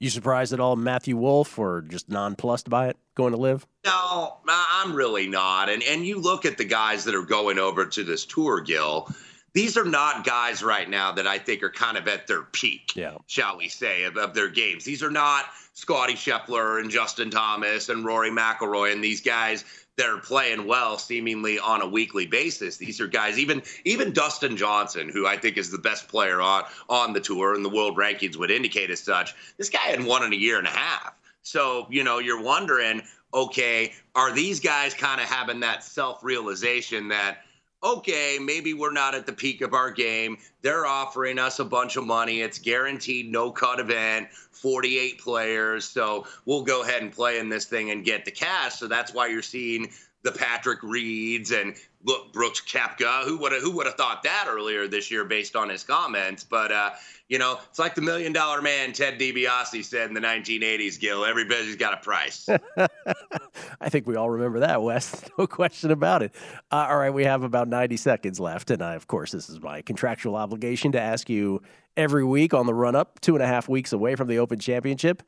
You 0.00 0.10
surprised 0.10 0.52
at 0.52 0.60
all, 0.60 0.74
Matthew 0.74 1.16
Wolff, 1.16 1.58
or 1.58 1.80
just 1.82 2.10
nonplussed 2.10 2.68
by 2.68 2.88
it 2.88 2.98
going 3.14 3.32
to 3.32 3.38
LIV? 3.38 3.64
No, 3.86 4.36
I'm 4.46 4.94
really 4.94 5.28
not. 5.28 5.70
And 5.70 5.82
and 5.84 6.04
you 6.04 6.20
look 6.20 6.44
at 6.44 6.58
the 6.58 6.64
guys 6.64 7.04
that 7.04 7.14
are 7.14 7.22
going 7.22 7.58
over 7.58 7.86
to 7.86 8.02
this 8.04 8.26
tour, 8.26 8.60
Gil. 8.60 9.08
These 9.54 9.76
are 9.76 9.84
not 9.84 10.24
guys 10.24 10.64
right 10.64 10.90
now 10.90 11.12
that 11.12 11.28
I 11.28 11.38
think 11.38 11.62
are 11.62 11.70
kind 11.70 11.96
of 11.96 12.08
at 12.08 12.26
their 12.26 12.42
peak, 12.42 12.90
yeah. 12.96 13.14
shall 13.28 13.56
we 13.56 13.68
say, 13.68 14.02
of, 14.02 14.16
of 14.16 14.34
their 14.34 14.48
games. 14.48 14.84
These 14.84 15.00
are 15.00 15.12
not 15.12 15.44
Scotty 15.74 16.14
Scheffler 16.14 16.80
and 16.80 16.90
Justin 16.90 17.30
Thomas 17.30 17.88
and 17.88 18.04
Rory 18.04 18.30
McIlroy 18.30 18.92
and 18.92 19.02
these 19.02 19.20
guys 19.20 19.64
that 19.96 20.06
are 20.06 20.18
playing 20.18 20.66
well 20.66 20.98
seemingly 20.98 21.58
on 21.58 21.82
a 21.82 21.86
weekly 21.86 22.26
basis. 22.26 22.76
These 22.76 23.00
are 23.00 23.06
guys, 23.06 23.38
even 23.38 23.62
even 23.84 24.12
Dustin 24.12 24.56
Johnson, 24.56 25.08
who 25.08 25.26
I 25.26 25.36
think 25.36 25.56
is 25.56 25.70
the 25.70 25.78
best 25.78 26.08
player 26.08 26.40
on 26.40 26.64
on 26.88 27.12
the 27.12 27.20
tour, 27.20 27.54
and 27.54 27.64
the 27.64 27.68
world 27.68 27.96
rankings 27.96 28.36
would 28.36 28.50
indicate 28.50 28.90
as 28.90 29.00
such. 29.00 29.34
This 29.56 29.70
guy 29.70 29.80
hadn't 29.80 30.06
won 30.06 30.24
in 30.24 30.32
a 30.32 30.36
year 30.36 30.58
and 30.58 30.66
a 30.66 30.70
half. 30.70 31.14
So 31.42 31.86
you 31.90 32.02
know, 32.02 32.18
you're 32.18 32.42
wondering, 32.42 33.02
okay, 33.32 33.92
are 34.14 34.32
these 34.32 34.60
guys 34.60 34.94
kind 34.94 35.20
of 35.20 35.28
having 35.28 35.60
that 35.60 35.84
self 35.84 36.24
realization 36.24 37.08
that? 37.08 37.38
okay, 37.84 38.38
maybe 38.40 38.72
we're 38.72 38.92
not 38.92 39.14
at 39.14 39.26
the 39.26 39.32
peak 39.32 39.60
of 39.60 39.74
our 39.74 39.90
game. 39.90 40.38
They're 40.62 40.86
offering 40.86 41.38
us 41.38 41.58
a 41.58 41.64
bunch 41.64 41.96
of 41.96 42.06
money. 42.06 42.40
It's 42.40 42.58
guaranteed 42.58 43.30
no 43.30 43.50
cut 43.50 43.78
event, 43.78 44.28
48 44.64 45.20
players. 45.20 45.84
So 45.84 46.26
we'll 46.46 46.62
go 46.62 46.82
ahead 46.82 47.02
and 47.02 47.12
play 47.12 47.38
in 47.38 47.50
this 47.50 47.66
thing 47.66 47.90
and 47.90 48.02
get 48.02 48.24
the 48.24 48.30
cash. 48.30 48.76
So 48.76 48.88
that's 48.88 49.12
why 49.12 49.26
you're 49.26 49.42
seeing 49.42 49.90
the 50.22 50.32
Patrick 50.32 50.82
Reeds 50.82 51.50
and 51.50 51.76
look 52.04 52.32
Brooks 52.32 52.60
Koepka. 52.60 53.24
Who 53.24 53.38
would 53.38 53.52
have 53.52 53.62
who 53.62 53.72
would 53.72 53.86
have 53.86 53.96
thought 53.96 54.22
that 54.22 54.46
earlier 54.48 54.86
this 54.86 55.10
year 55.10 55.24
based 55.24 55.56
on 55.56 55.68
his 55.68 55.82
comments? 55.82 56.44
But 56.44 56.70
uh, 56.70 56.90
you 57.28 57.38
know, 57.38 57.58
it's 57.68 57.78
like 57.78 57.94
the 57.94 58.02
million 58.02 58.32
dollar 58.32 58.60
man 58.60 58.92
Ted 58.92 59.18
DiBiase 59.18 59.84
said 59.84 60.08
in 60.08 60.14
the 60.14 60.20
1980s. 60.20 61.00
Gil, 61.00 61.24
everybody's 61.24 61.76
got 61.76 61.94
a 61.94 61.96
price. 61.96 62.48
I 63.80 63.88
think 63.88 64.06
we 64.06 64.16
all 64.16 64.30
remember 64.30 64.60
that, 64.60 64.82
Wes. 64.82 65.24
No 65.38 65.48
question 65.48 65.90
about 65.90 66.22
it. 66.22 66.32
Uh, 66.70 66.86
all 66.88 66.96
right, 66.96 67.12
we 67.12 67.24
have 67.24 67.42
about 67.42 67.66
90 67.66 67.96
seconds 67.96 68.38
left, 68.38 68.70
and 68.70 68.82
I, 68.82 68.94
of 68.94 69.08
course, 69.08 69.32
this 69.32 69.48
is 69.48 69.60
my 69.60 69.82
contractual 69.82 70.36
obligation 70.36 70.92
to 70.92 71.00
ask 71.00 71.28
you 71.28 71.60
every 71.96 72.24
week 72.24 72.54
on 72.54 72.66
the 72.66 72.74
run 72.74 72.94
up, 72.94 73.20
two 73.20 73.34
and 73.34 73.42
a 73.42 73.46
half 73.46 73.68
weeks 73.68 73.92
away 73.92 74.14
from 74.14 74.28
the 74.28 74.38
Open 74.38 74.60
Championship. 74.60 75.24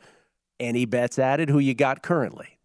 Any 0.60 0.84
bets 0.84 1.18
added? 1.18 1.50
Who 1.50 1.58
you 1.58 1.74
got 1.74 2.02
currently? 2.02 2.55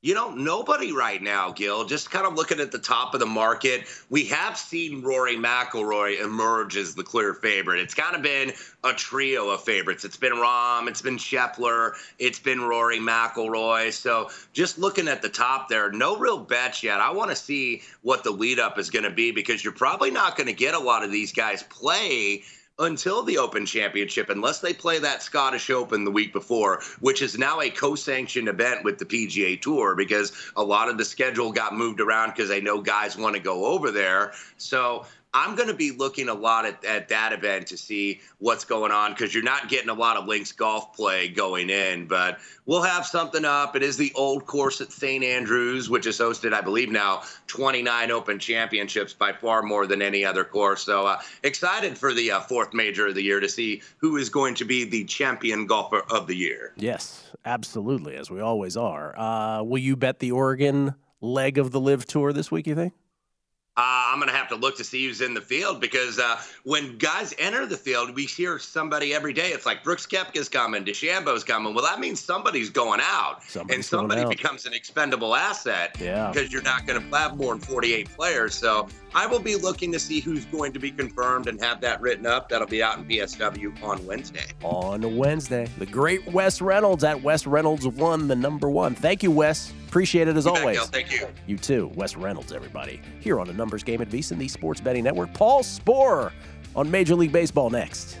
You 0.00 0.14
know, 0.14 0.30
nobody 0.30 0.92
right 0.92 1.20
now, 1.20 1.50
Gil. 1.50 1.84
Just 1.84 2.12
kind 2.12 2.24
of 2.24 2.34
looking 2.34 2.60
at 2.60 2.70
the 2.70 2.78
top 2.78 3.14
of 3.14 3.20
the 3.20 3.26
market, 3.26 3.88
we 4.10 4.24
have 4.26 4.56
seen 4.56 5.02
Rory 5.02 5.34
McIlroy 5.34 6.22
emerge 6.22 6.76
as 6.76 6.94
the 6.94 7.02
clear 7.02 7.34
favorite. 7.34 7.80
It's 7.80 7.94
kind 7.94 8.14
of 8.14 8.22
been 8.22 8.52
a 8.84 8.92
trio 8.92 9.48
of 9.48 9.64
favorites. 9.64 10.04
It's 10.04 10.16
been 10.16 10.34
Rahm, 10.34 10.86
it's 10.86 11.02
been 11.02 11.16
Scheffler, 11.16 11.94
it's 12.20 12.38
been 12.38 12.60
Rory 12.60 13.00
McIlroy. 13.00 13.92
So 13.92 14.30
just 14.52 14.78
looking 14.78 15.08
at 15.08 15.20
the 15.20 15.28
top 15.28 15.68
there, 15.68 15.90
no 15.90 16.16
real 16.16 16.38
bets 16.38 16.80
yet. 16.84 17.00
I 17.00 17.10
want 17.10 17.30
to 17.30 17.36
see 17.36 17.82
what 18.02 18.22
the 18.22 18.30
lead 18.30 18.60
up 18.60 18.78
is 18.78 18.90
going 18.90 19.02
to 19.04 19.10
be 19.10 19.32
because 19.32 19.64
you're 19.64 19.72
probably 19.72 20.12
not 20.12 20.36
going 20.36 20.46
to 20.46 20.52
get 20.52 20.74
a 20.74 20.78
lot 20.78 21.02
of 21.02 21.10
these 21.10 21.32
guys 21.32 21.64
play 21.64 22.44
until 22.78 23.22
the 23.22 23.38
Open 23.38 23.66
Championship, 23.66 24.30
unless 24.30 24.60
they 24.60 24.72
play 24.72 24.98
that 24.98 25.22
Scottish 25.22 25.70
Open 25.70 26.04
the 26.04 26.10
week 26.10 26.32
before, 26.32 26.82
which 27.00 27.22
is 27.22 27.38
now 27.38 27.60
a 27.60 27.70
co 27.70 27.94
sanctioned 27.94 28.48
event 28.48 28.84
with 28.84 28.98
the 28.98 29.04
PGA 29.04 29.60
Tour 29.60 29.94
because 29.94 30.32
a 30.56 30.62
lot 30.62 30.88
of 30.88 30.98
the 30.98 31.04
schedule 31.04 31.52
got 31.52 31.74
moved 31.74 32.00
around 32.00 32.30
because 32.30 32.48
they 32.48 32.60
know 32.60 32.80
guys 32.80 33.16
want 33.16 33.34
to 33.34 33.40
go 33.40 33.66
over 33.66 33.90
there. 33.90 34.32
So 34.56 35.06
I'm 35.38 35.54
going 35.54 35.68
to 35.68 35.74
be 35.74 35.92
looking 35.92 36.28
a 36.28 36.34
lot 36.34 36.66
at, 36.66 36.84
at 36.84 37.08
that 37.10 37.32
event 37.32 37.68
to 37.68 37.76
see 37.76 38.20
what's 38.38 38.64
going 38.64 38.90
on 38.90 39.12
because 39.12 39.32
you're 39.32 39.44
not 39.44 39.68
getting 39.68 39.88
a 39.88 39.94
lot 39.94 40.16
of 40.16 40.26
links 40.26 40.50
golf 40.50 40.96
play 40.96 41.28
going 41.28 41.70
in. 41.70 42.08
But 42.08 42.40
we'll 42.66 42.82
have 42.82 43.06
something 43.06 43.44
up. 43.44 43.76
It 43.76 43.84
is 43.84 43.96
the 43.96 44.10
old 44.16 44.46
course 44.46 44.80
at 44.80 44.90
St. 44.90 45.22
Andrews, 45.22 45.88
which 45.88 46.06
is 46.06 46.18
hosted, 46.18 46.52
I 46.52 46.60
believe, 46.60 46.90
now 46.90 47.22
29 47.46 48.10
Open 48.10 48.40
Championships 48.40 49.14
by 49.14 49.32
far 49.32 49.62
more 49.62 49.86
than 49.86 50.02
any 50.02 50.24
other 50.24 50.42
course. 50.42 50.82
So 50.82 51.06
uh, 51.06 51.20
excited 51.44 51.96
for 51.96 52.12
the 52.12 52.32
uh, 52.32 52.40
fourth 52.40 52.74
major 52.74 53.06
of 53.06 53.14
the 53.14 53.22
year 53.22 53.38
to 53.38 53.48
see 53.48 53.82
who 53.98 54.16
is 54.16 54.30
going 54.30 54.56
to 54.56 54.64
be 54.64 54.82
the 54.82 55.04
champion 55.04 55.66
golfer 55.66 56.02
of 56.10 56.26
the 56.26 56.34
year. 56.34 56.72
Yes, 56.74 57.30
absolutely, 57.44 58.16
as 58.16 58.28
we 58.28 58.40
always 58.40 58.76
are. 58.76 59.16
Uh, 59.16 59.62
will 59.62 59.78
you 59.78 59.94
bet 59.94 60.18
the 60.18 60.32
Oregon 60.32 60.96
leg 61.20 61.58
of 61.58 61.70
the 61.70 61.80
LIV 61.80 62.06
Tour 62.06 62.32
this 62.32 62.50
week? 62.50 62.66
You 62.66 62.74
think? 62.74 62.92
Uh, 63.78 64.10
I'm 64.10 64.18
going 64.18 64.28
to 64.28 64.34
have 64.34 64.48
to 64.48 64.56
look 64.56 64.76
to 64.78 64.84
see 64.84 65.06
who's 65.06 65.20
in 65.20 65.34
the 65.34 65.40
field 65.40 65.80
because 65.80 66.18
uh, 66.18 66.40
when 66.64 66.98
guys 66.98 67.32
enter 67.38 67.64
the 67.64 67.76
field, 67.76 68.12
we 68.12 68.24
hear 68.24 68.58
somebody 68.58 69.14
every 69.14 69.32
day. 69.32 69.50
It's 69.50 69.66
like 69.66 69.84
Brooks 69.84 70.04
Koepka's 70.04 70.48
coming, 70.48 70.84
DeChambeau's 70.84 71.44
coming. 71.44 71.72
Well, 71.74 71.84
that 71.84 72.00
means 72.00 72.18
somebody's 72.18 72.70
going 72.70 72.98
out, 73.00 73.44
somebody's 73.44 73.76
and 73.76 73.84
somebody 73.84 74.22
out. 74.22 74.30
becomes 74.30 74.66
an 74.66 74.72
expendable 74.72 75.36
asset 75.36 75.96
yeah. 76.00 76.28
because 76.32 76.52
you're 76.52 76.62
not 76.62 76.88
going 76.88 77.00
to 77.00 77.16
have 77.16 77.36
more 77.36 77.54
than 77.54 77.60
48 77.60 78.10
players. 78.16 78.56
So 78.56 78.88
I 79.14 79.28
will 79.28 79.38
be 79.38 79.54
looking 79.54 79.92
to 79.92 80.00
see 80.00 80.18
who's 80.18 80.44
going 80.46 80.72
to 80.72 80.80
be 80.80 80.90
confirmed 80.90 81.46
and 81.46 81.60
have 81.60 81.80
that 81.82 82.00
written 82.00 82.26
up. 82.26 82.48
That'll 82.48 82.66
be 82.66 82.82
out 82.82 82.98
in 82.98 83.04
PSW 83.04 83.80
on 83.84 84.04
Wednesday. 84.04 84.46
On 84.64 85.16
Wednesday, 85.16 85.68
the 85.78 85.86
great 85.86 86.26
Wes 86.32 86.60
Reynolds 86.60 87.04
at 87.04 87.22
Wes 87.22 87.46
Reynolds 87.46 87.86
one, 87.86 88.26
the 88.26 88.34
number 88.34 88.68
one. 88.68 88.96
Thank 88.96 89.22
you, 89.22 89.30
Wes. 89.30 89.72
Appreciate 89.88 90.28
it 90.28 90.36
as 90.36 90.46
always. 90.46 90.76
Gil. 90.76 90.86
Thank 90.86 91.10
you. 91.10 91.26
You 91.46 91.56
too, 91.56 91.90
Wes 91.94 92.14
Reynolds, 92.14 92.52
everybody. 92.52 93.00
Here 93.20 93.40
on 93.40 93.48
a 93.48 93.54
numbers 93.54 93.82
game 93.82 94.02
at 94.02 94.10
VSiN, 94.10 94.36
the 94.36 94.46
Sports 94.46 94.82
Betting 94.82 95.02
Network. 95.02 95.32
Paul 95.32 95.62
Sporer 95.62 96.30
on 96.76 96.90
Major 96.90 97.14
League 97.14 97.32
Baseball 97.32 97.70
next. 97.70 98.20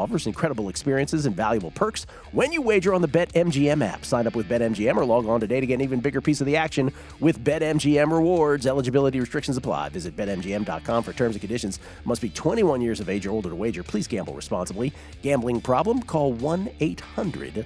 offers, 0.01 0.27
incredible 0.27 0.69
experiences, 0.69 1.25
and 1.25 1.35
valuable 1.35 1.71
perks 1.71 2.05
when 2.31 2.51
you 2.51 2.61
wager 2.61 2.93
on 2.93 3.01
the 3.01 3.07
BetMGM 3.07 3.85
app. 3.85 4.03
Sign 4.03 4.27
up 4.27 4.35
with 4.35 4.49
BetMGM 4.49 4.97
or 4.97 5.05
log 5.05 5.27
on 5.27 5.39
today 5.39 5.59
to 5.59 5.65
get 5.65 5.75
an 5.75 5.81
even 5.81 5.99
bigger 5.99 6.21
piece 6.21 6.41
of 6.41 6.47
the 6.47 6.57
action 6.57 6.91
with 7.19 7.43
BetMGM 7.43 8.11
rewards. 8.11 8.65
Eligibility 8.65 9.19
restrictions 9.19 9.57
apply. 9.57 9.89
Visit 9.89 10.15
BetMGM.com 10.15 11.03
for 11.03 11.13
terms 11.13 11.35
and 11.35 11.41
conditions. 11.41 11.79
Must 12.05 12.21
be 12.21 12.29
21 12.29 12.81
years 12.81 12.99
of 12.99 13.09
age 13.09 13.25
or 13.25 13.31
older 13.31 13.49
to 13.49 13.55
wager. 13.55 13.83
Please 13.83 14.07
gamble 14.07 14.33
responsibly. 14.33 14.91
Gambling 15.21 15.61
problem? 15.61 16.01
Call 16.01 16.33
1 16.33 16.69
800 16.79 17.65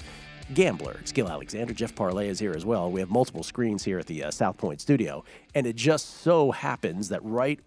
Gambler. 0.53 0.97
It's 1.01 1.11
Gil 1.11 1.27
Alexander. 1.27 1.73
Jeff 1.73 1.95
Parles 1.95 2.29
is 2.29 2.39
here 2.39 2.53
as 2.53 2.65
well. 2.65 2.91
We 2.91 2.99
have 2.99 3.09
multiple 3.09 3.43
screens 3.43 3.83
here 3.83 3.97
at 3.97 4.05
the 4.05 4.25
uh, 4.25 4.31
South 4.31 4.57
Point 4.57 4.81
studio. 4.81 5.23
And 5.55 5.65
it 5.65 5.75
just 5.75 6.21
so 6.21 6.51
happens 6.51 7.09
that 7.09 7.23
right 7.23 7.59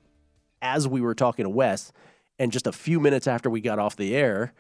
as 0.63 0.89
we 0.89 1.01
were 1.01 1.15
talking 1.15 1.45
to 1.45 1.49
Wes, 1.51 1.93
and 2.39 2.53
just 2.53 2.67
a 2.67 2.73
few 2.73 3.01
minutes 3.01 3.27
after 3.27 3.51
we 3.51 3.61
got 3.61 3.79
off 3.79 3.97
the 3.97 4.15
air, 4.15 4.53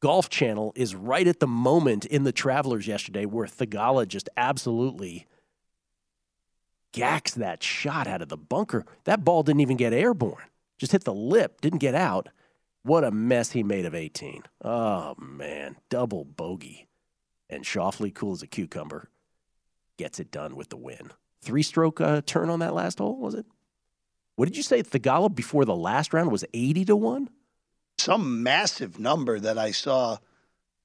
Golf 0.00 0.28
Channel 0.28 0.72
is 0.76 0.94
right 0.94 1.26
at 1.26 1.40
the 1.40 1.46
moment 1.46 2.04
in 2.04 2.24
the 2.24 2.32
Travelers 2.32 2.86
yesterday 2.86 3.24
where 3.24 3.46
Theegala 3.46 4.06
just 4.06 4.28
absolutely 4.36 5.26
gacks 6.92 7.32
that 7.34 7.62
shot 7.62 8.06
out 8.06 8.22
of 8.22 8.28
the 8.28 8.36
bunker. 8.36 8.84
That 9.04 9.24
ball 9.24 9.42
didn't 9.42 9.62
even 9.62 9.76
get 9.76 9.92
airborne, 9.92 10.44
just 10.78 10.92
hit 10.92 11.04
the 11.04 11.14
lip, 11.14 11.60
didn't 11.60 11.78
get 11.78 11.94
out. 11.94 12.28
What 12.82 13.02
a 13.02 13.10
mess 13.10 13.52
he 13.52 13.62
made 13.62 13.86
of 13.86 13.94
18. 13.94 14.42
Oh, 14.62 15.14
man. 15.18 15.76
Double 15.88 16.26
bogey. 16.26 16.86
And 17.48 17.64
Schauffele, 17.64 18.14
cool 18.14 18.32
as 18.32 18.42
a 18.42 18.46
cucumber, 18.46 19.08
gets 19.96 20.20
it 20.20 20.30
done 20.30 20.54
with 20.54 20.68
the 20.68 20.76
win. 20.76 21.10
Three 21.40 21.62
stroke 21.62 22.02
uh, 22.02 22.20
turn 22.26 22.50
on 22.50 22.58
that 22.58 22.74
last 22.74 22.98
hole, 22.98 23.18
was 23.18 23.34
it? 23.34 23.46
What 24.36 24.46
did 24.46 24.56
you 24.56 24.62
say? 24.62 24.82
Theegala 24.82 25.34
before 25.34 25.64
the 25.64 25.76
last 25.76 26.12
round 26.12 26.30
was 26.32 26.44
80 26.54 26.84
to 26.86 26.96
1? 26.96 27.28
Some 27.98 28.42
massive 28.42 28.98
number 28.98 29.38
that 29.38 29.56
I 29.58 29.70
saw 29.70 30.18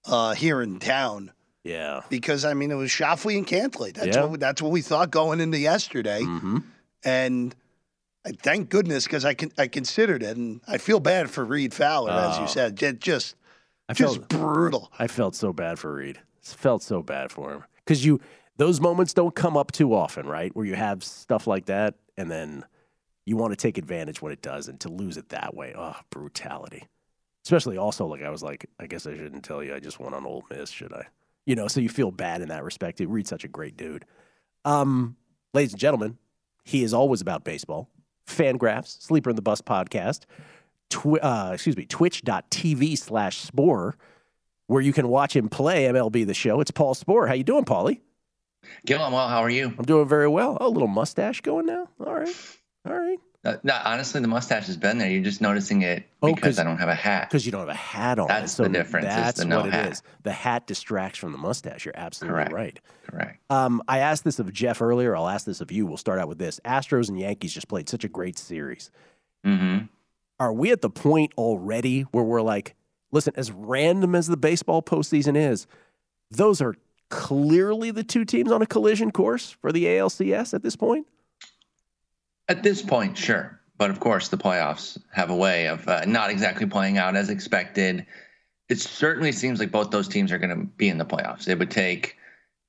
uh, 0.05 0.33
here 0.35 0.61
in 0.61 0.79
town. 0.79 1.31
Yeah. 1.63 2.01
Because 2.09 2.45
I 2.45 2.53
mean, 2.53 2.71
it 2.71 2.75
was 2.75 2.89
Schauffele 2.91 3.37
and 3.37 3.47
Cantlay. 3.47 3.93
That's 3.93 4.15
Yeah. 4.15 4.25
what 4.25 4.39
that's 4.39 4.61
what 4.61 4.71
we 4.71 4.81
thought 4.81 5.11
going 5.11 5.39
into 5.41 5.57
yesterday. 5.57 6.21
Mm-hmm. 6.21 6.59
And 7.03 7.55
I 8.25 8.31
thank 8.31 8.69
goodness 8.69 9.05
because 9.05 9.25
I 9.25 9.33
can 9.33 9.51
I 9.57 9.67
considered 9.67 10.23
it, 10.23 10.37
and 10.37 10.61
I 10.67 10.77
feel 10.77 10.99
bad 10.99 11.29
for 11.29 11.43
Reed 11.43 11.73
Fowler, 11.73 12.11
as 12.11 12.37
Oh. 12.37 12.41
you 12.43 12.47
said. 12.47 12.75
Ju- 12.77 12.93
Just 12.93 13.35
I 13.89 13.93
just 13.93 14.15
felt 14.17 14.29
brutal. 14.29 14.91
I 14.99 15.07
felt 15.07 15.35
so 15.35 15.51
bad 15.51 15.79
for 15.79 15.93
Reed. 15.95 16.19
It's 16.37 16.53
felt 16.53 16.81
so 16.83 17.01
bad 17.01 17.31
for 17.31 17.51
him 17.53 17.63
because 17.83 18.05
you 18.05 18.21
those 18.57 18.79
moments 18.79 19.13
don't 19.13 19.33
come 19.35 19.57
up 19.57 19.71
too 19.71 19.93
often, 19.93 20.27
right? 20.27 20.55
Where 20.55 20.65
you 20.65 20.75
have 20.75 21.03
stuff 21.03 21.47
like 21.47 21.65
that, 21.65 21.95
and 22.17 22.29
then 22.31 22.63
you 23.29 23.37
want 23.37 23.51
to 23.51 23.55
take 23.55 23.77
advantage 23.77 24.23
when 24.23 24.33
it 24.33 24.41
does, 24.41 24.67
and 24.67 24.79
to 24.79 24.89
lose 24.89 25.15
it 25.15 25.29
that 25.29 25.53
way, 25.53 25.71
oh, 25.77 25.95
brutality. 26.09 26.87
Especially 27.45 27.77
also 27.77 28.07
like 28.07 28.23
I 28.23 28.31
was 28.31 28.41
like, 28.41 28.65
I 28.79 28.87
guess 28.87 29.05
I 29.05 29.15
shouldn't 29.15 29.43
tell 29.43 29.63
you 29.63 29.75
I 29.75 29.79
just 29.79 29.99
went 29.99 30.15
on 30.15 30.25
Ole 30.25 30.43
Miss, 30.49 30.71
should 30.71 30.91
I? 30.91 31.05
You 31.45 31.55
know, 31.55 31.67
so 31.67 31.79
you 31.79 31.89
feel 31.89 32.09
bad 32.09 32.41
in 32.41 32.47
that 32.47 32.63
respect. 32.63 32.99
Reed's 32.99 33.29
such 33.29 33.43
a 33.43 33.47
great 33.47 33.77
dude. 33.77 34.03
Um, 34.65 35.15
ladies 35.53 35.73
and 35.73 35.79
gentlemen, 35.79 36.17
he 36.63 36.81
is 36.81 36.91
always 36.91 37.21
about 37.21 37.43
baseball. 37.43 37.87
Fangraphs, 38.25 38.99
Sleeper 38.99 39.29
and 39.29 39.37
the 39.37 39.43
Bust 39.43 39.63
podcast, 39.63 40.21
twi- 40.89 41.19
uh, 41.19 41.51
excuse 41.53 41.77
me, 41.77 41.85
twitch.tv 41.85 42.97
slash 42.97 43.45
Sporer, 43.45 43.93
where 44.65 44.81
you 44.81 44.91
can 44.91 45.07
watch 45.07 45.35
him 45.35 45.49
play 45.49 45.83
MLB 45.85 46.25
The 46.25 46.33
Show. 46.33 46.61
It's 46.61 46.71
Paul 46.71 46.95
Sporer. 46.95 47.27
How 47.27 47.35
you 47.35 47.43
doing, 47.43 47.63
Paulie? 47.63 47.99
Gil, 48.87 49.03
I'm 49.03 49.13
well. 49.13 49.27
How 49.29 49.43
are 49.43 49.51
you? 49.51 49.67
I'm 49.77 49.85
doing 49.85 50.07
very 50.07 50.27
well. 50.27 50.57
Oh, 50.59 50.67
a 50.67 50.69
little 50.69 50.87
mustache 50.87 51.41
going 51.41 51.67
now. 51.67 51.89
All 52.03 52.15
right. 52.15 52.35
All 52.87 52.97
right. 52.97 53.19
Uh, 53.45 53.55
no, 53.63 53.79
honestly, 53.85 54.19
the 54.19 54.27
mustache 54.27 54.67
has 54.67 54.75
been 54.75 54.97
there. 54.97 55.09
You're 55.09 55.23
just 55.23 55.39
noticing 55.39 55.81
it 55.81 56.03
Oh, 56.21 56.33
because 56.33 56.59
I 56.59 56.65
don't 56.65 56.77
have 56.77 56.89
a 56.89 56.95
hat. 56.95 57.29
Because 57.29 57.45
you 57.45 57.53
don't 57.53 57.61
have 57.61 57.69
a 57.69 57.73
hat 57.73 58.19
on. 58.19 58.27
That's 58.27 58.51
so 58.51 58.63
the 58.63 58.69
difference, 58.69 59.05
That's 59.05 59.39
the 59.39 59.45
no 59.45 59.59
what 59.59 59.67
it 59.67 59.73
hat. 59.73 59.91
is. 59.93 60.03
The 60.23 60.33
hat 60.33 60.67
distracts 60.67 61.17
from 61.17 61.31
the 61.31 61.37
mustache. 61.37 61.85
You're 61.85 61.95
absolutely 61.97 62.35
Correct. 62.35 62.51
right. 62.53 62.79
Correct. 63.09 63.39
Um, 63.49 63.81
I 63.87 63.99
asked 63.99 64.25
this 64.25 64.39
of 64.39 64.51
Jeff 64.51 64.81
earlier. 64.81 65.15
I'll 65.15 65.29
ask 65.29 65.45
this 65.45 65.61
of 65.61 65.71
you. 65.71 65.85
We'll 65.85 65.95
start 65.95 66.19
out 66.19 66.27
with 66.27 66.37
this. 66.37 66.59
Astros 66.65 67.07
and 67.07 67.17
Yankees 67.17 67.53
just 67.53 67.69
played 67.69 67.87
such 67.87 68.03
a 68.03 68.09
great 68.09 68.37
series. 68.37 68.91
Mm-hmm. 69.45 69.85
Are 70.41 70.51
we 70.53 70.71
at 70.71 70.81
the 70.81 70.89
point 70.89 71.31
already 71.37 72.01
where 72.01 72.23
we're 72.25 72.41
like, 72.41 72.75
listen, 73.11 73.33
as 73.37 73.51
random 73.53 74.15
as 74.15 74.27
the 74.27 74.37
baseball 74.37 74.81
postseason 74.81 75.37
is, 75.37 75.65
those 76.29 76.61
are 76.61 76.75
clearly 77.09 77.91
the 77.91 78.03
two 78.03 78.25
teams 78.25 78.51
on 78.51 78.61
a 78.61 78.65
collision 78.65 79.11
course 79.11 79.49
for 79.49 79.71
the 79.71 79.85
ALCS 79.85 80.53
at 80.53 80.61
this 80.61 80.75
point? 80.75 81.07
At 82.49 82.63
this 82.63 82.81
point, 82.81 83.15
sure. 83.15 83.59
But 83.77 83.91
of 83.91 83.99
course, 83.99 84.27
the 84.27 84.37
playoffs 84.37 84.97
have 85.13 85.29
a 85.29 85.35
way 85.35 85.67
of 85.67 85.87
uh, 85.87 86.03
not 86.05 86.31
exactly 86.31 86.65
playing 86.65 86.97
out 86.97 87.15
as 87.15 87.29
expected. 87.29 88.05
It 88.67 88.79
certainly 88.79 89.31
seems 89.31 89.59
like 89.59 89.71
both 89.71 89.91
those 89.91 90.07
teams 90.07 90.31
are 90.31 90.39
going 90.39 90.49
to 90.49 90.65
be 90.65 90.89
in 90.89 90.97
the 90.97 91.05
playoffs. 91.05 91.47
It 91.47 91.57
would 91.59 91.71
take 91.71 92.17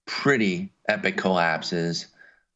pretty 0.07 0.73
epic 0.89 1.17
collapses 1.17 2.09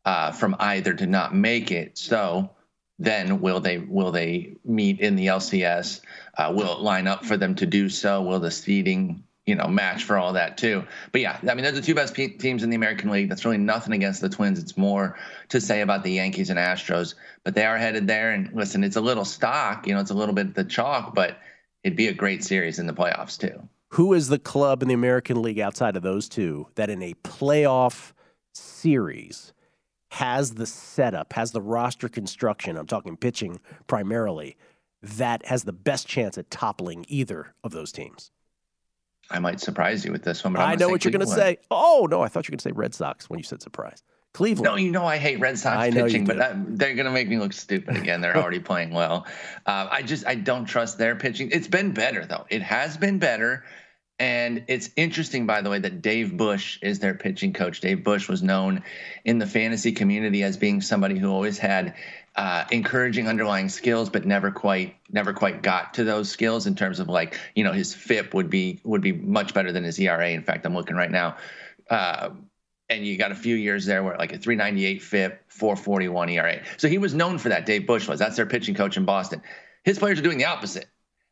uh, 0.04 0.30
from 0.32 0.54
either 0.60 0.94
to 0.94 1.06
not 1.06 1.34
make 1.34 1.72
it. 1.72 1.96
So 1.98 2.50
then, 2.98 3.40
will 3.40 3.58
they 3.58 3.78
will 3.78 4.12
they 4.12 4.56
meet 4.64 5.00
in 5.00 5.16
the 5.16 5.26
LCS? 5.26 6.00
Uh, 6.36 6.52
will 6.54 6.74
it 6.74 6.80
line 6.80 7.08
up 7.08 7.24
for 7.24 7.36
them 7.36 7.54
to 7.56 7.66
do 7.66 7.88
so? 7.88 8.22
Will 8.22 8.38
the 8.38 8.50
seeding 8.50 9.24
you 9.46 9.54
know 9.54 9.68
match 9.68 10.04
for 10.04 10.16
all 10.16 10.32
that 10.32 10.56
too. 10.56 10.84
But 11.12 11.20
yeah, 11.20 11.38
I 11.42 11.54
mean 11.54 11.62
they're 11.62 11.72
the 11.72 11.82
two 11.82 11.94
best 11.94 12.14
pe- 12.14 12.28
teams 12.28 12.62
in 12.62 12.70
the 12.70 12.76
American 12.76 13.10
League. 13.10 13.28
That's 13.28 13.44
really 13.44 13.58
nothing 13.58 13.92
against 13.92 14.20
the 14.20 14.28
Twins. 14.28 14.58
It's 14.58 14.76
more 14.76 15.18
to 15.50 15.60
say 15.60 15.82
about 15.82 16.02
the 16.02 16.12
Yankees 16.12 16.50
and 16.50 16.58
Astros. 16.58 17.14
But 17.44 17.54
they 17.54 17.66
are 17.66 17.76
headed 17.76 18.06
there. 18.06 18.32
And 18.32 18.50
listen, 18.54 18.82
it's 18.82 18.96
a 18.96 19.00
little 19.00 19.24
stock. 19.24 19.86
You 19.86 19.94
know, 19.94 20.00
it's 20.00 20.10
a 20.10 20.14
little 20.14 20.34
bit 20.34 20.54
the 20.54 20.64
chalk, 20.64 21.14
but 21.14 21.38
it'd 21.82 21.96
be 21.96 22.08
a 22.08 22.14
great 22.14 22.42
series 22.42 22.78
in 22.78 22.86
the 22.86 22.94
playoffs 22.94 23.38
too. 23.38 23.68
Who 23.90 24.14
is 24.14 24.28
the 24.28 24.38
club 24.38 24.82
in 24.82 24.88
the 24.88 24.94
American 24.94 25.40
League 25.42 25.60
outside 25.60 25.96
of 25.96 26.02
those 26.02 26.28
two 26.28 26.66
that 26.74 26.90
in 26.90 27.02
a 27.02 27.14
playoff 27.22 28.12
series 28.52 29.52
has 30.10 30.54
the 30.54 30.66
setup, 30.66 31.34
has 31.34 31.52
the 31.52 31.62
roster 31.62 32.08
construction? 32.08 32.76
I'm 32.76 32.86
talking 32.86 33.16
pitching 33.16 33.60
primarily. 33.86 34.56
That 35.02 35.44
has 35.46 35.64
the 35.64 35.72
best 35.72 36.08
chance 36.08 36.38
at 36.38 36.50
toppling 36.50 37.04
either 37.08 37.54
of 37.62 37.72
those 37.72 37.92
teams. 37.92 38.30
I 39.30 39.38
might 39.38 39.60
surprise 39.60 40.04
you 40.04 40.12
with 40.12 40.22
this 40.22 40.44
one, 40.44 40.52
but 40.52 40.62
i 40.62 40.74
know 40.74 40.88
what 40.88 41.04
you're 41.04 41.12
going 41.12 41.26
to 41.26 41.26
say. 41.26 41.58
Oh 41.70 42.06
no, 42.10 42.22
I 42.22 42.28
thought 42.28 42.46
you 42.46 42.52
were 42.52 42.56
going 42.56 42.58
to 42.58 42.68
say 42.68 42.72
Red 42.72 42.94
Sox 42.94 43.28
when 43.30 43.38
you 43.38 43.44
said 43.44 43.62
surprise. 43.62 44.02
Cleveland. 44.34 44.64
No, 44.64 44.76
you 44.76 44.90
know 44.90 45.06
I 45.06 45.16
hate 45.16 45.38
Red 45.38 45.58
Sox 45.58 45.94
pitching, 45.94 46.24
but 46.24 46.38
that, 46.38 46.56
they're 46.76 46.94
going 46.94 47.06
to 47.06 47.12
make 47.12 47.28
me 47.28 47.38
look 47.38 47.52
stupid 47.52 47.96
again. 47.96 48.20
They're 48.20 48.36
already 48.36 48.58
playing 48.60 48.90
well. 48.90 49.26
Uh, 49.64 49.88
I 49.90 50.02
just 50.02 50.26
I 50.26 50.34
don't 50.34 50.66
trust 50.66 50.98
their 50.98 51.14
pitching. 51.14 51.50
It's 51.52 51.68
been 51.68 51.92
better 51.92 52.26
though. 52.26 52.44
It 52.50 52.60
has 52.62 52.96
been 52.96 53.20
better, 53.20 53.64
and 54.18 54.64
it's 54.66 54.90
interesting 54.96 55.46
by 55.46 55.62
the 55.62 55.70
way 55.70 55.78
that 55.78 56.02
Dave 56.02 56.36
Bush 56.36 56.80
is 56.82 56.98
their 56.98 57.14
pitching 57.14 57.52
coach. 57.52 57.80
Dave 57.80 58.02
Bush 58.02 58.28
was 58.28 58.42
known 58.42 58.82
in 59.24 59.38
the 59.38 59.46
fantasy 59.46 59.92
community 59.92 60.42
as 60.42 60.56
being 60.56 60.80
somebody 60.80 61.16
who 61.16 61.30
always 61.30 61.56
had 61.56 61.94
uh, 62.36 62.64
encouraging 62.70 63.28
underlying 63.28 63.68
skills, 63.68 64.10
but 64.10 64.26
never 64.26 64.50
quite 64.50 64.96
never 65.10 65.32
quite 65.32 65.62
got 65.62 65.94
to 65.94 66.04
those 66.04 66.28
skills 66.28 66.66
in 66.66 66.74
terms 66.74 66.98
of 66.98 67.08
like 67.08 67.38
you 67.54 67.62
know 67.62 67.72
his 67.72 67.94
FIP 67.94 68.34
would 68.34 68.50
be 68.50 68.80
would 68.84 69.02
be 69.02 69.12
much 69.12 69.54
better 69.54 69.70
than 69.72 69.84
his 69.84 69.98
ERA. 69.98 70.30
In 70.30 70.42
fact, 70.42 70.66
I'm 70.66 70.74
looking 70.74 70.96
right 70.96 71.10
now. 71.10 71.36
Uh, 71.88 72.30
and 72.90 73.06
you 73.06 73.16
got 73.16 73.32
a 73.32 73.36
few 73.36 73.56
years 73.56 73.86
there 73.86 74.02
where 74.02 74.16
like 74.18 74.32
a 74.32 74.38
398 74.38 75.02
FIP, 75.02 75.44
441 75.48 76.28
ERA. 76.30 76.62
So 76.76 76.88
he 76.88 76.98
was 76.98 77.14
known 77.14 77.38
for 77.38 77.48
that. 77.48 77.66
Dave 77.66 77.86
Bush 77.86 78.06
was. 78.06 78.18
That's 78.18 78.36
their 78.36 78.46
pitching 78.46 78.74
coach 78.74 78.96
in 78.96 79.04
Boston. 79.04 79.42
His 79.84 79.98
players 79.98 80.18
are 80.18 80.22
doing 80.22 80.38
the 80.38 80.44
opposite. 80.46 80.86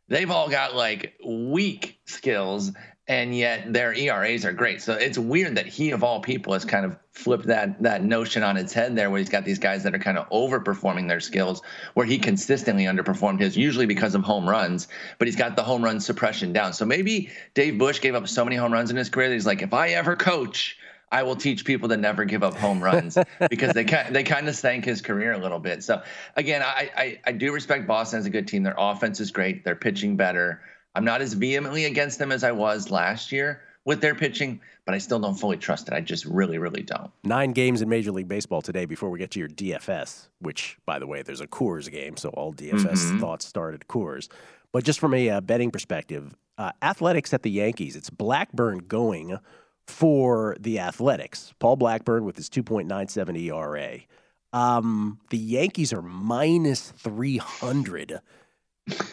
They've 0.09 0.31
all 0.31 0.49
got 0.49 0.75
like 0.75 1.15
weak 1.25 2.01
skills, 2.07 2.73
and 3.13 3.37
yet 3.37 3.71
their 3.71 3.93
ERAs 3.93 4.47
are 4.47 4.55
great. 4.55 4.81
So 4.81 4.95
it's 4.95 5.19
weird 5.19 5.55
that 5.57 5.67
he, 5.67 5.91
of 5.91 6.03
all 6.03 6.21
people, 6.21 6.55
has 6.55 6.65
kind 6.65 6.87
of 6.87 6.97
flipped 7.11 7.47
that 7.47 7.83
that 7.83 8.03
notion 8.03 8.43
on 8.43 8.57
its 8.57 8.73
head 8.73 8.97
there, 8.97 9.11
where 9.11 9.19
he's 9.19 9.29
got 9.29 9.45
these 9.45 9.59
guys 9.59 9.83
that 9.83 9.95
are 9.95 9.99
kind 9.99 10.17
of 10.17 10.27
overperforming 10.31 11.09
their 11.09 11.21
skills, 11.21 11.61
where 11.93 12.07
he 12.07 12.17
consistently 12.17 12.85
underperformed 12.85 13.41
his, 13.41 13.55
usually 13.55 13.85
because 13.85 14.15
of 14.15 14.23
home 14.23 14.49
runs, 14.49 14.89
but 15.19 15.29
he's 15.29 15.37
got 15.37 15.57
the 15.57 15.63
home 15.63 15.85
run 15.85 16.01
suppression 16.01 16.55
down. 16.55 16.73
So 16.73 16.87
maybe 16.87 17.29
Dave 17.53 17.79
Bush 17.79 18.01
gave 18.01 18.15
up 18.15 18.27
so 18.29 18.45
many 18.47 18.57
home 18.57 18.73
runs 18.73 18.91
in 18.91 18.97
his 18.97 19.11
career 19.11 19.29
that 19.29 19.35
he's 19.35 19.47
like, 19.47 19.61
if 19.61 19.75
I 19.75 19.91
ever 19.91 20.17
coach. 20.17 20.79
I 21.11 21.25
will 21.25 21.37
teach 21.37 21.67
people 21.67 21.91
to 21.91 21.99
never 21.99 22.25
give 22.25 22.43
up 22.43 22.57
home 22.57 22.83
runs 22.83 23.19
because 23.51 23.75
they 23.75 23.85
kind 23.85 24.17
they 24.17 24.23
kind 24.23 24.49
of 24.49 24.57
sank 24.57 24.87
his 24.87 25.03
career 25.03 25.33
a 25.33 25.39
little 25.39 25.59
bit. 25.59 25.85
So 25.85 26.01
again, 26.37 26.63
I, 26.63 26.91
I 26.97 27.21
I 27.27 27.33
do 27.33 27.53
respect 27.53 27.87
Boston 27.87 28.19
as 28.21 28.25
a 28.25 28.31
good 28.31 28.49
team. 28.49 28.63
Their 28.63 28.75
offense 28.79 29.21
is 29.21 29.31
great. 29.31 29.63
They're 29.63 29.77
pitching 29.77 30.17
better. 30.17 30.63
I'm 30.95 31.05
not 31.05 31.23
as 31.23 31.33
vehemently 31.33 31.85
against 31.87 32.19
them 32.19 32.33
as 32.33 32.45
I 32.45 32.53
was 32.53 32.91
last 32.91 33.33
year 33.33 33.63
with 33.85 34.01
their 34.01 34.15
pitching, 34.15 34.61
but 34.85 34.95
I 34.95 34.99
still 34.99 35.19
don't 35.19 35.35
fully 35.35 35.57
trust 35.57 35.89
it. 35.89 35.95
I 35.95 36.01
just 36.01 36.25
really, 36.25 36.59
really 36.59 36.83
don't. 36.83 37.11
Nine 37.25 37.53
games 37.53 37.83
in 37.83 37.89
Major 37.89 38.13
League 38.13 38.29
Baseball 38.29 38.63
today 38.63 38.85
before 38.85 39.11
we 39.11 39.19
get 39.19 39.31
to 39.33 39.39
your 39.41 39.49
DFS, 39.49 40.29
which, 40.41 40.77
by 40.87 40.99
the 40.99 41.07
way, 41.07 41.23
there's 41.23 41.41
a 41.41 41.47
Coors 41.47 41.91
game, 41.91 42.17
so 42.17 42.29
all 42.31 42.53
DFS 42.53 43.11
Mhm. 43.13 43.21
thoughts 43.21 43.47
start 43.47 43.75
at 43.75 43.89
Coors. 43.89 44.29
But 44.73 44.85
just 44.85 45.01
from 45.01 45.15
a 45.15 45.29
uh, 45.31 45.41
betting 45.41 45.71
perspective, 45.71 46.35
uh, 46.59 46.73
athletics 46.81 47.33
at 47.35 47.43
the 47.43 47.51
Yankees, 47.51 47.97
it's 47.97 48.11
Blackburn 48.11 48.79
going 48.87 49.39
for 49.87 50.57
the 50.61 50.79
Athletics. 50.79 51.53
Paul 51.59 51.77
Blackburn 51.77 52.25
with 52.25 52.37
his 52.37 52.49
2.97 52.49 53.37
ERA. 53.37 54.01
Um, 54.53 55.19
the 55.31 55.39
Yankees 55.39 55.93
are 55.93 56.03
minus 56.03 56.91
300 56.99 58.21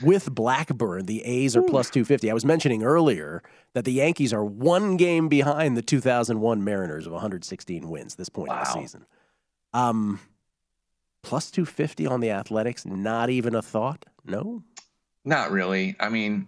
with 0.02 0.34
Blackburn, 0.34 1.06
the 1.06 1.24
A's 1.24 1.56
are 1.56 1.62
plus 1.62 1.90
250. 1.90 2.30
I 2.30 2.34
was 2.34 2.46
mentioning 2.46 2.84
earlier 2.84 3.44
that 3.74 3.86
the 3.86 3.94
Yankees 3.94 4.34
are 4.34 4.44
one 4.44 4.98
game 4.98 5.28
behind 5.28 5.78
the 5.78 5.82
2001 5.82 6.64
Mariners 6.64 7.06
of 7.06 7.14
116 7.14 7.88
wins 7.88 8.16
this 8.16 8.30
point 8.30 8.52
in 8.52 8.58
the 8.58 8.66
season. 8.66 9.06
Um, 9.74 10.20
plus 11.22 11.52
250 11.52 12.08
on 12.08 12.20
the 12.20 12.32
Athletics, 12.32 12.86
not 12.86 13.30
even 13.30 13.56
a 13.56 13.62
thought? 13.62 14.06
No? 14.26 14.64
Not 15.24 15.52
really. 15.52 15.96
I 16.00 16.10
mean, 16.10 16.48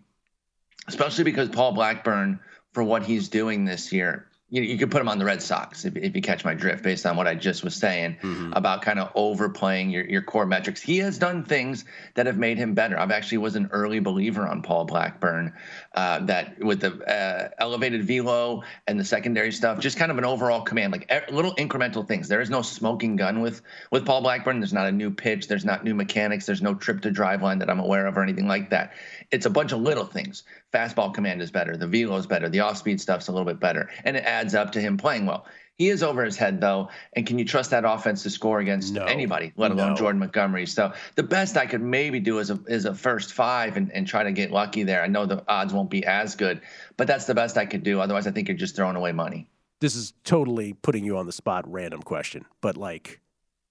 especially 0.87 1.25
because 1.25 1.49
Paul 1.49 1.73
Blackburn, 1.73 2.39
for 2.73 2.83
what 2.83 3.03
he's 3.03 3.29
doing 3.29 3.65
this 3.65 3.91
year, 3.91 4.27
you, 4.51 4.61
you 4.61 4.77
could 4.77 4.91
put 4.91 5.01
him 5.01 5.07
on 5.07 5.17
the 5.17 5.23
Red 5.25 5.41
Sox 5.41 5.85
if, 5.85 5.95
if 5.95 6.13
you 6.13 6.21
catch 6.21 6.43
my 6.43 6.53
drift 6.53 6.83
based 6.83 7.05
on 7.05 7.15
what 7.15 7.25
I 7.25 7.35
just 7.35 7.63
was 7.63 7.73
saying 7.73 8.17
about 8.53 8.81
kind 8.81 8.99
of 8.99 9.09
overplaying 9.15 9.89
your, 9.89 10.03
your 10.05 10.21
core 10.21 10.45
metrics. 10.45 10.81
He 10.81 10.97
has 10.97 11.17
done 11.17 11.45
things 11.45 11.85
that 12.15 12.25
have 12.25 12.37
made 12.37 12.57
him 12.57 12.73
better. 12.73 12.99
I've 12.99 13.11
actually 13.11 13.37
was 13.39 13.55
an 13.55 13.69
early 13.71 13.99
believer 13.99 14.45
on 14.45 14.61
Paul 14.61 14.83
Blackburn 14.83 15.53
uh, 15.95 16.19
that 16.25 16.59
with 16.59 16.81
the 16.81 16.91
uh, 17.09 17.49
elevated 17.59 18.03
velo 18.03 18.63
and 18.87 18.99
the 18.99 19.05
secondary 19.05 19.53
stuff, 19.53 19.79
just 19.79 19.97
kind 19.97 20.11
of 20.11 20.17
an 20.17 20.25
overall 20.25 20.61
command, 20.61 20.91
like 20.91 21.09
e- 21.09 21.31
little 21.33 21.55
incremental 21.55 22.05
things. 22.05 22.27
There 22.27 22.41
is 22.41 22.49
no 22.49 22.61
smoking 22.61 23.15
gun 23.15 23.39
with 23.39 23.61
with 23.89 24.05
Paul 24.05 24.21
Blackburn. 24.21 24.59
There's 24.59 24.73
not 24.73 24.87
a 24.87 24.91
new 24.91 25.11
pitch. 25.11 25.47
There's 25.47 25.65
not 25.65 25.85
new 25.85 25.95
mechanics. 25.95 26.45
There's 26.45 26.61
no 26.61 26.75
trip 26.75 27.01
to 27.03 27.09
Driveline 27.09 27.59
that 27.59 27.69
I'm 27.69 27.79
aware 27.79 28.05
of 28.05 28.17
or 28.17 28.23
anything 28.23 28.47
like 28.47 28.69
that. 28.71 28.91
It's 29.31 29.45
a 29.45 29.49
bunch 29.49 29.71
of 29.71 29.79
little 29.79 30.05
things. 30.05 30.43
Fastball 30.73 31.13
command 31.13 31.41
is 31.41 31.51
better. 31.51 31.77
The 31.77 31.87
velo 31.87 32.17
is 32.17 32.25
better. 32.25 32.49
The 32.49 32.61
off 32.61 32.77
speed 32.77 32.99
stuff's 32.99 33.27
a 33.27 33.31
little 33.31 33.45
bit 33.45 33.59
better, 33.59 33.89
and 34.03 34.17
it 34.17 34.23
adds 34.23 34.40
up 34.55 34.71
to 34.73 34.81
him 34.81 34.97
playing 34.97 35.25
well. 35.25 35.45
He 35.77 35.89
is 35.89 36.03
over 36.03 36.23
his 36.23 36.37
head 36.37 36.61
though, 36.61 36.89
and 37.13 37.25
can 37.25 37.39
you 37.39 37.45
trust 37.45 37.71
that 37.71 37.85
offense 37.85 38.21
to 38.23 38.29
score 38.29 38.59
against 38.59 38.95
anybody, 38.97 39.51
let 39.55 39.71
alone 39.71 39.89
No. 39.91 39.95
Jordan 39.95 40.19
Montgomery? 40.19 40.67
So 40.67 40.93
the 41.15 41.23
best 41.23 41.57
I 41.57 41.65
could 41.65 41.81
maybe 41.81 42.19
do 42.19 42.37
is 42.37 42.51
a 42.51 42.59
is 42.67 42.85
a 42.85 42.93
first 42.93 43.33
five 43.33 43.77
and, 43.77 43.91
and 43.91 44.05
try 44.05 44.23
to 44.23 44.31
get 44.31 44.51
lucky 44.51 44.83
there. 44.83 45.01
I 45.01 45.07
know 45.07 45.25
the 45.25 45.43
odds 45.47 45.73
won't 45.73 45.89
be 45.89 46.05
as 46.05 46.35
good, 46.35 46.61
but 46.97 47.07
that's 47.07 47.25
the 47.25 47.33
best 47.33 47.57
I 47.57 47.65
could 47.65 47.81
do. 47.81 47.99
Otherwise, 47.99 48.27
I 48.27 48.31
think 48.31 48.47
you're 48.47 48.57
just 48.57 48.75
throwing 48.75 48.95
away 48.95 49.11
money. 49.11 49.47
This 49.79 49.95
is 49.95 50.13
totally 50.23 50.73
putting 50.73 51.03
you 51.03 51.17
on 51.17 51.25
the 51.25 51.31
spot, 51.31 51.63
random 51.67 52.03
question, 52.03 52.45
but 52.61 52.77
like, 52.77 53.19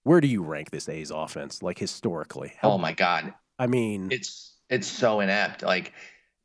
where 0.03 0.21
do 0.21 0.27
you 0.27 0.43
rank 0.43 0.71
this 0.73 0.89
A's 0.89 1.13
offense, 1.13 1.63
like 1.63 1.79
historically? 1.79 2.55
Oh 2.65 2.77
my 2.79 2.93
God. 2.93 3.33
I 3.61 3.69
mean, 3.69 4.09
it's 4.11 4.57
it's 4.69 4.89
so 4.89 5.21
inept. 5.21 5.63
Like 5.63 5.93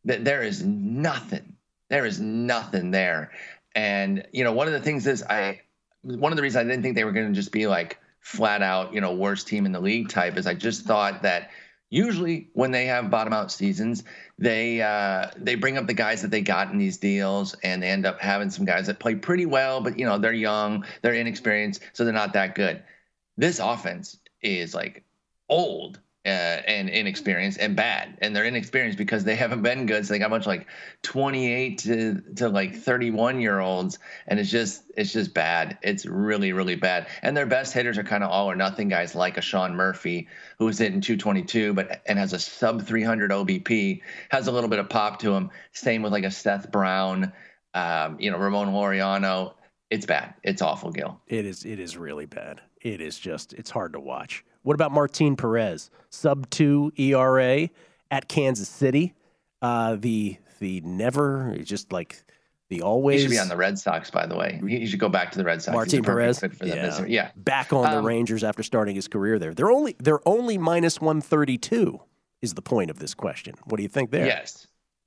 th- 0.08 0.22
there 0.22 0.44
is 0.44 0.64
nothing. 0.64 1.56
There 1.90 2.06
is 2.06 2.20
nothing 2.20 2.92
there. 2.92 3.32
And 3.76 4.26
you 4.32 4.44
know, 4.44 4.54
one 4.54 4.68
of 4.68 4.74
the 4.74 4.80
things 4.80 5.06
is 5.06 5.22
I 5.24 5.62
one 6.02 6.32
of 6.32 6.38
the 6.38 6.42
reasons 6.42 6.66
I 6.66 6.70
didn't 6.70 6.82
think 6.82 6.96
they 6.96 7.04
were 7.04 7.12
going 7.12 7.28
to 7.28 7.34
just 7.34 7.52
be 7.52 7.68
like 7.68 8.00
flat 8.22 8.62
out, 8.62 8.94
you 8.94 9.02
know, 9.02 9.14
worst 9.14 9.48
team 9.48 9.66
in 9.66 9.72
the 9.72 9.80
league 9.80 10.10
type 10.10 10.38
is 10.38 10.48
I 10.48 10.54
just 10.54 10.86
thought 10.86 11.22
that 11.24 11.52
usually 11.90 12.50
when 12.54 12.72
they 12.72 12.86
have 12.86 13.12
bottom 13.12 13.34
out 13.34 13.52
seasons, 13.52 14.04
they 14.38 14.82
uh, 14.82 15.30
they 15.38 15.56
bring 15.56 15.78
up 15.78 15.88
the 15.88 15.94
guys 15.94 16.22
that 16.22 16.32
they 16.32 16.42
got 16.42 16.72
in 16.72 16.78
these 16.78 16.98
deals, 16.98 17.56
and 17.64 17.82
they 17.82 17.90
end 17.90 18.06
up 18.06 18.20
having 18.20 18.50
some 18.50 18.66
guys 18.66 18.88
that 18.88 19.00
play 19.00 19.16
pretty 19.16 19.46
well, 19.46 19.82
but 19.82 20.00
you 20.00 20.06
know 20.06 20.18
they're 20.18 20.34
young, 20.34 20.86
they're 21.02 21.14
inexperienced, 21.14 21.82
so 21.94 22.04
they're 22.04 22.14
not 22.14 22.34
that 22.34 22.56
good. 22.56 22.84
This 23.38 23.60
offense 23.60 24.18
is 24.42 24.74
like 24.74 25.04
old 25.50 26.00
uh, 26.26 26.62
and 26.68 26.90
inexperienced 26.90 27.60
and 27.60 27.76
bad, 27.76 28.18
and 28.20 28.36
they're 28.36 28.46
inexperienced 28.46 28.98
because 28.98 29.24
they 29.24 29.36
haven't 29.36 29.62
been 29.62 29.86
good. 29.86 30.06
So 30.06 30.14
they 30.14 30.20
got 30.20 30.32
of 30.32 30.48
like 30.48 30.68
28 31.04 31.78
to 31.80 32.22
to 32.38 32.50
like 32.50 32.76
31 32.76 33.42
year 33.42 33.60
olds, 33.60 34.00
and 34.26 34.40
it's 34.40 34.50
just 34.50 34.84
it's 34.98 35.14
just 35.14 35.34
bad. 35.34 35.78
It's 35.84 36.06
really 36.06 36.52
really 36.52 36.76
bad. 36.76 37.08
And 37.22 37.38
their 37.38 37.46
best 37.46 37.74
hitters 37.74 37.98
are 37.98 38.04
kind 38.04 38.24
of 38.24 38.32
all 38.32 38.50
or 38.50 38.56
nothing 38.56 38.90
guys 38.90 39.14
like 39.14 39.38
a 39.38 39.42
Sean 39.42 39.76
Murphy 39.76 40.28
who 40.58 40.66
was 40.66 40.80
hitting 40.80 41.02
222, 41.02 41.74
but 41.74 42.02
and 42.08 42.18
has 42.18 42.34
a 42.34 42.40
sub 42.40 42.82
300 42.82 43.30
OBP, 43.30 44.02
has 44.30 44.48
a 44.48 44.52
little 44.52 44.70
bit 44.70 44.80
of 44.80 44.90
pop 44.90 45.20
to 45.20 45.34
him. 45.34 45.52
Same 45.74 46.02
with 46.02 46.12
like 46.12 46.24
a 46.24 46.32
Seth 46.32 46.72
Brown, 46.72 47.34
um, 47.76 48.20
you 48.20 48.32
know 48.32 48.38
Ramon 48.38 48.70
Laureano. 48.70 49.54
It's 49.92 50.08
bad. 50.08 50.34
It's 50.44 50.64
awful, 50.64 50.92
Gil. 50.92 51.22
It 51.28 51.46
is. 51.46 51.64
It 51.64 51.80
is 51.80 51.96
really 51.96 52.26
bad. 52.26 52.62
It 52.82 53.00
is 53.00 53.20
just. 53.20 53.54
It's 53.54 53.70
hard 53.70 53.94
to 53.94 54.00
watch. 54.00 54.44
What 54.66 54.74
about 54.74 54.92
Martin 54.92 55.36
Perez? 55.36 55.92
Sub 56.10 56.50
two 56.50 56.92
ERA 56.98 57.70
at 58.10 58.28
Kansas 58.28 58.68
City. 58.68 59.14
Uh, 59.62 59.96
the 59.96 60.38
the 60.60 60.82
never 60.82 61.56
just 61.64 61.94
like 61.94 62.24
the 62.70 62.82
always. 62.82 63.22
He 63.22 63.28
should 63.28 63.32
be 63.36 63.40
on 63.40 63.48
the 63.48 63.56
Red 63.56 63.78
Sox, 63.78 64.10
by 64.10 64.26
the 64.26 64.36
way. 64.36 64.60
He 64.68 64.88
should 64.88 65.00
go 65.00 65.08
back 65.08 65.32
to 65.34 65.38
the 65.38 65.44
Red 65.44 65.62
Sox. 65.62 65.76
Martin 65.76 66.04
Perez. 66.04 66.40
for 66.40 66.50
yeah. 66.66 67.06
yeah. 67.06 67.30
Back 67.36 67.74
on 67.74 67.84
the 67.92 68.00
Um, 68.00 68.06
Rangers 68.06 68.44
after 68.44 68.64
starting 68.64 68.96
his 68.96 69.08
career 69.08 69.38
there. 69.38 69.54
They're 69.54 69.72
only 69.72 69.96
they're 70.00 70.28
only 70.28 70.58
minus 70.58 71.00
one 71.00 71.22
thirty 71.22 71.60
two. 71.60 72.02
Is 72.42 72.56
the 72.56 72.64
point 72.64 72.90
of 72.90 72.98
this 72.98 73.14
question? 73.14 73.54
What 73.66 73.78
do 73.78 73.84
you 73.84 73.90
think 73.90 74.10
there? 74.10 74.26
Yes. 74.26 74.66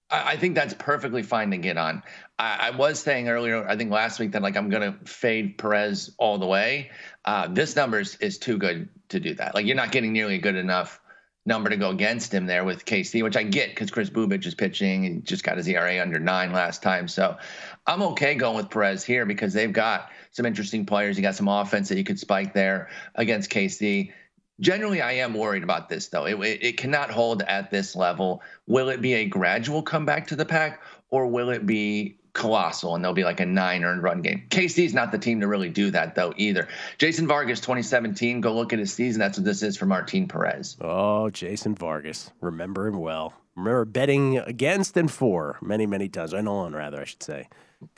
I 0.08 0.34
I 0.34 0.36
think 0.36 0.54
that's 0.54 0.74
perfectly 0.74 1.24
fine 1.24 1.50
to 1.50 1.58
get 1.58 1.76
on. 1.76 2.04
I, 2.38 2.68
I 2.68 2.70
was 2.70 3.00
saying 3.00 3.28
earlier, 3.28 3.66
I 3.68 3.76
think 3.76 3.90
last 3.90 4.20
week 4.20 4.30
that 4.32 4.42
like 4.42 4.56
I'm 4.56 4.70
going 4.70 4.92
to 4.92 5.04
fade 5.04 5.58
Perez 5.58 6.14
all 6.16 6.38
the 6.38 6.46
way. 6.46 6.92
Uh, 7.24 7.48
this 7.48 7.74
number 7.74 7.98
is, 7.98 8.14
is 8.20 8.38
too 8.38 8.56
good 8.56 8.88
to 9.08 9.20
do 9.20 9.34
that. 9.34 9.54
Like 9.54 9.66
you're 9.66 9.76
not 9.76 9.92
getting 9.92 10.12
nearly 10.12 10.38
good 10.38 10.56
enough 10.56 11.00
number 11.48 11.70
to 11.70 11.76
go 11.76 11.90
against 11.90 12.32
him 12.32 12.46
there 12.46 12.62
with 12.64 12.84
KC, 12.84 13.22
which 13.22 13.36
I 13.36 13.42
get 13.42 13.70
because 13.70 13.90
Kris 13.90 14.10
Bubic 14.10 14.46
is 14.46 14.54
pitching 14.54 15.06
and 15.06 15.24
just 15.24 15.42
got 15.42 15.56
his 15.56 15.66
ERA 15.66 16.00
under 16.00 16.20
nine 16.20 16.52
last 16.52 16.82
time. 16.82 17.08
So 17.08 17.36
I'm 17.86 18.02
okay 18.02 18.34
going 18.34 18.56
with 18.56 18.70
Perez 18.70 19.02
here 19.02 19.24
because 19.24 19.54
they've 19.54 19.72
got 19.72 20.10
some 20.30 20.46
interesting 20.46 20.84
players. 20.84 21.16
You 21.16 21.22
got 21.22 21.34
some 21.34 21.48
offense 21.48 21.88
that 21.88 21.96
you 21.96 22.04
could 22.04 22.20
spike 22.20 22.52
there 22.52 22.90
against 23.14 23.50
KC. 23.50 24.12
Generally, 24.60 25.00
I 25.00 25.12
am 25.12 25.34
worried 25.34 25.62
about 25.62 25.88
this, 25.88 26.08
though. 26.08 26.26
It, 26.26 26.38
it, 26.40 26.62
it 26.62 26.76
cannot 26.76 27.10
hold 27.10 27.42
at 27.42 27.70
this 27.70 27.96
level. 27.96 28.42
Will 28.66 28.88
it 28.88 29.00
be 29.00 29.14
a 29.14 29.24
gradual 29.24 29.82
comeback 29.82 30.26
to 30.28 30.36
the 30.36 30.44
pack, 30.44 30.82
or 31.10 31.28
will 31.28 31.50
it 31.50 31.64
be 31.64 32.17
colossal 32.32 32.94
and 32.94 33.02
there'll 33.02 33.14
be 33.14 33.24
like 33.24 33.40
a 33.40 33.46
nine 33.46 33.84
earned 33.84 34.02
run 34.02 34.22
game. 34.22 34.44
KC's 34.50 34.94
not 34.94 35.12
the 35.12 35.18
team 35.18 35.40
to 35.40 35.46
really 35.46 35.70
do 35.70 35.90
that 35.90 36.14
though 36.14 36.32
either. 36.36 36.68
Jason 36.98 37.26
Vargas 37.26 37.60
2017, 37.60 38.40
go 38.40 38.54
look 38.54 38.72
at 38.72 38.78
his 38.78 38.92
season. 38.92 39.18
That's 39.18 39.38
what 39.38 39.44
this 39.44 39.62
is 39.62 39.76
for 39.76 39.86
Martin 39.86 40.28
Perez. 40.28 40.76
Oh, 40.80 41.30
Jason 41.30 41.74
Vargas. 41.74 42.30
Remember 42.40 42.86
him 42.86 42.98
well. 42.98 43.34
Remember 43.56 43.84
betting 43.84 44.38
against 44.38 44.96
and 44.96 45.10
for 45.10 45.58
many, 45.60 45.86
many 45.86 46.08
times. 46.08 46.32
I 46.32 46.40
know 46.40 46.58
on 46.58 46.74
rather, 46.74 47.00
I 47.00 47.04
should 47.04 47.22
say. 47.22 47.48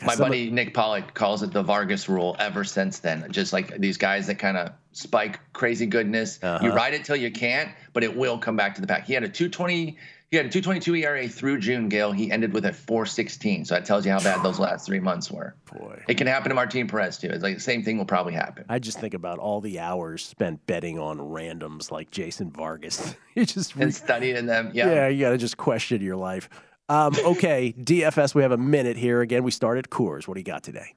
My 0.03 0.15
buddy 0.15 0.51
Nick 0.51 0.75
Pollack 0.75 1.15
calls 1.15 1.43
it 1.43 1.53
the 1.53 1.63
Vargas 1.63 2.09
rule 2.09 2.37
ever 2.39 2.65
since 2.65 2.99
then. 2.99 3.27
Just 3.31 3.53
like 3.53 3.79
these 3.79 3.97
guys 3.97 4.27
that 4.27 4.39
kind 4.39 4.57
of 4.57 4.73
spike 4.93 5.41
crazy 5.53 5.87
goodness. 5.87 6.39
Uh-huh. 6.43 6.65
You 6.65 6.73
ride 6.73 6.93
it 6.93 7.05
till 7.05 7.17
you 7.17 7.31
can't, 7.31 7.71
but 7.93 8.05
it 8.05 8.15
will 8.15 8.39
come 8.39 8.57
back 8.57 8.75
to 8.75 8.81
the 8.83 8.87
pack. 8.87 9.07
He 9.07 9.15
had 9.15 9.23
a 9.23 9.29
220 9.29 9.97
he 10.31 10.37
had 10.37 10.47
a 10.47 10.49
222 10.49 10.95
ERA 10.95 11.29
through 11.29 11.59
June, 11.59 11.89
Gail. 11.89 12.13
He 12.13 12.31
ended 12.31 12.53
with 12.53 12.65
a 12.65 12.73
416. 12.73 13.65
So 13.65 13.75
that 13.75 13.85
tells 13.85 14.07
you 14.07 14.13
how 14.13 14.21
bad 14.21 14.45
those 14.45 14.61
last 14.61 14.87
three 14.87 15.01
months 15.01 15.29
were. 15.29 15.57
Boy. 15.73 16.01
It 16.07 16.19
can 16.19 16.29
happen 16.29 16.51
to 16.51 16.55
Martin 16.55 16.87
Perez, 16.87 17.19
too. 17.19 17.27
It's 17.27 17.43
like 17.43 17.57
the 17.57 17.61
same 17.61 17.83
thing 17.83 17.99
will 17.99 18.05
probably 18.05 18.35
happen. 18.35 18.65
I 18.69 18.79
just 18.79 19.01
think 19.01 19.15
about 19.15 19.41
all 19.41 19.61
the 19.61 19.81
hours 19.81 20.25
spent 20.25 20.65
betting 20.69 21.01
on 21.01 21.19
randoms 21.19 21.91
like 21.91 22.13
Jason 22.13 22.53
Vargas. 22.53 23.17
you 23.35 23.45
just 23.45 23.75
re- 23.75 23.83
and 23.83 23.95
studying 23.95 24.47
them. 24.47 24.71
Yeah. 24.73 24.91
Yeah, 24.93 25.09
you 25.09 25.21
got 25.25 25.31
to 25.31 25.39
just 25.39 25.57
question 25.57 26.01
your 26.01 26.17
life. 26.17 26.49
Um, 26.89 27.13
okay, 27.25 27.73
DFS, 27.81 28.33
we 28.33 28.43
have 28.43 28.53
a 28.53 28.57
minute 28.57 28.97
here. 28.97 29.23
Again, 29.23 29.43
we 29.43 29.51
started 29.51 29.91
Coors. 29.91 30.29
What 30.29 30.35
do 30.35 30.41
you 30.41 30.45
got 30.45 30.63
today? 30.63 30.95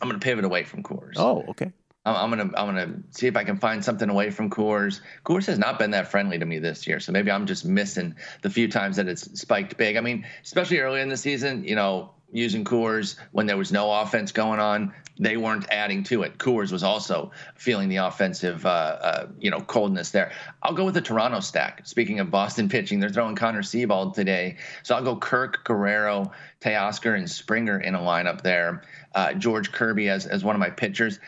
I'm 0.00 0.08
going 0.08 0.20
to 0.20 0.24
pivot 0.24 0.44
away 0.44 0.62
from 0.62 0.84
Coors. 0.84 1.14
Oh, 1.16 1.44
okay. 1.48 1.72
I'm 2.14 2.30
gonna 2.30 2.50
I'm 2.56 2.66
gonna 2.66 2.94
see 3.10 3.26
if 3.26 3.36
I 3.36 3.44
can 3.44 3.56
find 3.56 3.84
something 3.84 4.08
away 4.08 4.30
from 4.30 4.50
Coors. 4.50 5.00
Coors 5.24 5.46
has 5.46 5.58
not 5.58 5.78
been 5.78 5.90
that 5.92 6.10
friendly 6.10 6.38
to 6.38 6.46
me 6.46 6.58
this 6.58 6.86
year, 6.86 7.00
so 7.00 7.12
maybe 7.12 7.30
I'm 7.30 7.46
just 7.46 7.64
missing 7.64 8.14
the 8.42 8.50
few 8.50 8.68
times 8.68 8.96
that 8.96 9.08
it's 9.08 9.40
spiked 9.40 9.76
big. 9.76 9.96
I 9.96 10.00
mean, 10.00 10.26
especially 10.42 10.78
early 10.78 11.00
in 11.00 11.08
the 11.08 11.16
season, 11.16 11.64
you 11.64 11.74
know, 11.74 12.10
using 12.32 12.64
Coors 12.64 13.16
when 13.32 13.46
there 13.46 13.56
was 13.56 13.72
no 13.72 13.90
offense 13.90 14.32
going 14.32 14.60
on, 14.60 14.92
they 15.18 15.36
weren't 15.36 15.66
adding 15.70 16.02
to 16.04 16.22
it. 16.22 16.38
Coors 16.38 16.70
was 16.70 16.82
also 16.82 17.30
feeling 17.56 17.88
the 17.88 17.96
offensive, 17.96 18.64
uh, 18.66 18.68
uh, 19.00 19.26
you 19.40 19.50
know, 19.50 19.60
coldness 19.60 20.10
there. 20.10 20.30
I'll 20.62 20.74
go 20.74 20.84
with 20.84 20.94
the 20.94 21.00
Toronto 21.00 21.40
stack. 21.40 21.86
Speaking 21.86 22.20
of 22.20 22.30
Boston 22.30 22.68
pitching, 22.68 23.00
they're 23.00 23.08
throwing 23.08 23.34
Connor 23.34 23.62
Seabold 23.62 24.14
today, 24.14 24.56
so 24.82 24.94
I'll 24.94 25.02
go 25.02 25.16
Kirk, 25.16 25.64
Guerrero, 25.64 26.30
Teoscar, 26.60 27.16
and 27.16 27.28
Springer 27.28 27.80
in 27.80 27.94
a 27.94 27.98
lineup 27.98 28.42
there. 28.42 28.82
Uh, 29.14 29.32
George 29.32 29.72
Kirby 29.72 30.08
as 30.08 30.26
as 30.26 30.44
one 30.44 30.54
of 30.54 30.60
my 30.60 30.70
pitchers. 30.70 31.18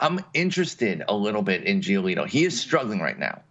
I'm 0.00 0.24
interested 0.32 1.04
a 1.06 1.14
little 1.14 1.42
bit 1.42 1.64
in 1.64 1.80
Giolito. 1.80 2.26
He 2.26 2.44
is 2.44 2.58
struggling 2.58 3.00
right 3.00 3.18
now, 3.18 3.42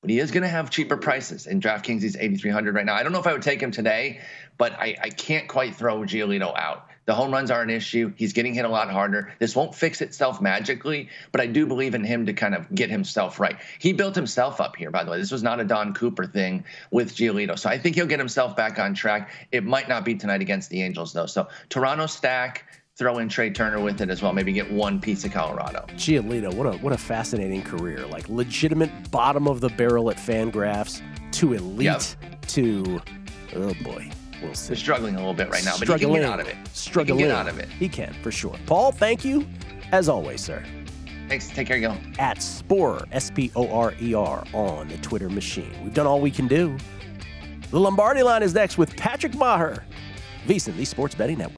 but 0.00 0.10
he 0.10 0.18
is 0.18 0.30
going 0.30 0.42
to 0.42 0.48
have 0.48 0.70
cheaper 0.70 0.96
prices. 0.96 1.46
In 1.46 1.60
DraftKings, 1.60 2.02
he's 2.02 2.16
8,300 2.16 2.74
right 2.74 2.86
now. 2.86 2.94
I 2.94 3.02
don't 3.02 3.12
know 3.12 3.20
if 3.20 3.26
I 3.26 3.32
would 3.32 3.42
take 3.42 3.60
him 3.60 3.70
today, 3.70 4.20
but 4.56 4.72
I, 4.72 4.96
I 5.02 5.10
can't 5.10 5.46
quite 5.48 5.74
throw 5.76 5.98
Giolito 6.00 6.56
out. 6.56 6.88
The 7.08 7.14
home 7.14 7.32
runs 7.32 7.50
are 7.50 7.62
an 7.62 7.70
issue. 7.70 8.12
He's 8.16 8.34
getting 8.34 8.52
hit 8.52 8.66
a 8.66 8.68
lot 8.68 8.90
harder. 8.90 9.32
This 9.38 9.56
won't 9.56 9.74
fix 9.74 10.02
itself 10.02 10.42
magically, 10.42 11.08
but 11.32 11.40
I 11.40 11.46
do 11.46 11.66
believe 11.66 11.94
in 11.94 12.04
him 12.04 12.26
to 12.26 12.34
kind 12.34 12.54
of 12.54 12.74
get 12.74 12.90
himself 12.90 13.40
right. 13.40 13.56
He 13.78 13.94
built 13.94 14.14
himself 14.14 14.60
up 14.60 14.76
here, 14.76 14.90
by 14.90 15.04
the 15.04 15.10
way. 15.10 15.18
This 15.18 15.30
was 15.30 15.42
not 15.42 15.58
a 15.58 15.64
Don 15.64 15.94
Cooper 15.94 16.26
thing 16.26 16.64
with 16.90 17.14
Giolito. 17.14 17.58
So 17.58 17.70
I 17.70 17.78
think 17.78 17.96
he'll 17.96 18.04
get 18.04 18.18
himself 18.18 18.56
back 18.56 18.78
on 18.78 18.92
track. 18.92 19.30
It 19.52 19.64
might 19.64 19.88
not 19.88 20.04
be 20.04 20.16
tonight 20.16 20.42
against 20.42 20.68
the 20.68 20.82
Angels, 20.82 21.14
though. 21.14 21.24
So 21.24 21.48
Toronto 21.70 22.04
stack 22.04 22.66
throw 22.98 23.18
in 23.18 23.28
Trea 23.28 23.50
Turner 23.50 23.80
with 23.80 24.00
it 24.00 24.10
as 24.10 24.20
well. 24.20 24.32
Maybe 24.32 24.52
get 24.52 24.70
one 24.70 25.00
piece 25.00 25.24
of 25.24 25.32
Colorado. 25.32 25.86
Giolito, 25.90 26.52
what 26.52 26.66
a 26.66 26.72
what 26.78 26.92
a 26.92 26.98
fascinating 26.98 27.62
career! 27.62 28.04
Like 28.06 28.28
legitimate 28.28 29.10
bottom 29.10 29.46
of 29.46 29.60
the 29.60 29.68
barrel 29.70 30.10
at 30.10 30.16
Fangraphs 30.16 31.00
to 31.32 31.54
elite 31.54 31.84
yep. 31.84 32.46
to 32.48 33.00
oh 33.54 33.72
boy. 33.82 34.10
We'll 34.42 34.54
see. 34.54 34.68
They're 34.68 34.76
struggling 34.76 35.14
a 35.14 35.18
little 35.18 35.34
bit 35.34 35.48
right 35.48 35.64
now, 35.64 35.74
but 35.78 35.88
he 35.88 35.98
can 35.98 36.12
get 36.12 36.24
out 36.24 36.40
of 36.40 36.48
it. 36.48 36.56
Struggling. 36.72 37.18
He 37.18 37.24
can 37.24 37.30
get 37.30 37.36
out 37.36 37.48
of 37.48 37.58
it. 37.58 37.68
He 37.68 37.88
can, 37.88 38.12
for 38.22 38.30
sure. 38.30 38.56
Paul, 38.66 38.92
thank 38.92 39.24
you, 39.24 39.44
as 39.90 40.08
always, 40.08 40.40
sir. 40.40 40.62
Thanks. 41.28 41.48
Take 41.48 41.66
care, 41.66 41.80
Gil. 41.80 41.96
At 42.18 42.38
Sporer, 42.38 43.04
S 43.12 43.30
P 43.30 43.50
O 43.56 43.68
R 43.70 43.94
E 44.00 44.14
R, 44.14 44.44
on 44.52 44.88
the 44.88 44.96
Twitter 44.98 45.28
machine. 45.28 45.72
We've 45.82 45.94
done 45.94 46.06
all 46.06 46.20
we 46.20 46.30
can 46.30 46.46
do. 46.46 46.76
The 47.70 47.80
Lombardi 47.80 48.22
line 48.22 48.42
is 48.42 48.54
next 48.54 48.78
with 48.78 48.96
Patrick 48.96 49.32
Meagher, 49.32 49.82
VSiN, 50.46 50.76
the 50.76 50.84
Sports 50.84 51.14
Betting 51.14 51.38
Network. 51.38 51.57